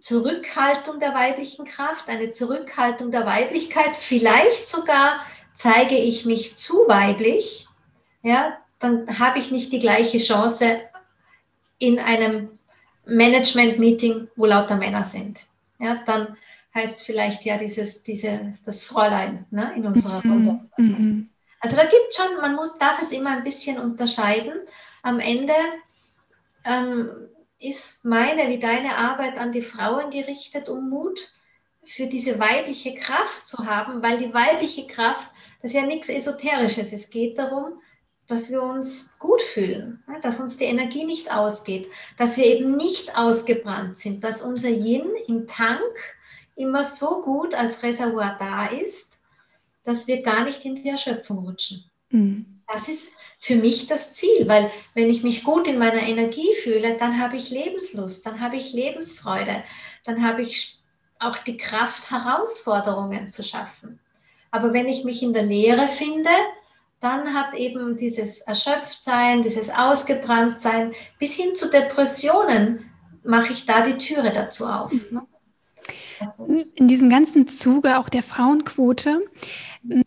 Zurückhaltung 0.00 0.98
der 0.98 1.14
weiblichen 1.14 1.64
Kraft, 1.64 2.08
eine 2.08 2.30
Zurückhaltung 2.30 3.12
der 3.12 3.24
Weiblichkeit. 3.24 3.94
Vielleicht 3.96 4.68
sogar 4.68 5.24
zeige 5.54 5.96
ich 5.96 6.24
mich 6.24 6.56
zu 6.56 6.74
weiblich, 6.88 7.68
ja, 8.22 8.58
dann 8.78 9.18
habe 9.18 9.38
ich 9.38 9.50
nicht 9.50 9.72
die 9.72 9.78
gleiche 9.78 10.18
Chance 10.18 10.80
in 11.78 11.98
einem 11.98 12.58
Management-Meeting, 13.06 14.28
wo 14.36 14.46
lauter 14.46 14.76
Männer 14.76 15.04
sind. 15.04 15.46
Ja, 15.78 15.96
dann 16.06 16.36
heißt 16.74 17.04
vielleicht 17.04 17.44
ja 17.44 17.58
dieses, 17.58 18.02
diese, 18.02 18.54
das 18.64 18.82
Fräulein 18.82 19.46
ne, 19.50 19.72
in 19.76 19.86
unserer 19.86 20.24
mhm. 20.24 20.32
Runde. 20.32 20.60
Mhm. 20.78 21.28
Also 21.60 21.76
da 21.76 21.82
gibt 21.82 22.08
es 22.10 22.16
schon, 22.16 22.40
man 22.40 22.54
muss, 22.54 22.78
darf 22.78 23.00
es 23.00 23.12
immer 23.12 23.30
ein 23.30 23.44
bisschen 23.44 23.78
unterscheiden. 23.78 24.52
Am 25.02 25.20
Ende 25.20 25.54
ähm, 26.64 27.10
ist 27.58 28.04
meine 28.04 28.48
wie 28.48 28.58
deine 28.58 28.96
Arbeit 28.98 29.38
an 29.38 29.52
die 29.52 29.62
Frauen 29.62 30.10
gerichtet, 30.10 30.68
um 30.68 30.90
Mut 30.90 31.32
für 31.84 32.06
diese 32.06 32.38
weibliche 32.38 32.94
Kraft 32.94 33.46
zu 33.46 33.66
haben, 33.66 34.02
weil 34.02 34.18
die 34.18 34.32
weibliche 34.32 34.86
Kraft, 34.86 35.30
das 35.60 35.72
ist 35.72 35.80
ja 35.80 35.86
nichts 35.86 36.08
Esoterisches. 36.08 36.92
Es 36.92 37.10
geht 37.10 37.38
darum, 37.38 37.80
dass 38.26 38.50
wir 38.50 38.62
uns 38.62 39.18
gut 39.18 39.42
fühlen, 39.42 40.02
dass 40.22 40.40
uns 40.40 40.56
die 40.56 40.64
Energie 40.64 41.04
nicht 41.04 41.32
ausgeht, 41.32 41.88
dass 42.16 42.36
wir 42.36 42.44
eben 42.44 42.76
nicht 42.76 43.16
ausgebrannt 43.16 43.98
sind, 43.98 44.22
dass 44.24 44.42
unser 44.42 44.70
Yin 44.70 45.10
im 45.26 45.46
Tank 45.46 45.80
immer 46.56 46.84
so 46.84 47.22
gut 47.22 47.54
als 47.54 47.82
Reservoir 47.82 48.36
da 48.38 48.66
ist, 48.66 49.20
dass 49.84 50.06
wir 50.06 50.22
gar 50.22 50.44
nicht 50.44 50.64
in 50.64 50.76
die 50.76 50.88
Erschöpfung 50.88 51.38
rutschen. 51.38 51.84
Mhm. 52.10 52.62
Das 52.68 52.88
ist 52.88 53.12
für 53.42 53.56
mich 53.56 53.88
das 53.88 54.12
Ziel, 54.12 54.46
weil 54.46 54.70
wenn 54.94 55.10
ich 55.10 55.24
mich 55.24 55.42
gut 55.42 55.66
in 55.66 55.76
meiner 55.76 56.06
Energie 56.06 56.54
fühle, 56.62 56.96
dann 56.96 57.20
habe 57.20 57.36
ich 57.36 57.50
Lebenslust, 57.50 58.24
dann 58.24 58.40
habe 58.40 58.54
ich 58.54 58.72
Lebensfreude, 58.72 59.64
dann 60.04 60.24
habe 60.24 60.42
ich 60.42 60.78
auch 61.18 61.36
die 61.38 61.56
Kraft, 61.56 62.12
Herausforderungen 62.12 63.30
zu 63.30 63.42
schaffen. 63.42 63.98
Aber 64.52 64.72
wenn 64.72 64.86
ich 64.86 65.02
mich 65.02 65.24
in 65.24 65.32
der 65.32 65.42
Leere 65.42 65.88
finde, 65.88 66.30
dann 67.00 67.34
hat 67.34 67.54
eben 67.54 67.96
dieses 67.96 68.42
Erschöpftsein, 68.42 69.42
dieses 69.42 69.70
Ausgebranntsein 69.70 70.92
bis 71.18 71.34
hin 71.34 71.56
zu 71.56 71.68
Depressionen, 71.68 72.92
mache 73.24 73.54
ich 73.54 73.66
da 73.66 73.82
die 73.82 73.98
Türe 73.98 74.30
dazu 74.32 74.66
auf. 74.66 74.92
Ne? 75.10 75.26
In 76.76 76.86
diesem 76.86 77.10
ganzen 77.10 77.48
Zuge 77.48 77.98
auch 77.98 78.08
der 78.08 78.22
Frauenquote 78.22 79.24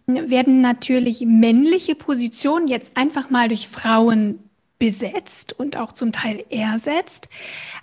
werden 0.05 0.61
natürlich 0.61 1.25
männliche 1.25 1.95
Positionen 1.95 2.67
jetzt 2.67 2.95
einfach 2.95 3.29
mal 3.29 3.49
durch 3.49 3.67
Frauen 3.67 4.39
besetzt 4.77 5.57
und 5.57 5.77
auch 5.77 5.93
zum 5.93 6.11
Teil 6.11 6.43
ersetzt, 6.49 7.29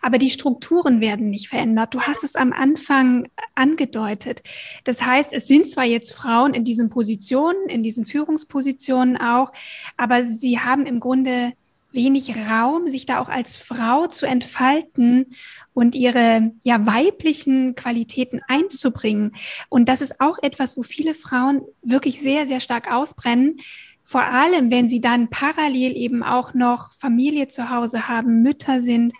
aber 0.02 0.18
die 0.18 0.30
Strukturen 0.30 1.00
werden 1.00 1.30
nicht 1.30 1.48
verändert. 1.48 1.94
Du 1.94 2.02
hast 2.02 2.22
es 2.22 2.34
am 2.34 2.52
Anfang 2.52 3.28
angedeutet. 3.54 4.42
Das 4.84 5.02
heißt, 5.02 5.32
es 5.32 5.48
sind 5.48 5.66
zwar 5.68 5.84
jetzt 5.84 6.12
Frauen 6.12 6.52
in 6.52 6.64
diesen 6.64 6.90
Positionen, 6.90 7.68
in 7.68 7.82
diesen 7.82 8.04
Führungspositionen 8.04 9.16
auch, 9.16 9.52
aber 9.96 10.24
sie 10.24 10.58
haben 10.58 10.84
im 10.84 11.00
Grunde 11.00 11.52
wenig 11.92 12.34
Raum, 12.50 12.88
sich 12.88 13.06
da 13.06 13.20
auch 13.20 13.28
als 13.28 13.56
Frau 13.56 14.06
zu 14.06 14.26
entfalten 14.26 15.34
und 15.74 15.94
ihre 15.94 16.52
ja 16.64 16.84
weiblichen 16.86 17.74
Qualitäten 17.74 18.40
einzubringen. 18.48 19.32
Und 19.68 19.88
das 19.88 20.00
ist 20.00 20.20
auch 20.20 20.38
etwas, 20.42 20.76
wo 20.76 20.82
viele 20.82 21.14
Frauen 21.14 21.62
wirklich 21.82 22.20
sehr, 22.20 22.46
sehr 22.46 22.60
stark 22.60 22.90
ausbrennen. 22.90 23.58
Vor 24.04 24.24
allem, 24.24 24.70
wenn 24.70 24.88
sie 24.88 25.00
dann 25.00 25.30
parallel 25.30 25.96
eben 25.96 26.22
auch 26.22 26.54
noch 26.54 26.92
Familie 26.92 27.48
zu 27.48 27.70
Hause 27.70 28.08
haben, 28.08 28.42
Mütter 28.42 28.82
sind. 28.82 29.12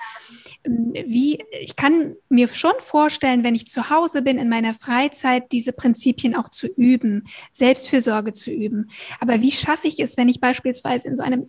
Wie, 0.64 1.43
ich 1.61 1.77
kann 1.77 2.14
mir 2.29 2.49
schon 2.49 2.75
vorstellen, 2.81 3.43
wenn 3.43 3.55
ich 3.55 3.68
zu 3.68 3.91
Hause 3.91 4.23
bin 4.23 4.39
in 4.39 4.49
meiner 4.49 4.75
Freizeit, 4.75 5.51
diese 5.51 5.73
Prinzipien 5.73 6.37
auch 6.37 6.49
zu 6.49 6.66
üben, 6.66 7.25
Selbstfürsorge 7.53 8.33
zu 8.33 8.51
üben. 8.51 8.89
Aber 9.18 9.41
wie 9.41 9.53
schaffe 9.53 9.89
ich 9.89 9.99
es, 9.99 10.16
wenn 10.16 10.29
ich 10.29 10.41
beispielsweise 10.41 11.09
in 11.09 11.16
so 11.16 11.23
einem 11.23 11.49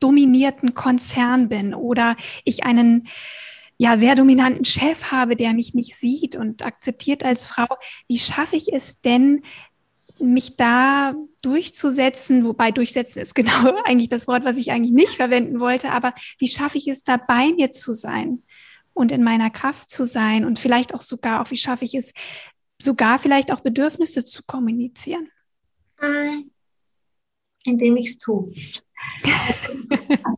männerdominierten 0.00 0.74
Konzern 0.74 1.48
bin 1.48 1.74
oder 1.74 2.16
ich 2.44 2.64
einen 2.64 3.08
ja 3.78 3.96
sehr 3.96 4.14
dominanten 4.14 4.64
Chef 4.64 5.12
habe, 5.12 5.36
der 5.36 5.52
mich 5.52 5.74
nicht 5.74 5.96
sieht 5.96 6.34
und 6.34 6.64
akzeptiert 6.64 7.24
als 7.24 7.46
Frau, 7.46 7.66
wie 8.08 8.18
schaffe 8.18 8.56
ich 8.56 8.72
es 8.72 9.00
denn, 9.00 9.42
mich 10.18 10.56
da 10.56 11.14
durchzusetzen, 11.42 12.46
wobei 12.46 12.72
durchsetzen 12.72 13.20
ist 13.20 13.34
genau 13.34 13.76
eigentlich 13.84 14.08
das 14.08 14.26
Wort, 14.26 14.44
was 14.44 14.56
ich 14.56 14.70
eigentlich 14.70 14.94
nicht 14.94 15.16
verwenden 15.16 15.60
wollte, 15.60 15.92
aber 15.92 16.14
wie 16.38 16.48
schaffe 16.48 16.78
ich 16.78 16.88
es 16.88 17.04
da 17.04 17.18
bei 17.18 17.52
mir 17.52 17.70
zu 17.70 17.92
sein 17.92 18.40
und 18.94 19.12
in 19.12 19.22
meiner 19.22 19.50
Kraft 19.50 19.90
zu 19.90 20.06
sein 20.06 20.46
und 20.46 20.58
vielleicht 20.58 20.94
auch 20.94 21.02
sogar, 21.02 21.42
auch 21.42 21.50
wie 21.50 21.58
schaffe 21.58 21.84
ich 21.84 21.94
es, 21.94 22.14
sogar 22.80 23.18
vielleicht 23.18 23.52
auch 23.52 23.60
Bedürfnisse 23.60 24.24
zu 24.24 24.42
kommunizieren? 24.46 25.28
Hm. 25.98 26.50
Indem 27.66 27.96
ich 27.96 28.10
es 28.10 28.18
tue. 28.18 28.52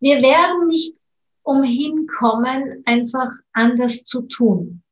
Wir 0.00 0.22
werden 0.22 0.68
nicht 0.68 0.94
umhin 1.42 2.06
kommen, 2.06 2.82
einfach 2.84 3.30
anders 3.52 4.04
zu 4.04 4.22
tun. 4.22 4.82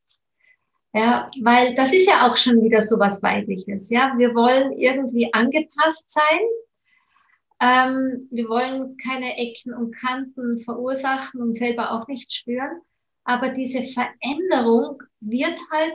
Ja, 0.93 1.29
weil 1.41 1.75
das 1.75 1.93
ist 1.93 2.07
ja 2.07 2.27
auch 2.27 2.35
schon 2.37 2.63
wieder 2.63 2.81
so 2.81 2.97
was 2.99 3.21
Weibliches. 3.21 3.89
Ja, 3.91 4.13
wir 4.17 4.33
wollen 4.33 4.71
irgendwie 4.71 5.31
angepasst 5.31 6.11
sein. 6.11 6.39
Ähm, 7.59 8.27
wir 8.31 8.49
wollen 8.49 8.97
keine 8.97 9.37
Ecken 9.37 9.73
und 9.73 9.95
Kanten 9.95 10.59
verursachen 10.61 11.41
und 11.41 11.53
selber 11.53 11.91
auch 11.91 12.07
nicht 12.07 12.33
spüren. 12.33 12.81
Aber 13.23 13.49
diese 13.49 13.83
Veränderung 13.83 15.03
wird 15.19 15.59
halt 15.71 15.93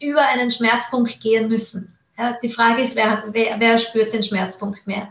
über 0.00 0.22
einen 0.22 0.50
Schmerzpunkt 0.50 1.20
gehen 1.20 1.48
müssen. 1.48 1.96
Ja, 2.18 2.38
die 2.42 2.48
Frage 2.48 2.82
ist, 2.82 2.96
wer, 2.96 3.24
wer, 3.32 3.58
wer 3.58 3.78
spürt 3.78 4.12
den 4.12 4.22
Schmerzpunkt 4.22 4.86
mehr? 4.86 5.08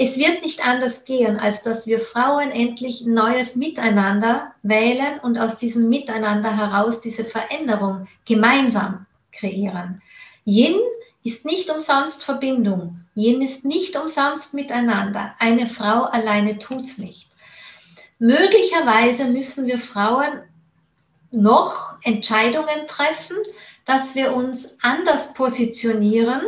Es 0.00 0.16
wird 0.16 0.42
nicht 0.42 0.64
anders 0.64 1.04
gehen, 1.04 1.38
als 1.38 1.64
dass 1.64 1.86
wir 1.86 2.00
Frauen 2.00 2.52
endlich 2.52 3.00
ein 3.00 3.14
neues 3.14 3.56
Miteinander 3.56 4.52
wählen 4.62 5.18
und 5.22 5.38
aus 5.38 5.58
diesem 5.58 5.88
Miteinander 5.88 6.56
heraus 6.56 7.00
diese 7.00 7.24
Veränderung 7.24 8.06
gemeinsam 8.24 9.06
kreieren. 9.32 10.00
Yin 10.44 10.76
ist 11.24 11.44
nicht 11.44 11.68
umsonst 11.68 12.22
Verbindung. 12.24 13.00
Yin 13.16 13.42
ist 13.42 13.64
nicht 13.64 13.96
umsonst 13.96 14.54
miteinander. 14.54 15.34
Eine 15.40 15.66
Frau 15.66 16.04
alleine 16.04 16.58
tut's 16.58 16.98
nicht. 16.98 17.28
Möglicherweise 18.20 19.24
müssen 19.24 19.66
wir 19.66 19.80
Frauen 19.80 20.42
noch 21.30 21.96
Entscheidungen 22.02 22.86
treffen, 22.86 23.36
dass 23.88 24.14
wir 24.14 24.34
uns 24.34 24.78
anders 24.82 25.32
positionieren 25.32 26.42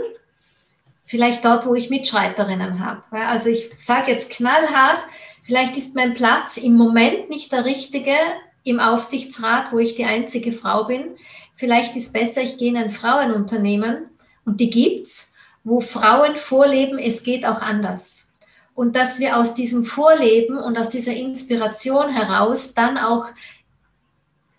vielleicht 1.07 1.43
dort, 1.43 1.64
wo 1.64 1.74
ich 1.74 1.88
Mitschreiterinnen 1.88 2.84
habe. 2.84 3.03
Also 3.12 3.49
ich 3.49 3.70
sage 3.78 4.12
jetzt 4.12 4.30
knallhart, 4.30 4.99
vielleicht 5.43 5.74
ist 5.78 5.97
mein 5.97 6.12
Platz 6.12 6.59
im 6.59 6.76
Moment 6.76 7.30
nicht 7.30 7.51
der 7.51 7.64
richtige 7.64 8.14
im 8.62 8.78
Aufsichtsrat, 8.78 9.72
wo 9.72 9.78
ich 9.78 9.95
die 9.95 10.05
einzige 10.05 10.53
Frau 10.53 10.84
bin. 10.84 11.16
Vielleicht 11.57 11.97
ist 11.97 12.12
besser, 12.12 12.43
ich 12.43 12.59
gehe 12.59 12.68
in 12.68 12.76
ein 12.76 12.91
Frauenunternehmen 12.91 14.11
und 14.45 14.61
die 14.61 14.68
gibt's, 14.68 15.34
wo 15.64 15.80
Frauen 15.80 16.36
vorleben, 16.36 16.99
es 16.99 17.22
geht 17.22 17.47
auch 17.47 17.62
anders. 17.62 18.34
Und 18.74 18.97
dass 18.97 19.18
wir 19.18 19.38
aus 19.38 19.55
diesem 19.55 19.86
Vorleben 19.86 20.59
und 20.59 20.76
aus 20.76 20.91
dieser 20.91 21.14
Inspiration 21.14 22.11
heraus 22.11 22.74
dann 22.74 22.99
auch, 22.99 23.24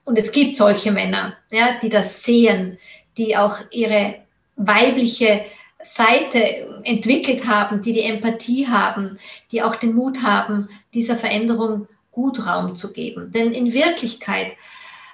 und 0.05 0.17
es 0.17 0.31
gibt 0.31 0.55
solche 0.55 0.91
Männer, 0.91 1.37
ja, 1.51 1.79
die 1.81 1.89
das 1.89 2.23
sehen, 2.23 2.77
die 3.17 3.37
auch 3.37 3.59
ihre 3.71 4.15
weibliche 4.55 5.45
Seite 5.83 6.81
entwickelt 6.83 7.47
haben, 7.47 7.81
die 7.81 7.93
die 7.93 8.03
Empathie 8.03 8.67
haben, 8.67 9.17
die 9.51 9.63
auch 9.63 9.75
den 9.75 9.93
Mut 9.93 10.21
haben, 10.21 10.69
dieser 10.93 11.15
Veränderung 11.15 11.87
gut 12.11 12.45
Raum 12.45 12.75
zu 12.75 12.93
geben. 12.93 13.31
Denn 13.31 13.51
in 13.51 13.73
Wirklichkeit, 13.73 14.55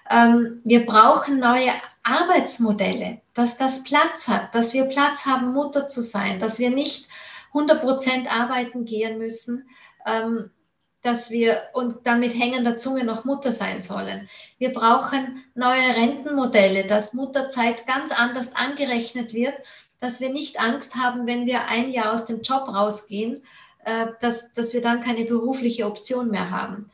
ähm, 0.09 0.61
wir 0.63 0.85
brauchen 0.85 1.39
neue 1.39 1.71
Arbeitsmodelle, 2.03 3.21
dass 3.33 3.57
das 3.57 3.83
Platz 3.83 4.27
hat, 4.27 4.55
dass 4.55 4.73
wir 4.73 4.85
Platz 4.85 5.25
haben, 5.25 5.53
Mutter 5.53 5.87
zu 5.87 6.01
sein, 6.01 6.39
dass 6.39 6.59
wir 6.59 6.69
nicht 6.69 7.07
100 7.53 7.81
Prozent 7.81 8.33
arbeiten 8.33 8.85
gehen 8.85 9.17
müssen, 9.17 9.69
ähm, 10.05 10.49
dass 11.07 11.31
wir 11.31 11.63
und 11.73 12.05
dann 12.05 12.19
mit 12.19 12.37
hängender 12.37 12.77
Zunge 12.77 13.03
noch 13.03 13.25
Mutter 13.25 13.51
sein 13.51 13.81
sollen. 13.81 14.29
Wir 14.59 14.73
brauchen 14.73 15.43
neue 15.55 15.95
Rentenmodelle, 15.95 16.83
dass 16.83 17.13
Mutterzeit 17.13 17.87
ganz 17.87 18.11
anders 18.11 18.55
angerechnet 18.55 19.33
wird 19.33 19.55
dass 19.99 20.19
wir 20.19 20.29
nicht 20.29 20.59
Angst 20.59 20.95
haben, 20.95 21.25
wenn 21.25 21.45
wir 21.45 21.67
ein 21.67 21.89
Jahr 21.89 22.13
aus 22.13 22.25
dem 22.25 22.41
Job 22.41 22.67
rausgehen, 22.67 23.43
äh, 23.85 24.07
dass, 24.21 24.53
dass 24.53 24.73
wir 24.73 24.81
dann 24.81 25.01
keine 25.01 25.25
berufliche 25.25 25.85
Option 25.85 26.29
mehr 26.29 26.51
haben. 26.51 26.89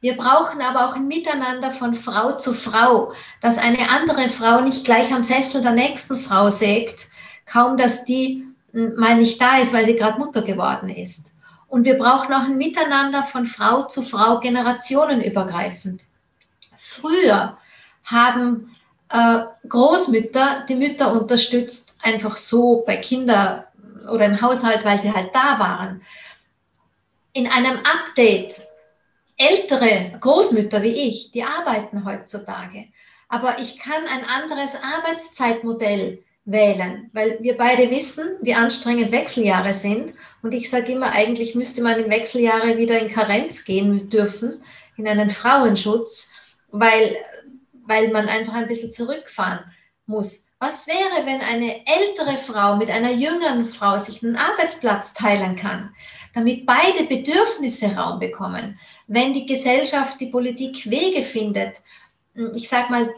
Wir 0.00 0.16
brauchen 0.16 0.60
aber 0.60 0.86
auch 0.86 0.94
ein 0.94 1.08
Miteinander 1.08 1.72
von 1.72 1.94
Frau 1.94 2.36
zu 2.36 2.52
Frau, 2.52 3.12
dass 3.40 3.58
eine 3.58 3.90
andere 3.90 4.28
Frau 4.28 4.60
nicht 4.60 4.84
gleich 4.84 5.12
am 5.12 5.24
Sessel 5.24 5.62
der 5.62 5.72
nächsten 5.72 6.18
Frau 6.18 6.50
sägt, 6.50 7.08
kaum 7.46 7.76
dass 7.76 8.04
die 8.04 8.44
hm, 8.72 8.94
mal 8.96 9.16
nicht 9.16 9.40
da 9.40 9.58
ist, 9.58 9.72
weil 9.72 9.86
sie 9.86 9.96
gerade 9.96 10.18
Mutter 10.18 10.42
geworden 10.42 10.88
ist. 10.88 11.32
Und 11.68 11.84
wir 11.84 11.98
brauchen 11.98 12.32
auch 12.32 12.44
ein 12.44 12.56
Miteinander 12.56 13.22
von 13.22 13.46
Frau 13.46 13.84
zu 13.84 14.02
Frau, 14.02 14.40
generationenübergreifend. 14.40 16.02
Früher 16.76 17.58
haben 18.04 18.74
äh, 19.10 19.40
Großmütter 19.68 20.64
die 20.68 20.74
Mütter 20.74 21.12
unterstützt, 21.12 21.98
einfach 22.02 22.36
so 22.36 22.82
bei 22.86 22.96
Kindern 22.96 23.64
oder 24.10 24.24
im 24.24 24.40
Haushalt, 24.40 24.84
weil 24.84 24.98
sie 24.98 25.12
halt 25.12 25.34
da 25.34 25.58
waren. 25.58 26.02
In 27.34 27.46
einem 27.46 27.78
Update, 27.78 28.62
ältere 29.36 30.18
Großmütter 30.20 30.82
wie 30.82 31.08
ich, 31.08 31.30
die 31.30 31.44
arbeiten 31.44 32.04
heutzutage. 32.04 32.86
Aber 33.28 33.58
ich 33.60 33.78
kann 33.78 34.02
ein 34.10 34.24
anderes 34.24 34.74
Arbeitszeitmodell 34.74 36.24
wählen, 36.50 37.10
weil 37.12 37.38
wir 37.40 37.58
beide 37.58 37.90
wissen, 37.90 38.26
wie 38.40 38.54
anstrengend 38.54 39.12
Wechseljahre 39.12 39.74
sind. 39.74 40.14
Und 40.42 40.54
ich 40.54 40.70
sage 40.70 40.92
immer, 40.92 41.12
eigentlich 41.12 41.54
müsste 41.54 41.82
man 41.82 42.00
in 42.00 42.10
Wechseljahre 42.10 42.78
wieder 42.78 42.98
in 42.98 43.10
Karenz 43.10 43.64
gehen 43.64 44.08
dürfen, 44.08 44.62
in 44.96 45.06
einen 45.06 45.28
Frauenschutz, 45.28 46.32
weil, 46.70 47.16
weil 47.86 48.08
man 48.12 48.28
einfach 48.28 48.54
ein 48.54 48.66
bisschen 48.66 48.90
zurückfahren 48.90 49.60
muss. 50.06 50.46
Was 50.58 50.86
wäre, 50.86 51.26
wenn 51.26 51.42
eine 51.42 51.86
ältere 51.86 52.38
Frau 52.38 52.76
mit 52.76 52.90
einer 52.90 53.12
jüngeren 53.12 53.64
Frau 53.64 53.98
sich 53.98 54.24
einen 54.24 54.36
Arbeitsplatz 54.36 55.12
teilen 55.12 55.54
kann, 55.54 55.94
damit 56.34 56.64
beide 56.64 57.04
Bedürfnisse 57.04 57.94
Raum 57.94 58.20
bekommen? 58.20 58.78
Wenn 59.06 59.34
die 59.34 59.44
Gesellschaft, 59.44 60.18
die 60.18 60.26
Politik 60.26 60.90
Wege 60.90 61.22
findet, 61.22 61.76
ich 62.54 62.68
sage 62.68 62.90
mal, 62.90 63.10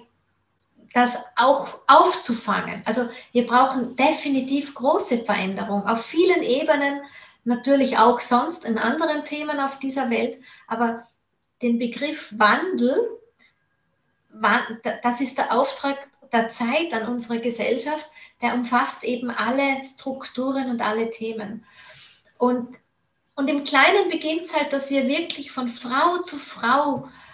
das 0.92 1.18
auch 1.36 1.80
aufzufangen. 1.86 2.82
Also 2.84 3.08
wir 3.32 3.46
brauchen 3.46 3.96
definitiv 3.96 4.74
große 4.74 5.18
Veränderungen 5.18 5.86
auf 5.86 6.04
vielen 6.04 6.42
Ebenen, 6.42 7.00
natürlich 7.44 7.96
auch 7.98 8.20
sonst 8.20 8.64
in 8.64 8.78
anderen 8.78 9.24
Themen 9.24 9.60
auf 9.60 9.78
dieser 9.78 10.10
Welt, 10.10 10.38
aber 10.66 11.06
den 11.62 11.78
Begriff 11.78 12.34
Wandel, 12.36 13.18
das 15.02 15.20
ist 15.20 15.38
der 15.38 15.52
Auftrag 15.56 15.96
der 16.32 16.48
Zeit 16.48 16.92
an 16.92 17.08
unsere 17.08 17.40
Gesellschaft, 17.40 18.08
der 18.40 18.54
umfasst 18.54 19.04
eben 19.04 19.30
alle 19.30 19.84
Strukturen 19.84 20.70
und 20.70 20.80
alle 20.80 21.10
Themen. 21.10 21.64
Und, 22.38 22.76
und 23.34 23.48
im 23.48 23.64
Kleinen 23.64 24.08
beginnt 24.10 24.42
es 24.42 24.56
halt, 24.56 24.72
dass 24.72 24.90
wir 24.90 25.06
wirklich 25.06 25.50
von 25.50 25.68
Frau 25.68 26.18
zu 26.22 26.36
Frau 26.36 27.08
äh, 27.08 27.29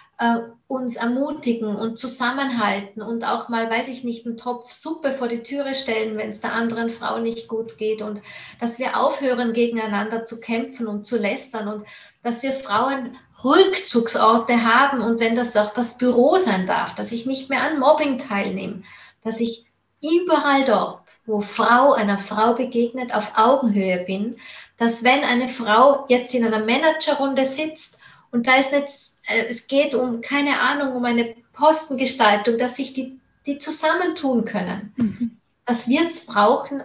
uns 0.67 0.95
ermutigen 0.95 1.75
und 1.75 1.99
zusammenhalten 1.99 3.01
und 3.01 3.23
auch 3.23 3.49
mal, 3.49 3.69
weiß 3.69 3.87
ich 3.89 4.03
nicht, 4.03 4.25
einen 4.25 4.35
Topf 4.35 4.71
Suppe 4.71 5.13
vor 5.13 5.27
die 5.27 5.43
Türe 5.43 5.75
stellen, 5.75 6.17
wenn 6.17 6.29
es 6.29 6.41
der 6.41 6.53
anderen 6.53 6.89
Frau 6.89 7.19
nicht 7.19 7.47
gut 7.47 7.77
geht 7.77 8.01
und 8.01 8.21
dass 8.59 8.79
wir 8.79 8.99
aufhören, 8.99 9.53
gegeneinander 9.53 10.25
zu 10.25 10.39
kämpfen 10.39 10.87
und 10.87 11.05
zu 11.05 11.17
lästern 11.17 11.67
und 11.67 11.85
dass 12.23 12.41
wir 12.41 12.53
Frauen 12.53 13.15
Rückzugsorte 13.43 14.63
haben 14.63 15.01
und 15.01 15.19
wenn 15.19 15.35
das 15.35 15.55
auch 15.55 15.73
das 15.73 15.99
Büro 15.99 16.37
sein 16.37 16.65
darf, 16.65 16.95
dass 16.95 17.11
ich 17.11 17.27
nicht 17.27 17.49
mehr 17.49 17.61
an 17.61 17.79
Mobbing 17.79 18.17
teilnehme, 18.17 18.81
dass 19.23 19.39
ich 19.39 19.67
überall 20.01 20.65
dort, 20.65 21.03
wo 21.27 21.41
Frau 21.41 21.93
einer 21.93 22.17
Frau 22.17 22.53
begegnet, 22.53 23.13
auf 23.13 23.33
Augenhöhe 23.35 23.99
bin, 23.99 24.35
dass 24.77 25.03
wenn 25.03 25.23
eine 25.23 25.49
Frau 25.49 26.05
jetzt 26.09 26.33
in 26.33 26.45
einer 26.45 26.63
Managerrunde 26.65 27.45
sitzt 27.45 27.99
und 28.31 28.47
da 28.47 28.55
ist 28.57 28.71
jetzt, 28.71 29.21
äh, 29.27 29.45
es 29.47 29.67
geht 29.67 29.95
um, 29.95 30.21
keine 30.21 30.59
Ahnung, 30.59 30.95
um 30.95 31.05
eine 31.05 31.35
Postengestaltung, 31.53 32.57
dass 32.57 32.75
sich 32.75 32.93
die, 32.93 33.19
die 33.45 33.57
zusammentun 33.57 34.45
können. 34.45 34.93
Mhm. 34.97 35.37
Was 35.65 35.87
wir 35.87 36.03
jetzt 36.03 36.27
brauchen, 36.27 36.81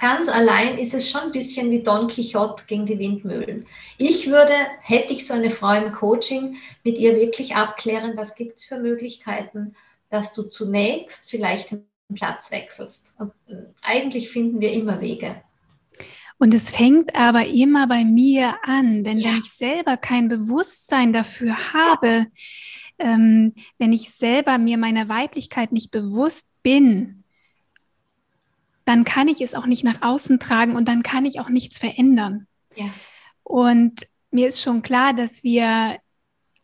ganz 0.00 0.28
allein 0.28 0.78
ist 0.78 0.94
es 0.94 1.10
schon 1.10 1.22
ein 1.22 1.32
bisschen 1.32 1.70
wie 1.70 1.82
Don 1.82 2.06
Quixote 2.06 2.64
gegen 2.66 2.86
die 2.86 2.98
Windmühlen. 2.98 3.66
Ich 3.98 4.28
würde, 4.28 4.54
hätte 4.82 5.12
ich 5.12 5.26
so 5.26 5.34
eine 5.34 5.50
Frau 5.50 5.72
im 5.72 5.92
Coaching, 5.92 6.56
mit 6.84 6.98
ihr 6.98 7.16
wirklich 7.16 7.56
abklären, 7.56 8.16
was 8.16 8.36
gibt 8.36 8.58
es 8.58 8.64
für 8.64 8.78
Möglichkeiten, 8.78 9.74
dass 10.10 10.32
du 10.32 10.44
zunächst 10.44 11.30
vielleicht 11.30 11.72
den 11.72 11.86
Platz 12.14 12.50
wechselst. 12.50 13.14
Und 13.18 13.32
äh, 13.48 13.62
eigentlich 13.82 14.30
finden 14.30 14.60
wir 14.60 14.72
immer 14.72 15.00
Wege. 15.00 15.42
Und 16.40 16.54
es 16.54 16.70
fängt 16.70 17.14
aber 17.14 17.48
immer 17.48 17.86
bei 17.86 18.02
mir 18.02 18.54
an, 18.62 19.04
denn 19.04 19.18
ja. 19.18 19.28
wenn 19.28 19.38
ich 19.40 19.50
selber 19.52 19.98
kein 19.98 20.28
Bewusstsein 20.28 21.12
dafür 21.12 21.54
habe, 21.74 22.28
ähm, 22.98 23.52
wenn 23.76 23.92
ich 23.92 24.08
selber 24.08 24.56
mir 24.56 24.78
meiner 24.78 25.10
Weiblichkeit 25.10 25.70
nicht 25.70 25.90
bewusst 25.90 26.48
bin, 26.62 27.24
dann 28.86 29.04
kann 29.04 29.28
ich 29.28 29.42
es 29.42 29.54
auch 29.54 29.66
nicht 29.66 29.84
nach 29.84 30.00
außen 30.00 30.40
tragen 30.40 30.76
und 30.76 30.88
dann 30.88 31.02
kann 31.02 31.26
ich 31.26 31.40
auch 31.40 31.50
nichts 31.50 31.78
verändern. 31.78 32.46
Ja. 32.74 32.88
Und 33.42 34.06
mir 34.30 34.48
ist 34.48 34.62
schon 34.62 34.80
klar, 34.80 35.12
dass 35.12 35.44
wir 35.44 35.98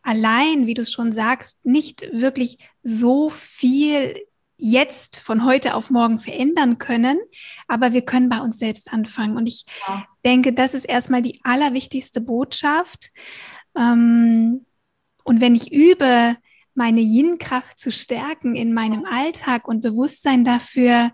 allein, 0.01 0.67
wie 0.67 0.75
du 0.75 0.83
es 0.83 0.91
schon 0.91 1.13
sagst, 1.13 1.63
nicht 1.67 2.09
wirklich 2.13 2.57
so 2.83 3.29
viel 3.29 4.17
jetzt 4.57 5.21
von 5.21 5.45
heute 5.45 5.75
auf 5.75 5.91
morgen 5.91 6.19
verändern 6.19 6.79
können, 6.79 7.19
aber 7.69 7.93
wir 7.93 8.03
können 8.03 8.29
bei 8.29 8.41
uns 8.41 8.59
selbst 8.59 8.93
anfangen. 8.93 9.37
Und 9.37 9.47
ich 9.47 9.65
ja. 9.87 10.07
denke, 10.25 10.53
das 10.53 10.75
ist 10.75 10.85
erstmal 10.85 11.23
die 11.23 11.41
allerwichtigste 11.45 12.21
Botschaft. 12.21 13.11
Ähm, 13.77 14.65
und 15.25 15.41
wenn 15.41 15.55
ich 15.55 15.73
übe, 15.73 16.37
meine 16.75 17.01
Yin-Kraft 17.01 17.79
zu 17.79 17.91
stärken 17.91 18.55
in 18.55 18.73
meinem 18.73 19.05
Alltag 19.05 19.67
und 19.67 19.81
Bewusstsein 19.81 20.45
dafür 20.45 21.11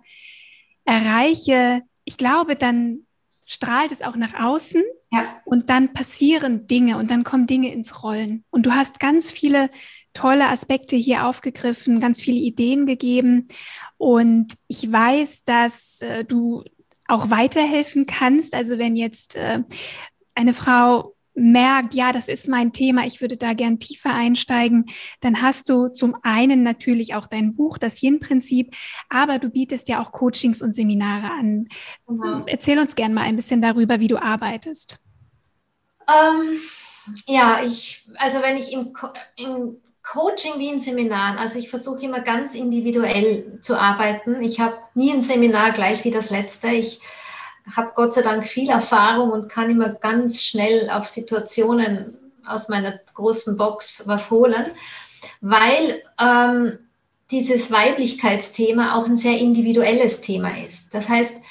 erreiche, 0.84 1.82
ich 2.04 2.16
glaube, 2.16 2.56
dann 2.56 3.06
strahlt 3.46 3.92
es 3.92 4.02
auch 4.02 4.16
nach 4.16 4.34
außen 4.34 4.82
ja. 5.10 5.40
und 5.44 5.70
dann 5.70 5.92
passieren 5.92 6.66
Dinge 6.66 6.96
und 6.96 7.10
dann 7.10 7.22
kommen 7.24 7.46
Dinge 7.46 7.72
ins 7.72 8.02
Rollen. 8.02 8.44
Und 8.50 8.66
du 8.66 8.72
hast 8.72 8.98
ganz 8.98 9.30
viele 9.30 9.68
tolle 10.12 10.48
Aspekte 10.48 10.96
hier 10.96 11.26
aufgegriffen, 11.26 12.00
ganz 12.00 12.20
viele 12.20 12.38
Ideen 12.38 12.86
gegeben. 12.86 13.48
Und 13.96 14.54
ich 14.68 14.90
weiß, 14.90 15.44
dass 15.44 16.00
äh, 16.02 16.24
du 16.24 16.64
auch 17.06 17.30
weiterhelfen 17.30 18.06
kannst. 18.06 18.54
Also 18.54 18.78
wenn 18.78 18.96
jetzt 18.96 19.36
äh, 19.36 19.60
eine 20.34 20.54
Frau 20.54 21.14
merkt, 21.34 21.94
ja, 21.94 22.12
das 22.12 22.28
ist 22.28 22.48
mein 22.48 22.72
Thema, 22.72 23.06
ich 23.06 23.20
würde 23.20 23.36
da 23.36 23.54
gern 23.54 23.78
tiefer 23.78 24.12
einsteigen, 24.12 24.86
dann 25.20 25.40
hast 25.40 25.68
du 25.68 25.88
zum 25.88 26.14
einen 26.22 26.62
natürlich 26.62 27.14
auch 27.14 27.26
dein 27.26 27.54
Buch, 27.54 27.78
das 27.78 28.02
Yin-Prinzip, 28.02 28.74
aber 29.08 29.38
du 29.38 29.48
bietest 29.48 29.88
ja 29.88 30.02
auch 30.02 30.12
Coachings 30.12 30.60
und 30.60 30.74
Seminare 30.74 31.30
an. 31.30 31.68
Genau. 32.06 32.44
Erzähl 32.46 32.78
uns 32.78 32.94
gern 32.94 33.14
mal 33.14 33.22
ein 33.22 33.36
bisschen 33.36 33.62
darüber, 33.62 33.98
wie 34.00 34.08
du 34.08 34.20
arbeitest. 34.20 34.98
Ähm, 36.08 36.58
ja, 37.26 37.62
ich, 37.64 38.06
also 38.16 38.42
wenn 38.42 38.58
ich 38.58 38.72
im, 38.72 38.92
im 39.36 39.81
Coaching 40.02 40.58
wie 40.58 40.68
in 40.68 40.78
Seminaren. 40.78 41.38
Also 41.38 41.58
ich 41.58 41.70
versuche 41.70 42.04
immer 42.04 42.20
ganz 42.20 42.54
individuell 42.54 43.58
zu 43.60 43.78
arbeiten. 43.78 44.42
Ich 44.42 44.60
habe 44.60 44.78
nie 44.94 45.12
ein 45.12 45.22
Seminar 45.22 45.72
gleich 45.72 46.04
wie 46.04 46.10
das 46.10 46.30
letzte. 46.30 46.68
Ich 46.68 47.00
habe 47.76 47.92
Gott 47.94 48.14
sei 48.14 48.22
Dank 48.22 48.46
viel 48.46 48.68
Erfahrung 48.68 49.30
und 49.30 49.48
kann 49.48 49.70
immer 49.70 49.90
ganz 49.90 50.42
schnell 50.42 50.90
auf 50.90 51.08
Situationen 51.08 52.16
aus 52.44 52.68
meiner 52.68 52.98
großen 53.14 53.56
Box 53.56 54.02
was 54.06 54.30
holen, 54.30 54.66
weil 55.40 56.02
ähm, 56.20 56.78
dieses 57.30 57.70
Weiblichkeitsthema 57.70 58.96
auch 58.96 59.06
ein 59.06 59.16
sehr 59.16 59.38
individuelles 59.38 60.20
Thema 60.20 60.64
ist. 60.64 60.92
Das 60.94 61.08
heißt, 61.08 61.42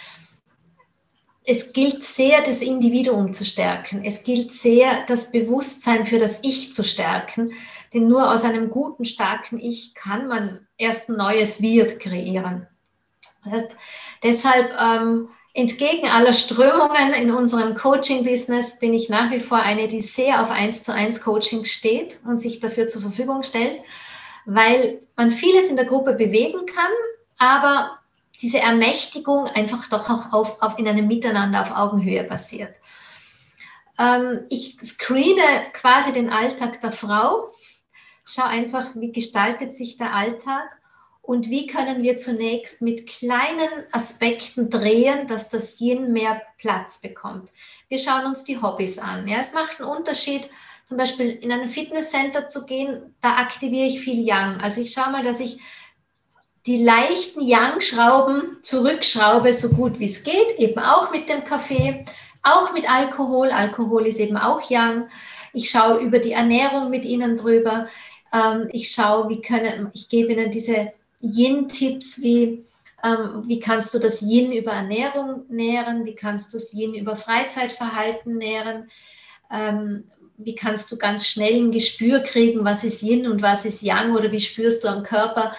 es 1.43 1.73
gilt 1.73 2.03
sehr, 2.03 2.41
das 2.41 2.61
Individuum 2.61 3.33
zu 3.33 3.45
stärken. 3.45 4.03
Es 4.05 4.23
gilt 4.23 4.51
sehr, 4.51 5.05
das 5.07 5.31
Bewusstsein 5.31 6.05
für 6.05 6.19
das 6.19 6.43
Ich 6.43 6.71
zu 6.71 6.83
stärken. 6.83 7.51
Denn 7.93 8.07
nur 8.07 8.31
aus 8.31 8.43
einem 8.43 8.69
guten, 8.69 9.05
starken 9.05 9.59
Ich 9.59 9.93
kann 9.93 10.27
man 10.27 10.67
erst 10.77 11.09
ein 11.09 11.17
neues 11.17 11.61
Wir 11.61 11.97
kreieren. 11.97 12.67
Das 13.43 13.53
heißt, 13.53 13.75
deshalb 14.23 14.73
ähm, 14.79 15.29
entgegen 15.53 16.07
aller 16.07 16.33
Strömungen 16.33 17.13
in 17.13 17.31
unserem 17.31 17.75
Coaching-Business 17.75 18.79
bin 18.79 18.93
ich 18.93 19.09
nach 19.09 19.31
wie 19.31 19.39
vor 19.39 19.57
eine, 19.57 19.87
die 19.87 20.01
sehr 20.01 20.41
auf 20.41 20.51
1 20.51 20.83
zu 20.83 20.93
1 20.93 21.21
Coaching 21.21 21.65
steht 21.65 22.19
und 22.25 22.39
sich 22.39 22.59
dafür 22.59 22.87
zur 22.87 23.01
Verfügung 23.01 23.43
stellt, 23.43 23.81
weil 24.45 25.01
man 25.17 25.31
vieles 25.31 25.69
in 25.69 25.75
der 25.75 25.85
Gruppe 25.85 26.13
bewegen 26.13 26.65
kann, 26.65 26.91
aber 27.37 27.99
diese 28.41 28.59
Ermächtigung 28.59 29.47
einfach 29.47 29.89
doch 29.89 30.09
auch 30.09 30.33
auf, 30.33 30.61
auf 30.61 30.79
in 30.79 30.87
einem 30.87 31.07
Miteinander 31.07 31.61
auf 31.61 31.75
Augenhöhe 31.75 32.23
passiert. 32.23 32.73
Ähm, 33.99 34.45
ich 34.49 34.77
screene 34.81 35.43
quasi 35.73 36.13
den 36.13 36.31
Alltag 36.31 36.81
der 36.81 36.91
Frau 36.91 37.51
Schau 38.23 38.43
einfach, 38.43 38.95
wie 38.95 39.11
gestaltet 39.11 39.75
sich 39.75 39.97
der 39.97 40.13
Alltag 40.13 40.69
und 41.21 41.49
wie 41.49 41.67
können 41.67 42.03
wir 42.03 42.17
zunächst 42.17 42.81
mit 42.81 43.07
kleinen 43.07 43.69
Aspekten 43.91 44.69
drehen, 44.69 45.27
dass 45.27 45.49
das 45.49 45.79
Yin 45.79 46.11
mehr 46.11 46.41
Platz 46.57 46.99
bekommt. 46.99 47.49
Wir 47.89 47.99
schauen 47.99 48.25
uns 48.25 48.43
die 48.43 48.61
Hobbys 48.61 48.99
an. 48.99 49.27
Ja, 49.27 49.39
es 49.39 49.53
macht 49.53 49.79
einen 49.79 49.89
Unterschied 49.89 50.49
zum 50.85 50.97
Beispiel 50.97 51.29
in 51.29 51.51
ein 51.51 51.69
Fitnesscenter 51.69 52.49
zu 52.49 52.65
gehen, 52.65 53.15
da 53.21 53.37
aktiviere 53.37 53.87
ich 53.87 54.01
viel 54.01 54.25
Yang. 54.25 54.59
Also 54.59 54.81
ich 54.81 54.91
schaue 54.91 55.11
mal, 55.11 55.23
dass 55.23 55.39
ich 55.39 55.59
die 56.65 56.83
leichten 56.83 57.41
Yang-Schrauben 57.41 58.57
zurückschraube, 58.61 59.53
so 59.53 59.69
gut 59.69 59.99
wie 59.99 60.05
es 60.05 60.23
geht, 60.23 60.57
eben 60.57 60.79
auch 60.79 61.11
mit 61.11 61.29
dem 61.29 61.45
Kaffee, 61.45 62.05
auch 62.43 62.73
mit 62.73 62.91
Alkohol. 62.91 63.51
Alkohol 63.51 64.05
ist 64.05 64.19
eben 64.19 64.37
auch 64.37 64.69
Yang. 64.69 65.07
Ich 65.53 65.69
schaue 65.69 65.99
über 65.99 66.19
die 66.19 66.33
Ernährung 66.33 66.89
mit 66.89 67.05
ihnen 67.05 67.35
drüber. 67.35 67.87
Ähm, 68.33 68.67
ich 68.71 68.91
schaue, 68.91 69.29
wie 69.29 69.41
können, 69.41 69.89
ich 69.93 70.09
gebe 70.09 70.31
ihnen 70.33 70.51
diese 70.51 70.93
Yin-Tipps, 71.21 72.21
wie, 72.21 72.65
ähm, 73.03 73.43
wie 73.45 73.59
kannst 73.59 73.93
du 73.93 73.99
das 73.99 74.21
Yin 74.21 74.51
über 74.51 74.71
Ernährung 74.71 75.45
nähren, 75.49 76.05
wie 76.05 76.15
kannst 76.15 76.53
du 76.53 76.57
das 76.57 76.73
Yin 76.73 76.93
über 76.93 77.15
Freizeitverhalten 77.15 78.37
nähren, 78.37 78.89
ähm, 79.51 80.05
wie 80.37 80.55
kannst 80.55 80.91
du 80.91 80.97
ganz 80.97 81.27
schnell 81.27 81.61
ein 81.61 81.71
Gespür 81.71 82.19
kriegen, 82.21 82.65
was 82.65 82.83
ist 82.83 83.03
Yin 83.03 83.27
und 83.27 83.41
was 83.41 83.65
ist 83.65 83.81
Yang 83.81 84.15
oder 84.15 84.31
wie 84.31 84.39
spürst 84.39 84.83
du 84.83 84.87
am 84.87 85.03
Körper, 85.03 85.55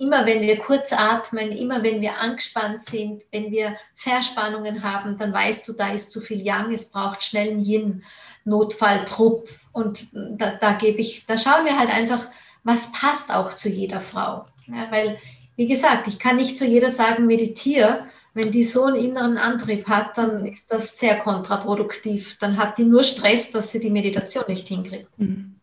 immer 0.00 0.24
wenn 0.24 0.40
wir 0.40 0.58
kurz 0.58 0.92
atmen, 0.92 1.52
immer 1.52 1.82
wenn 1.82 2.00
wir 2.00 2.18
angespannt 2.18 2.82
sind, 2.82 3.22
wenn 3.30 3.50
wir 3.50 3.76
Verspannungen 3.94 4.82
haben, 4.82 5.18
dann 5.18 5.32
weißt 5.32 5.68
du, 5.68 5.74
da 5.74 5.92
ist 5.92 6.10
zu 6.10 6.20
viel 6.20 6.40
Yang, 6.40 6.72
es 6.72 6.90
braucht 6.90 7.22
schnell 7.22 7.50
einen 7.50 7.64
Yin, 7.64 8.02
Notfalltrupp. 8.44 9.48
Und 9.72 10.06
da, 10.12 10.52
da 10.52 10.72
gebe 10.72 11.00
ich, 11.00 11.24
da 11.26 11.38
schauen 11.38 11.64
wir 11.64 11.78
halt 11.78 11.90
einfach, 11.90 12.26
was 12.64 12.92
passt 12.92 13.32
auch 13.32 13.52
zu 13.52 13.68
jeder 13.68 14.00
Frau. 14.00 14.46
Ja, 14.66 14.90
weil, 14.90 15.18
wie 15.56 15.66
gesagt, 15.66 16.08
ich 16.08 16.18
kann 16.18 16.36
nicht 16.36 16.56
zu 16.56 16.64
jeder 16.64 16.90
sagen, 16.90 17.26
meditiere. 17.26 18.06
Wenn 18.32 18.52
die 18.52 18.62
so 18.62 18.84
einen 18.84 18.96
inneren 18.96 19.38
Antrieb 19.38 19.88
hat, 19.88 20.16
dann 20.16 20.46
ist 20.46 20.72
das 20.72 20.98
sehr 20.98 21.18
kontraproduktiv. 21.18 22.38
Dann 22.38 22.58
hat 22.58 22.78
die 22.78 22.84
nur 22.84 23.02
Stress, 23.02 23.50
dass 23.50 23.72
sie 23.72 23.80
die 23.80 23.90
Meditation 23.90 24.44
nicht 24.46 24.68
hinkriegt. 24.68 25.08
Mhm. 25.18 25.56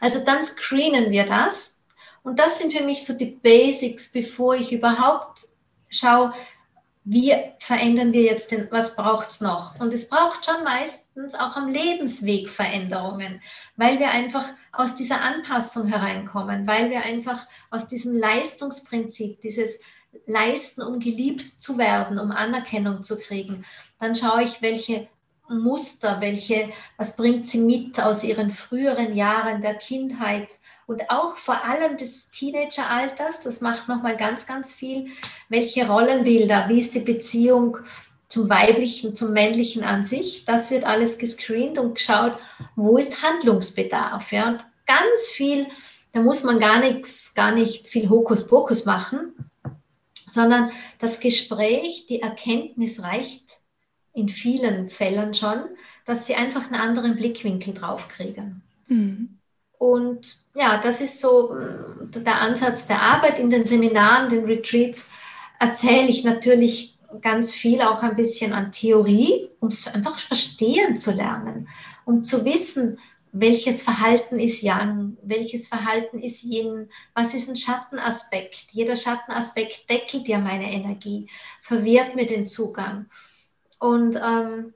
Also 0.00 0.24
dann 0.24 0.42
screenen 0.42 1.10
wir 1.10 1.24
das 1.24 1.80
und 2.22 2.38
das 2.38 2.58
sind 2.58 2.72
für 2.72 2.84
mich 2.84 3.04
so 3.06 3.14
die 3.14 3.26
Basics, 3.26 4.12
bevor 4.12 4.54
ich 4.54 4.72
überhaupt 4.72 5.46
schaue, 5.88 6.32
wie 7.04 7.34
verändern 7.58 8.12
wir 8.12 8.22
jetzt 8.22 8.50
den, 8.50 8.68
was 8.70 8.94
braucht 8.94 9.30
es 9.30 9.40
noch? 9.40 9.78
Und 9.80 9.92
es 9.94 10.08
braucht 10.08 10.44
schon 10.44 10.62
meistens 10.64 11.34
auch 11.34 11.56
am 11.56 11.68
Lebensweg 11.68 12.48
Veränderungen, 12.48 13.40
weil 13.76 13.98
wir 13.98 14.10
einfach 14.10 14.44
aus 14.72 14.96
dieser 14.96 15.22
Anpassung 15.22 15.86
hereinkommen, 15.86 16.66
weil 16.66 16.90
wir 16.90 17.02
einfach 17.02 17.46
aus 17.70 17.88
diesem 17.88 18.16
Leistungsprinzip, 18.16 19.40
dieses 19.40 19.80
Leisten, 20.26 20.82
um 20.82 21.00
geliebt 21.00 21.46
zu 21.60 21.78
werden, 21.78 22.18
um 22.18 22.32
Anerkennung 22.32 23.02
zu 23.02 23.18
kriegen, 23.18 23.64
dann 23.98 24.14
schaue 24.14 24.42
ich, 24.42 24.60
welche 24.60 25.08
Muster, 25.48 26.20
welche, 26.20 26.70
was 26.96 27.16
bringt 27.16 27.48
sie 27.48 27.60
mit 27.60 28.00
aus 28.00 28.22
ihren 28.22 28.52
früheren 28.52 29.14
Jahren 29.14 29.62
der 29.62 29.74
Kindheit 29.74 30.48
und 30.90 31.08
auch 31.08 31.36
vor 31.36 31.64
allem 31.64 31.96
des 31.96 32.32
Teenageralters, 32.32 33.42
das 33.42 33.60
macht 33.60 33.86
nochmal 33.86 34.16
ganz, 34.16 34.44
ganz 34.48 34.72
viel, 34.72 35.06
welche 35.48 35.86
Rollenbilder, 35.86 36.68
wie 36.68 36.80
ist 36.80 36.96
die 36.96 37.00
Beziehung 37.00 37.76
zum 38.26 38.50
weiblichen, 38.50 39.14
zum 39.14 39.32
männlichen 39.32 39.84
an 39.84 40.02
sich, 40.02 40.44
das 40.46 40.72
wird 40.72 40.82
alles 40.82 41.18
gescreent 41.18 41.78
und 41.78 41.94
geschaut, 41.94 42.36
wo 42.74 42.98
ist 42.98 43.22
Handlungsbedarf, 43.22 44.32
ja, 44.32 44.48
und 44.48 44.64
ganz 44.84 45.28
viel, 45.28 45.68
da 46.12 46.22
muss 46.22 46.42
man 46.42 46.58
gar 46.58 46.80
nichts, 46.80 47.34
gar 47.34 47.52
nicht 47.52 47.88
viel 47.88 48.10
Hokuspokus 48.10 48.84
machen, 48.84 49.32
sondern 50.28 50.72
das 50.98 51.20
Gespräch, 51.20 52.06
die 52.08 52.20
Erkenntnis 52.20 53.04
reicht 53.04 53.60
in 54.12 54.28
vielen 54.28 54.90
Fällen 54.90 55.34
schon, 55.34 55.62
dass 56.04 56.26
sie 56.26 56.34
einfach 56.34 56.64
einen 56.64 56.80
anderen 56.80 57.14
Blickwinkel 57.14 57.74
drauf 57.74 58.08
kriegen. 58.08 58.62
Mhm. 58.88 59.39
Und 59.80 60.36
ja, 60.54 60.76
das 60.76 61.00
ist 61.00 61.20
so 61.20 61.56
äh, 61.56 62.20
der 62.20 62.42
Ansatz 62.42 62.86
der 62.86 63.00
Arbeit 63.00 63.38
in 63.38 63.48
den 63.48 63.64
Seminaren, 63.64 64.28
den 64.28 64.44
Retreats. 64.44 65.10
Erzähle 65.58 66.08
ich 66.08 66.22
natürlich 66.22 66.98
ganz 67.22 67.54
viel 67.54 67.80
auch 67.80 68.02
ein 68.02 68.14
bisschen 68.14 68.52
an 68.52 68.72
Theorie, 68.72 69.48
um 69.58 69.68
es 69.68 69.88
einfach 69.88 70.18
verstehen 70.18 70.98
zu 70.98 71.12
lernen, 71.12 71.66
um 72.04 72.24
zu 72.24 72.44
wissen, 72.44 72.98
welches 73.32 73.82
Verhalten 73.82 74.38
ist 74.38 74.60
Yang, 74.60 75.16
welches 75.22 75.66
Verhalten 75.66 76.18
ist 76.18 76.44
Yin, 76.44 76.90
was 77.14 77.32
ist 77.32 77.48
ein 77.48 77.56
Schattenaspekt. 77.56 78.66
Jeder 78.72 78.96
Schattenaspekt 78.96 79.88
deckelt 79.88 80.28
ja 80.28 80.40
meine 80.40 80.70
Energie, 80.70 81.26
verwehrt 81.62 82.16
mir 82.16 82.26
den 82.26 82.46
Zugang. 82.46 83.06
Und 83.78 84.16
ähm, 84.16 84.74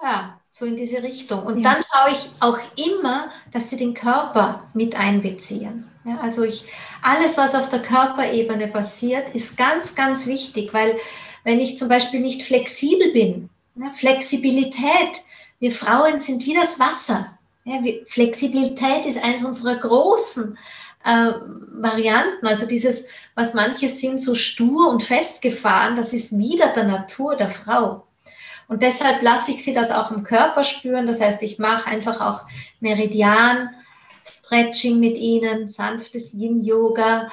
ja, 0.00 0.40
so 0.52 0.66
in 0.66 0.76
diese 0.76 1.02
Richtung. 1.02 1.44
Und 1.44 1.62
ja. 1.62 1.72
dann 1.72 1.82
schaue 1.90 2.12
ich 2.12 2.28
auch 2.40 2.58
immer, 2.76 3.30
dass 3.52 3.70
sie 3.70 3.78
den 3.78 3.94
Körper 3.94 4.68
mit 4.74 4.94
einbeziehen. 4.94 5.88
Ja, 6.04 6.18
also 6.18 6.42
ich, 6.42 6.66
alles, 7.00 7.38
was 7.38 7.54
auf 7.54 7.70
der 7.70 7.80
Körperebene 7.80 8.68
passiert, 8.68 9.34
ist 9.34 9.56
ganz, 9.56 9.94
ganz 9.94 10.26
wichtig, 10.26 10.74
weil 10.74 10.98
wenn 11.42 11.58
ich 11.58 11.78
zum 11.78 11.88
Beispiel 11.88 12.20
nicht 12.20 12.42
flexibel 12.42 13.12
bin, 13.12 13.48
ja, 13.76 13.90
Flexibilität, 13.92 15.22
wir 15.58 15.72
Frauen 15.72 16.20
sind 16.20 16.44
wie 16.44 16.54
das 16.54 16.78
Wasser. 16.78 17.38
Ja, 17.64 17.80
Flexibilität 18.06 19.06
ist 19.06 19.24
eines 19.24 19.44
unserer 19.44 19.76
großen 19.76 20.58
äh, 21.04 21.32
Varianten. 21.72 22.46
Also 22.46 22.66
dieses, 22.66 23.06
was 23.34 23.54
manche 23.54 23.88
sind, 23.88 24.20
so 24.20 24.34
stur 24.34 24.90
und 24.90 25.02
festgefahren, 25.02 25.96
das 25.96 26.12
ist 26.12 26.36
wieder 26.36 26.74
der 26.74 26.84
Natur 26.84 27.36
der 27.36 27.48
Frau. 27.48 28.06
Und 28.72 28.82
deshalb 28.82 29.20
lasse 29.20 29.50
ich 29.52 29.62
sie 29.62 29.74
das 29.74 29.90
auch 29.90 30.10
im 30.12 30.22
Körper 30.22 30.64
spüren. 30.64 31.06
Das 31.06 31.20
heißt, 31.20 31.42
ich 31.42 31.58
mache 31.58 31.90
einfach 31.90 32.22
auch 32.22 32.48
Meridian, 32.80 33.68
Stretching 34.24 34.98
mit 34.98 35.18
ihnen, 35.18 35.68
sanftes 35.68 36.32
Yin-Yoga, 36.32 37.30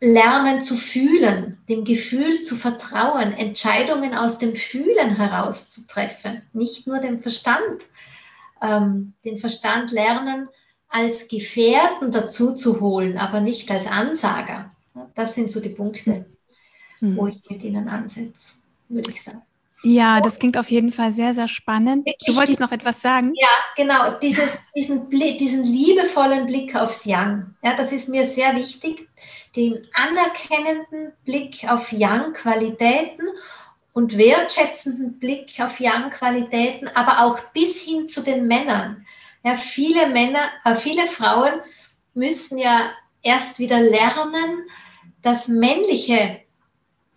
lernen 0.00 0.62
zu 0.62 0.76
fühlen, 0.76 1.58
dem 1.68 1.84
Gefühl 1.84 2.42
zu 2.42 2.54
vertrauen, 2.54 3.32
Entscheidungen 3.32 4.14
aus 4.14 4.38
dem 4.38 4.54
Fühlen 4.54 5.16
heraus 5.16 5.70
zu 5.70 5.88
treffen, 5.88 6.42
nicht 6.52 6.86
nur 6.86 7.00
dem 7.00 7.18
Verstand. 7.18 7.82
Ähm, 8.62 9.14
den 9.24 9.38
Verstand 9.38 9.90
lernen, 9.90 10.48
als 10.88 11.26
Gefährten 11.26 12.12
dazu 12.12 12.54
zu 12.54 12.80
holen, 12.80 13.18
aber 13.18 13.40
nicht 13.40 13.72
als 13.72 13.88
Ansager. 13.88 14.70
Das 15.16 15.34
sind 15.34 15.50
so 15.50 15.60
die 15.60 15.70
Punkte, 15.70 16.26
mhm. 17.00 17.16
wo 17.16 17.26
ich 17.26 17.42
mit 17.50 17.64
ihnen 17.64 17.88
ansetze, 17.88 18.54
würde 18.88 19.10
ich 19.10 19.20
sagen. 19.20 19.42
Ja, 19.82 20.20
das 20.20 20.38
klingt 20.38 20.58
auf 20.58 20.70
jeden 20.70 20.92
Fall 20.92 21.12
sehr, 21.12 21.34
sehr 21.34 21.48
spannend. 21.48 22.06
Du 22.26 22.36
wolltest 22.36 22.60
noch 22.60 22.72
etwas 22.72 23.00
sagen? 23.00 23.32
Ja, 23.34 23.48
genau. 23.76 24.18
Dieses, 24.18 24.58
diesen, 24.74 25.08
Blick, 25.08 25.38
diesen 25.38 25.64
liebevollen 25.64 26.46
Blick 26.46 26.74
aufs 26.76 27.06
Yang. 27.06 27.54
Ja, 27.62 27.74
das 27.74 27.92
ist 27.92 28.08
mir 28.08 28.26
sehr 28.26 28.54
wichtig. 28.56 29.08
Den 29.56 29.86
anerkennenden 29.94 31.12
Blick 31.24 31.66
auf 31.66 31.92
Yang-Qualitäten 31.92 33.28
und 33.92 34.18
wertschätzenden 34.18 35.18
Blick 35.18 35.58
auf 35.60 35.80
Yang-Qualitäten, 35.80 36.88
aber 36.94 37.24
auch 37.24 37.40
bis 37.52 37.80
hin 37.80 38.06
zu 38.06 38.22
den 38.22 38.46
Männern. 38.46 39.06
Ja, 39.42 39.56
viele 39.56 40.08
Männer, 40.08 40.50
äh, 40.64 40.74
viele 40.74 41.06
Frauen 41.06 41.54
müssen 42.12 42.58
ja 42.58 42.90
erst 43.22 43.58
wieder 43.58 43.80
lernen, 43.80 44.68
das 45.22 45.48
Männliche 45.48 46.40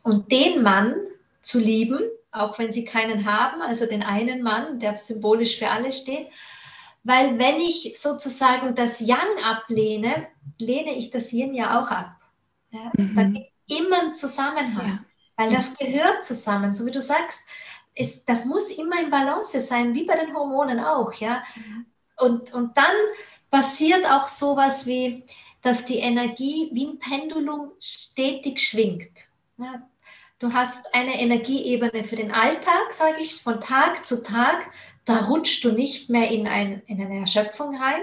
und 0.02 0.32
den 0.32 0.64
Mann 0.64 0.96
zu 1.42 1.60
lieben 1.60 2.00
auch 2.34 2.58
wenn 2.58 2.72
sie 2.72 2.84
keinen 2.84 3.26
haben, 3.26 3.62
also 3.62 3.86
den 3.86 4.04
einen 4.04 4.42
Mann, 4.42 4.80
der 4.80 4.98
symbolisch 4.98 5.58
für 5.58 5.70
alle 5.70 5.92
steht. 5.92 6.28
Weil 7.04 7.38
wenn 7.38 7.60
ich 7.60 7.94
sozusagen 7.98 8.76
das 8.76 9.00
Yang 9.00 9.44
ablehne, 9.44 10.28
lehne 10.58 10.96
ich 10.96 11.12
das 11.12 11.32
Yin 11.32 11.54
ja 11.54 11.80
auch 11.80 11.92
ab. 11.92 12.16
Ja, 12.72 12.92
mhm. 12.98 13.16
Da 13.16 13.24
gibt 13.24 13.52
immer 13.68 14.02
einen 14.02 14.16
Zusammenhang, 14.16 14.88
ja. 14.88 15.00
weil 15.36 15.52
das 15.54 15.78
gehört 15.78 16.24
zusammen, 16.24 16.74
so 16.74 16.86
wie 16.86 16.92
du 16.92 17.02
sagst. 17.02 17.48
Ist, 17.96 18.28
das 18.28 18.46
muss 18.46 18.72
immer 18.72 19.00
in 19.00 19.12
Balance 19.12 19.60
sein, 19.60 19.94
wie 19.94 20.06
bei 20.06 20.16
den 20.16 20.34
Hormonen 20.34 20.80
auch. 20.80 21.14
Ja? 21.14 21.44
Mhm. 21.56 21.86
Und, 22.18 22.54
und 22.54 22.76
dann 22.76 22.96
passiert 23.52 24.04
auch 24.10 24.28
sowas 24.28 24.88
wie, 24.88 25.24
dass 25.62 25.86
die 25.86 26.00
Energie 26.00 26.70
wie 26.74 26.88
ein 26.88 27.00
Pendulum 27.00 27.74
stetig 27.80 28.60
schwingt. 28.60 29.30
Ja, 29.58 29.88
Du 30.44 30.52
hast 30.52 30.94
eine 30.94 31.22
Energieebene 31.22 32.04
für 32.04 32.18
den 32.18 32.34
Alltag, 32.34 32.92
sage 32.92 33.22
ich, 33.22 33.36
von 33.42 33.62
Tag 33.62 34.06
zu 34.06 34.24
Tag. 34.24 34.58
Da 35.06 35.28
rutschst 35.28 35.64
du 35.64 35.72
nicht 35.72 36.10
mehr 36.10 36.30
in, 36.32 36.48
ein, 36.48 36.82
in 36.86 37.02
eine 37.02 37.22
Erschöpfung 37.22 37.82
rein. 37.82 38.02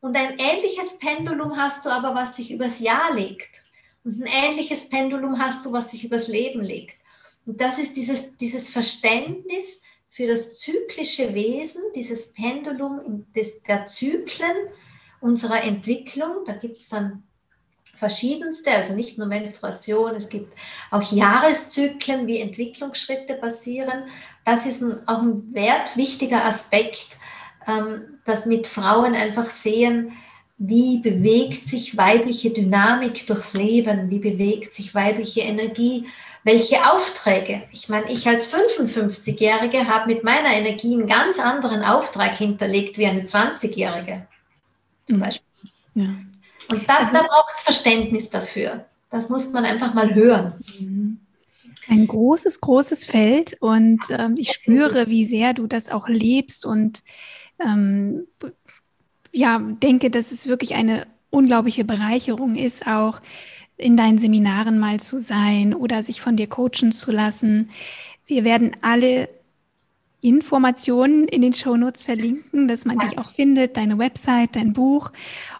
Und 0.00 0.16
ein 0.16 0.38
ähnliches 0.38 1.00
Pendulum 1.00 1.56
hast 1.56 1.84
du 1.84 1.88
aber, 1.88 2.14
was 2.14 2.36
sich 2.36 2.52
übers 2.52 2.78
Jahr 2.78 3.12
legt. 3.12 3.64
Und 4.04 4.22
ein 4.22 4.28
ähnliches 4.28 4.88
Pendulum 4.88 5.40
hast 5.40 5.66
du, 5.66 5.72
was 5.72 5.90
sich 5.90 6.04
übers 6.04 6.28
Leben 6.28 6.62
legt. 6.62 6.96
Und 7.44 7.60
das 7.60 7.80
ist 7.80 7.96
dieses, 7.96 8.36
dieses 8.36 8.70
Verständnis 8.70 9.82
für 10.10 10.28
das 10.28 10.60
zyklische 10.60 11.34
Wesen, 11.34 11.82
dieses 11.96 12.34
Pendulum 12.34 13.26
des, 13.34 13.64
der 13.64 13.86
Zyklen 13.86 14.68
unserer 15.20 15.64
Entwicklung. 15.64 16.44
Da 16.46 16.52
gibt 16.52 16.82
es 16.82 16.88
dann 16.88 17.24
verschiedenste, 18.00 18.72
also 18.72 18.94
nicht 18.94 19.18
nur 19.18 19.28
Menstruation, 19.28 20.16
es 20.16 20.28
gibt 20.28 20.54
auch 20.90 21.12
Jahreszyklen, 21.12 22.26
wie 22.26 22.40
Entwicklungsschritte 22.40 23.34
passieren. 23.34 24.04
Das 24.44 24.66
ist 24.66 24.82
ein, 24.82 25.06
auch 25.06 25.22
ein 25.22 25.54
wertwichtiger 25.54 26.44
Aspekt, 26.44 27.18
ähm, 27.68 28.18
dass 28.24 28.46
mit 28.46 28.66
Frauen 28.66 29.14
einfach 29.14 29.50
sehen, 29.50 30.12
wie 30.56 30.98
bewegt 30.98 31.66
sich 31.66 31.96
weibliche 31.96 32.50
Dynamik 32.50 33.26
durchs 33.26 33.54
Leben, 33.54 34.10
wie 34.10 34.18
bewegt 34.18 34.72
sich 34.74 34.94
weibliche 34.94 35.42
Energie, 35.42 36.06
welche 36.42 36.90
Aufträge. 36.90 37.62
Ich 37.70 37.90
meine, 37.90 38.10
ich 38.10 38.26
als 38.26 38.52
55-Jährige 38.52 39.88
habe 39.88 40.06
mit 40.06 40.24
meiner 40.24 40.54
Energie 40.54 40.94
einen 40.94 41.06
ganz 41.06 41.38
anderen 41.38 41.82
Auftrag 41.82 42.36
hinterlegt 42.38 42.96
wie 42.96 43.06
eine 43.06 43.22
20-Jährige 43.22 44.26
zum 45.06 45.18
mhm. 45.18 45.20
Beispiel. 45.20 45.46
Ja. 45.94 46.29
Und 46.70 46.88
das, 46.88 46.98
also, 46.98 47.12
da 47.12 47.22
braucht 47.22 47.52
es 47.54 47.62
Verständnis 47.62 48.30
dafür. 48.30 48.84
Das 49.10 49.28
muss 49.28 49.52
man 49.52 49.64
einfach 49.64 49.94
mal 49.94 50.14
hören. 50.14 50.54
Mhm. 50.78 51.18
Ein 51.88 52.06
großes, 52.06 52.60
großes 52.60 53.06
Feld 53.06 53.56
und 53.60 54.00
ähm, 54.10 54.36
ich 54.38 54.52
spüre, 54.52 55.08
wie 55.08 55.24
sehr 55.24 55.54
du 55.54 55.66
das 55.66 55.88
auch 55.88 56.06
lebst 56.06 56.64
und 56.64 57.02
ähm, 57.58 58.28
ja, 59.32 59.58
denke, 59.58 60.10
dass 60.10 60.30
es 60.30 60.46
wirklich 60.46 60.74
eine 60.74 61.06
unglaubliche 61.30 61.84
Bereicherung 61.84 62.54
ist, 62.54 62.86
auch 62.86 63.20
in 63.76 63.96
deinen 63.96 64.18
Seminaren 64.18 64.78
mal 64.78 65.00
zu 65.00 65.18
sein 65.18 65.74
oder 65.74 66.02
sich 66.02 66.20
von 66.20 66.36
dir 66.36 66.48
coachen 66.48 66.92
zu 66.92 67.10
lassen. 67.10 67.70
Wir 68.26 68.44
werden 68.44 68.76
alle 68.82 69.28
Informationen 70.20 71.26
in 71.26 71.40
den 71.40 71.54
Shownotes 71.54 72.04
verlinken, 72.04 72.68
dass 72.68 72.84
man 72.84 72.98
dich 72.98 73.18
auch 73.18 73.30
findet, 73.30 73.76
deine 73.76 73.98
Website, 73.98 74.54
dein 74.54 74.74
Buch 74.74 75.12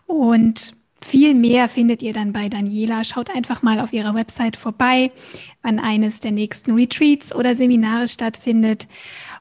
und 0.07 0.75
viel 1.03 1.35
mehr 1.35 1.69
findet 1.69 2.03
ihr 2.03 2.13
dann 2.13 2.33
bei 2.33 2.49
Daniela. 2.49 3.05
Schaut 3.05 3.31
einfach 3.31 3.63
mal 3.63 3.81
auf 3.81 3.93
ihrer 3.93 4.15
Website 4.15 4.57
vorbei, 4.57 5.11
wann 5.63 5.79
eines 5.79 6.21
der 6.21 6.33
nächsten 6.33 6.73
Retreats 6.73 7.35
oder 7.35 7.55
Seminare 7.55 8.09
stattfindet. 8.09 8.87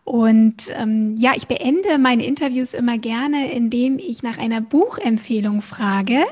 Und 0.03 0.73
ähm, 0.75 1.13
ja, 1.15 1.33
ich 1.35 1.47
beende 1.47 1.99
meine 1.99 2.25
Interviews 2.25 2.73
immer 2.73 2.97
gerne, 2.97 3.51
indem 3.51 3.99
ich 3.99 4.23
nach 4.23 4.37
einer 4.37 4.61
Buchempfehlung 4.61 5.61
frage. 5.61 6.23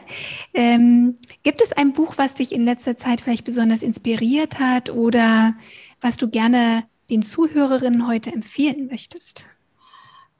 Ähm, 0.54 1.18
gibt 1.44 1.62
es 1.62 1.74
ein 1.74 1.94
Buch, 1.94 2.16
was 2.18 2.34
dich 2.34 2.54
in 2.54 2.66
letzter 2.66 2.98
Zeit 2.98 3.22
vielleicht 3.22 3.46
besonders 3.46 3.84
inspiriert 3.84 4.60
hat 4.60 4.90
oder 4.90 5.54
was 6.02 6.18
du 6.18 6.28
gerne 6.30 6.86
den 7.10 7.22
Zuhörerinnen 7.22 8.08
heute 8.08 8.32
empfehlen 8.32 8.88
möchtest? 8.88 9.46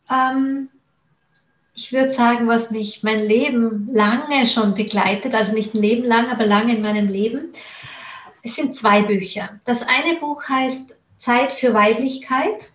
Ähm, 0.10 0.70
ich 1.78 1.94
würde 1.94 2.10
sagen, 2.10 2.48
was 2.48 2.72
mich 2.72 3.04
mein 3.04 3.24
Leben 3.24 3.88
lange 3.94 4.48
schon 4.48 4.74
begleitet, 4.74 5.36
also 5.36 5.54
nicht 5.54 5.76
ein 5.76 5.82
Leben 5.82 6.06
lang, 6.06 6.28
aber 6.28 6.44
lange 6.44 6.76
in 6.76 6.82
meinem 6.82 7.08
Leben. 7.08 7.54
Es 8.42 8.56
sind 8.56 8.76
zwei 8.76 9.04
Bücher. 9.04 9.60
Das 9.64 9.84
eine 9.84 10.20
Buch 10.20 10.44
heißt 10.50 10.98
Zeit 11.20 11.54
für 11.54 11.76
Weiblichkeit 11.76 12.72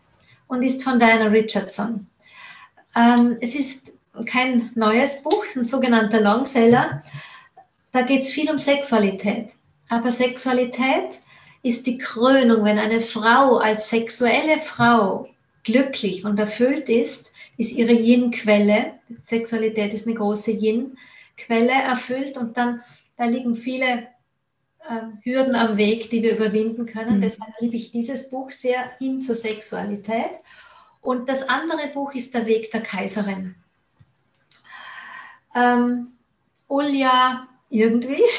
und 0.46 0.62
ist 0.62 0.84
von 0.84 1.00
Diana 1.00 1.26
Richardson. 1.26 2.06
Ähm, 2.94 3.38
es 3.40 3.56
ist 3.56 3.94
kein 4.24 4.70
neues 4.76 5.24
Buch, 5.24 5.44
ein 5.56 5.64
sogenannter 5.64 6.20
Longseller. 6.20 7.02
Da 7.90 8.02
geht 8.02 8.22
es 8.22 8.30
viel 8.30 8.48
um 8.52 8.58
Sexualität. 8.58 9.48
Aber 9.88 10.12
Sexualität 10.12 11.18
ist 11.64 11.88
die 11.88 11.98
Krönung, 11.98 12.64
wenn 12.64 12.78
eine 12.78 13.00
Frau 13.00 13.56
als 13.56 13.90
sexuelle 13.90 14.60
Frau 14.60 15.28
glücklich 15.64 16.24
und 16.24 16.38
erfüllt 16.38 16.88
ist, 16.88 17.31
ist 17.56 17.72
ihre 17.72 17.92
Yin-Quelle. 17.92 18.94
Sexualität 19.20 19.92
ist 19.94 20.06
eine 20.06 20.16
große 20.16 20.52
Yin-Quelle 20.52 21.72
erfüllt 21.72 22.36
und 22.36 22.56
dann 22.56 22.82
da 23.16 23.24
liegen 23.24 23.56
viele 23.56 24.08
äh, 24.88 25.00
Hürden 25.22 25.54
am 25.54 25.76
Weg, 25.76 26.10
die 26.10 26.22
wir 26.22 26.36
überwinden 26.36 26.86
können. 26.86 27.18
Mhm. 27.18 27.22
Deshalb 27.22 27.52
liebe 27.60 27.76
ich 27.76 27.92
dieses 27.92 28.30
Buch 28.30 28.50
sehr 28.50 28.92
hin 28.98 29.20
zur 29.20 29.36
Sexualität. 29.36 30.30
Und 31.00 31.28
das 31.28 31.48
andere 31.48 31.88
Buch 31.88 32.14
ist 32.14 32.34
Der 32.34 32.46
Weg 32.46 32.70
der 32.70 32.80
Kaiserin. 32.80 33.54
Ähm, 35.54 36.12
Ulja 36.68 37.48
irgendwie. 37.68 38.22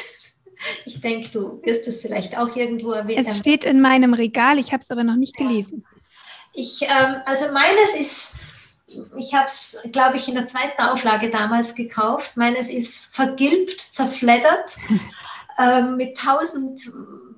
Ich 0.86 1.01
denke, 1.01 1.28
du 1.28 1.61
wirst 1.64 1.89
es 1.89 1.99
vielleicht 1.99 2.38
auch 2.38 2.55
irgendwo 2.55 2.91
erwähnen. 2.91 3.20
Es 3.20 3.38
steht 3.38 3.66
in 3.66 3.82
meinem 3.82 4.14
Regal, 4.14 4.57
ich 4.57 4.72
habe 4.72 4.82
es 4.82 4.91
aber 4.91 5.03
noch 5.03 5.18
nicht 5.18 5.36
gelesen. 5.36 5.86
Ich, 6.53 6.84
ähm, 6.84 7.16
also 7.26 7.51
meines 7.51 7.95
ist 7.99 8.32
ich 9.17 9.33
habe 9.33 9.47
es, 9.47 9.81
glaube 9.91 10.17
ich, 10.17 10.27
in 10.27 10.35
der 10.35 10.45
zweiten 10.45 10.81
Auflage 10.81 11.29
damals 11.29 11.75
gekauft. 11.75 12.35
Meines 12.35 12.69
ist 12.69 13.05
vergilbt, 13.15 13.79
zerfleddert, 13.79 14.77
äh, 15.57 15.83
mit 15.83 16.17
tausend 16.17 16.91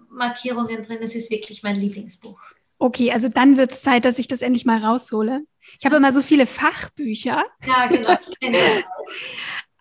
Markierungen 0.09 0.83
drin. 0.83 0.99
Es 1.01 1.15
ist 1.15 1.31
wirklich 1.31 1.63
mein 1.63 1.75
Lieblingsbuch. 1.75 2.39
Okay, 2.77 3.11
also 3.11 3.29
dann 3.29 3.57
wird 3.57 3.71
es 3.71 3.81
Zeit, 3.81 4.05
dass 4.05 4.19
ich 4.19 4.27
das 4.27 4.41
endlich 4.41 4.65
mal 4.65 4.79
raushole. 4.79 5.45
Ich 5.79 5.85
habe 5.85 5.95
immer 5.95 6.11
so 6.11 6.21
viele 6.21 6.45
Fachbücher. 6.45 7.43
Ja, 7.65 7.87
genau. 7.87 8.17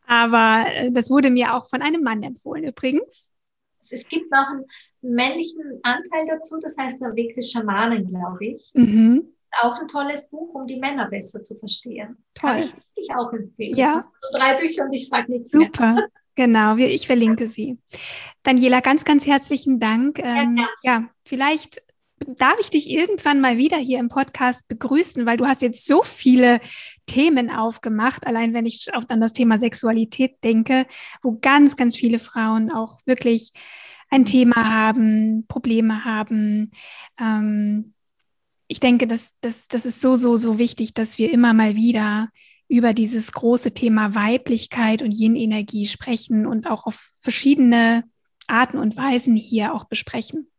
Aber 0.07 0.67
äh, 0.71 0.93
das 0.93 1.11
wurde 1.11 1.31
mir 1.31 1.55
auch 1.55 1.69
von 1.69 1.83
einem 1.83 2.03
Mann 2.03 2.23
empfohlen 2.23 2.65
übrigens. 2.65 3.31
Es 3.81 4.09
gibt 4.09 4.31
noch 4.31 4.47
einen 4.49 4.65
männlichen 5.03 5.81
Anteil 5.83 6.25
dazu, 6.27 6.59
das 6.61 6.77
heißt 6.79 7.01
der 7.01 7.15
Weg 7.17 7.35
des 7.35 7.51
Schamanen, 7.51 8.07
glaube 8.07 8.47
ich. 8.47 8.71
Mhm 8.75 9.34
auch 9.63 9.81
ein 9.81 9.89
tolles 9.89 10.31
Buch, 10.31 10.55
um 10.55 10.67
die 10.67 10.77
Männer 10.77 11.09
besser 11.09 11.43
zu 11.43 11.57
verstehen. 11.59 12.17
Toll. 12.35 12.69
Kann 12.69 12.83
ich, 12.95 13.11
auch 13.15 13.33
empfehlen. 13.33 13.77
Ja. 13.77 14.05
So 14.21 14.39
drei 14.39 14.61
Bücher 14.61 14.85
und 14.85 14.93
ich 14.93 15.09
sage 15.09 15.33
nichts 15.33 15.51
Super. 15.51 15.95
Mehr. 15.95 16.09
Genau, 16.37 16.77
ich 16.77 17.07
verlinke 17.07 17.49
sie. 17.49 17.79
Daniela, 18.43 18.81
ganz, 18.81 19.05
ganz 19.05 19.25
herzlichen 19.25 19.79
Dank. 19.79 20.19
Ähm, 20.19 20.57
ja, 20.57 20.69
ja, 20.83 21.05
vielleicht 21.23 21.81
darf 22.27 22.59
ich 22.59 22.71
dich 22.71 22.89
irgendwann 22.91 23.41
mal 23.41 23.59
wieder 23.59 23.77
hier 23.77 23.99
im 23.99 24.09
Podcast 24.09 24.67
begrüßen, 24.69 25.27
weil 25.27 25.37
du 25.37 25.47
hast 25.47 25.63
jetzt 25.63 25.87
so 25.87 26.03
viele 26.03 26.61
Themen 27.07 27.51
aufgemacht, 27.51 28.27
allein 28.27 28.55
wenn 28.55 28.67
ich 28.67 28.89
auch 28.95 29.05
an 29.09 29.21
das 29.21 29.33
Thema 29.33 29.59
Sexualität 29.59 30.37
denke, 30.43 30.87
wo 31.23 31.39
ganz, 31.41 31.77
ganz 31.77 31.97
viele 31.97 32.19
Frauen 32.19 32.73
auch 32.73 32.99
wirklich 33.05 33.53
ein 34.11 34.25
Thema 34.25 34.73
haben, 34.73 35.47
Probleme 35.47 36.05
haben. 36.05 36.71
Ähm, 37.19 37.94
ich 38.75 38.81
denke, 38.81 39.07
das, 39.07 39.37
das, 39.41 39.69
das 39.69 39.87
ist 39.87 40.01
so, 40.01 40.17
so, 40.17 40.35
so 40.35 40.59
wichtig, 40.59 40.95
dass 40.95 41.17
wir 41.17 41.33
immer 41.33 41.53
mal 41.53 41.77
wieder 41.77 42.29
über 42.67 42.93
dieses 42.93 43.31
große 43.31 43.73
Thema 43.73 44.17
Weiblichkeit 44.17 45.01
und 45.01 45.13
Yin-Energie 45.13 45.87
sprechen 45.87 46.45
und 46.45 46.69
auch 46.69 46.85
auf 46.85 46.97
verschiedene 47.21 48.03
Arten 48.49 48.79
und 48.79 48.97
Weisen 48.97 49.37
hier 49.37 49.75
auch 49.75 49.85
besprechen. 49.85 50.51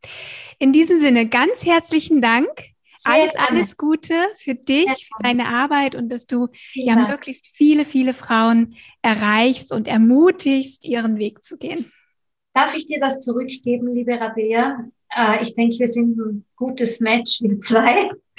In 0.58 0.72
diesem 0.72 0.98
Sinne 0.98 1.28
ganz 1.28 1.66
herzlichen 1.66 2.22
Dank. 2.22 2.48
Sehr 2.96 3.12
alles, 3.12 3.32
gerne. 3.32 3.48
alles 3.50 3.76
Gute 3.76 4.14
für 4.38 4.54
dich, 4.54 5.10
für 5.14 5.22
deine 5.22 5.48
Arbeit 5.48 5.94
und 5.94 6.08
dass 6.08 6.26
du 6.26 6.48
ja 6.72 6.94
Dank. 6.94 7.10
möglichst 7.10 7.48
viele, 7.48 7.84
viele 7.84 8.14
Frauen 8.14 8.76
erreichst 9.02 9.74
und 9.74 9.88
ermutigst, 9.88 10.86
ihren 10.86 11.18
Weg 11.18 11.44
zu 11.44 11.58
gehen. 11.58 11.92
Darf 12.54 12.74
ich 12.74 12.86
dir 12.86 12.98
das 12.98 13.20
zurückgeben, 13.20 13.94
liebe 13.94 14.18
Rabea? 14.18 14.88
Äh, 15.14 15.42
ich 15.42 15.54
denke, 15.54 15.78
wir 15.78 15.88
sind 15.88 16.18
ein 16.18 16.44
gutes 16.56 17.00
Match, 17.00 17.42
wir 17.42 17.58
zwei. 17.60 18.10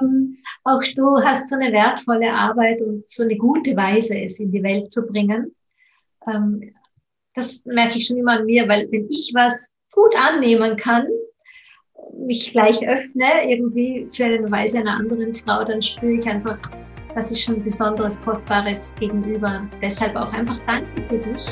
ähm, 0.00 0.38
auch 0.64 0.82
du 0.94 1.16
hast 1.22 1.48
so 1.48 1.56
eine 1.56 1.72
wertvolle 1.72 2.32
Arbeit 2.32 2.80
und 2.80 3.08
so 3.08 3.22
eine 3.22 3.36
gute 3.36 3.76
Weise, 3.76 4.20
es 4.20 4.40
in 4.40 4.52
die 4.52 4.62
Welt 4.62 4.92
zu 4.92 5.06
bringen. 5.06 5.54
Ähm, 6.26 6.74
das 7.34 7.64
merke 7.64 7.98
ich 7.98 8.06
schon 8.06 8.18
immer 8.18 8.38
an 8.38 8.46
mir, 8.46 8.68
weil 8.68 8.90
wenn 8.90 9.08
ich 9.08 9.32
was 9.34 9.74
gut 9.92 10.14
annehmen 10.16 10.76
kann, 10.76 11.06
mich 12.18 12.52
gleich 12.52 12.86
öffne, 12.86 13.48
irgendwie 13.48 14.08
für 14.12 14.24
eine 14.24 14.50
Weise 14.50 14.78
einer 14.78 14.96
anderen 14.96 15.34
Frau, 15.34 15.64
dann 15.64 15.80
spüre 15.80 16.14
ich 16.14 16.26
einfach, 16.26 16.58
das 17.14 17.30
ist 17.30 17.42
schon 17.42 17.56
ein 17.56 17.64
besonderes, 17.64 18.20
kostbares 18.22 18.94
Gegenüber. 18.96 19.68
Deshalb 19.82 20.16
auch 20.16 20.32
einfach 20.32 20.58
danke 20.66 21.02
für 21.08 21.18
dich 21.18 21.46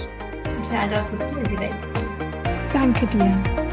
und 0.44 0.66
für 0.66 0.78
all 0.78 0.90
das, 0.90 1.12
was 1.12 1.26
du 1.28 1.36
in 1.38 1.44
die 1.44 1.58
Welt 1.58 1.74
bringst. 1.92 2.30
Danke 2.72 3.06
dir. 3.06 3.67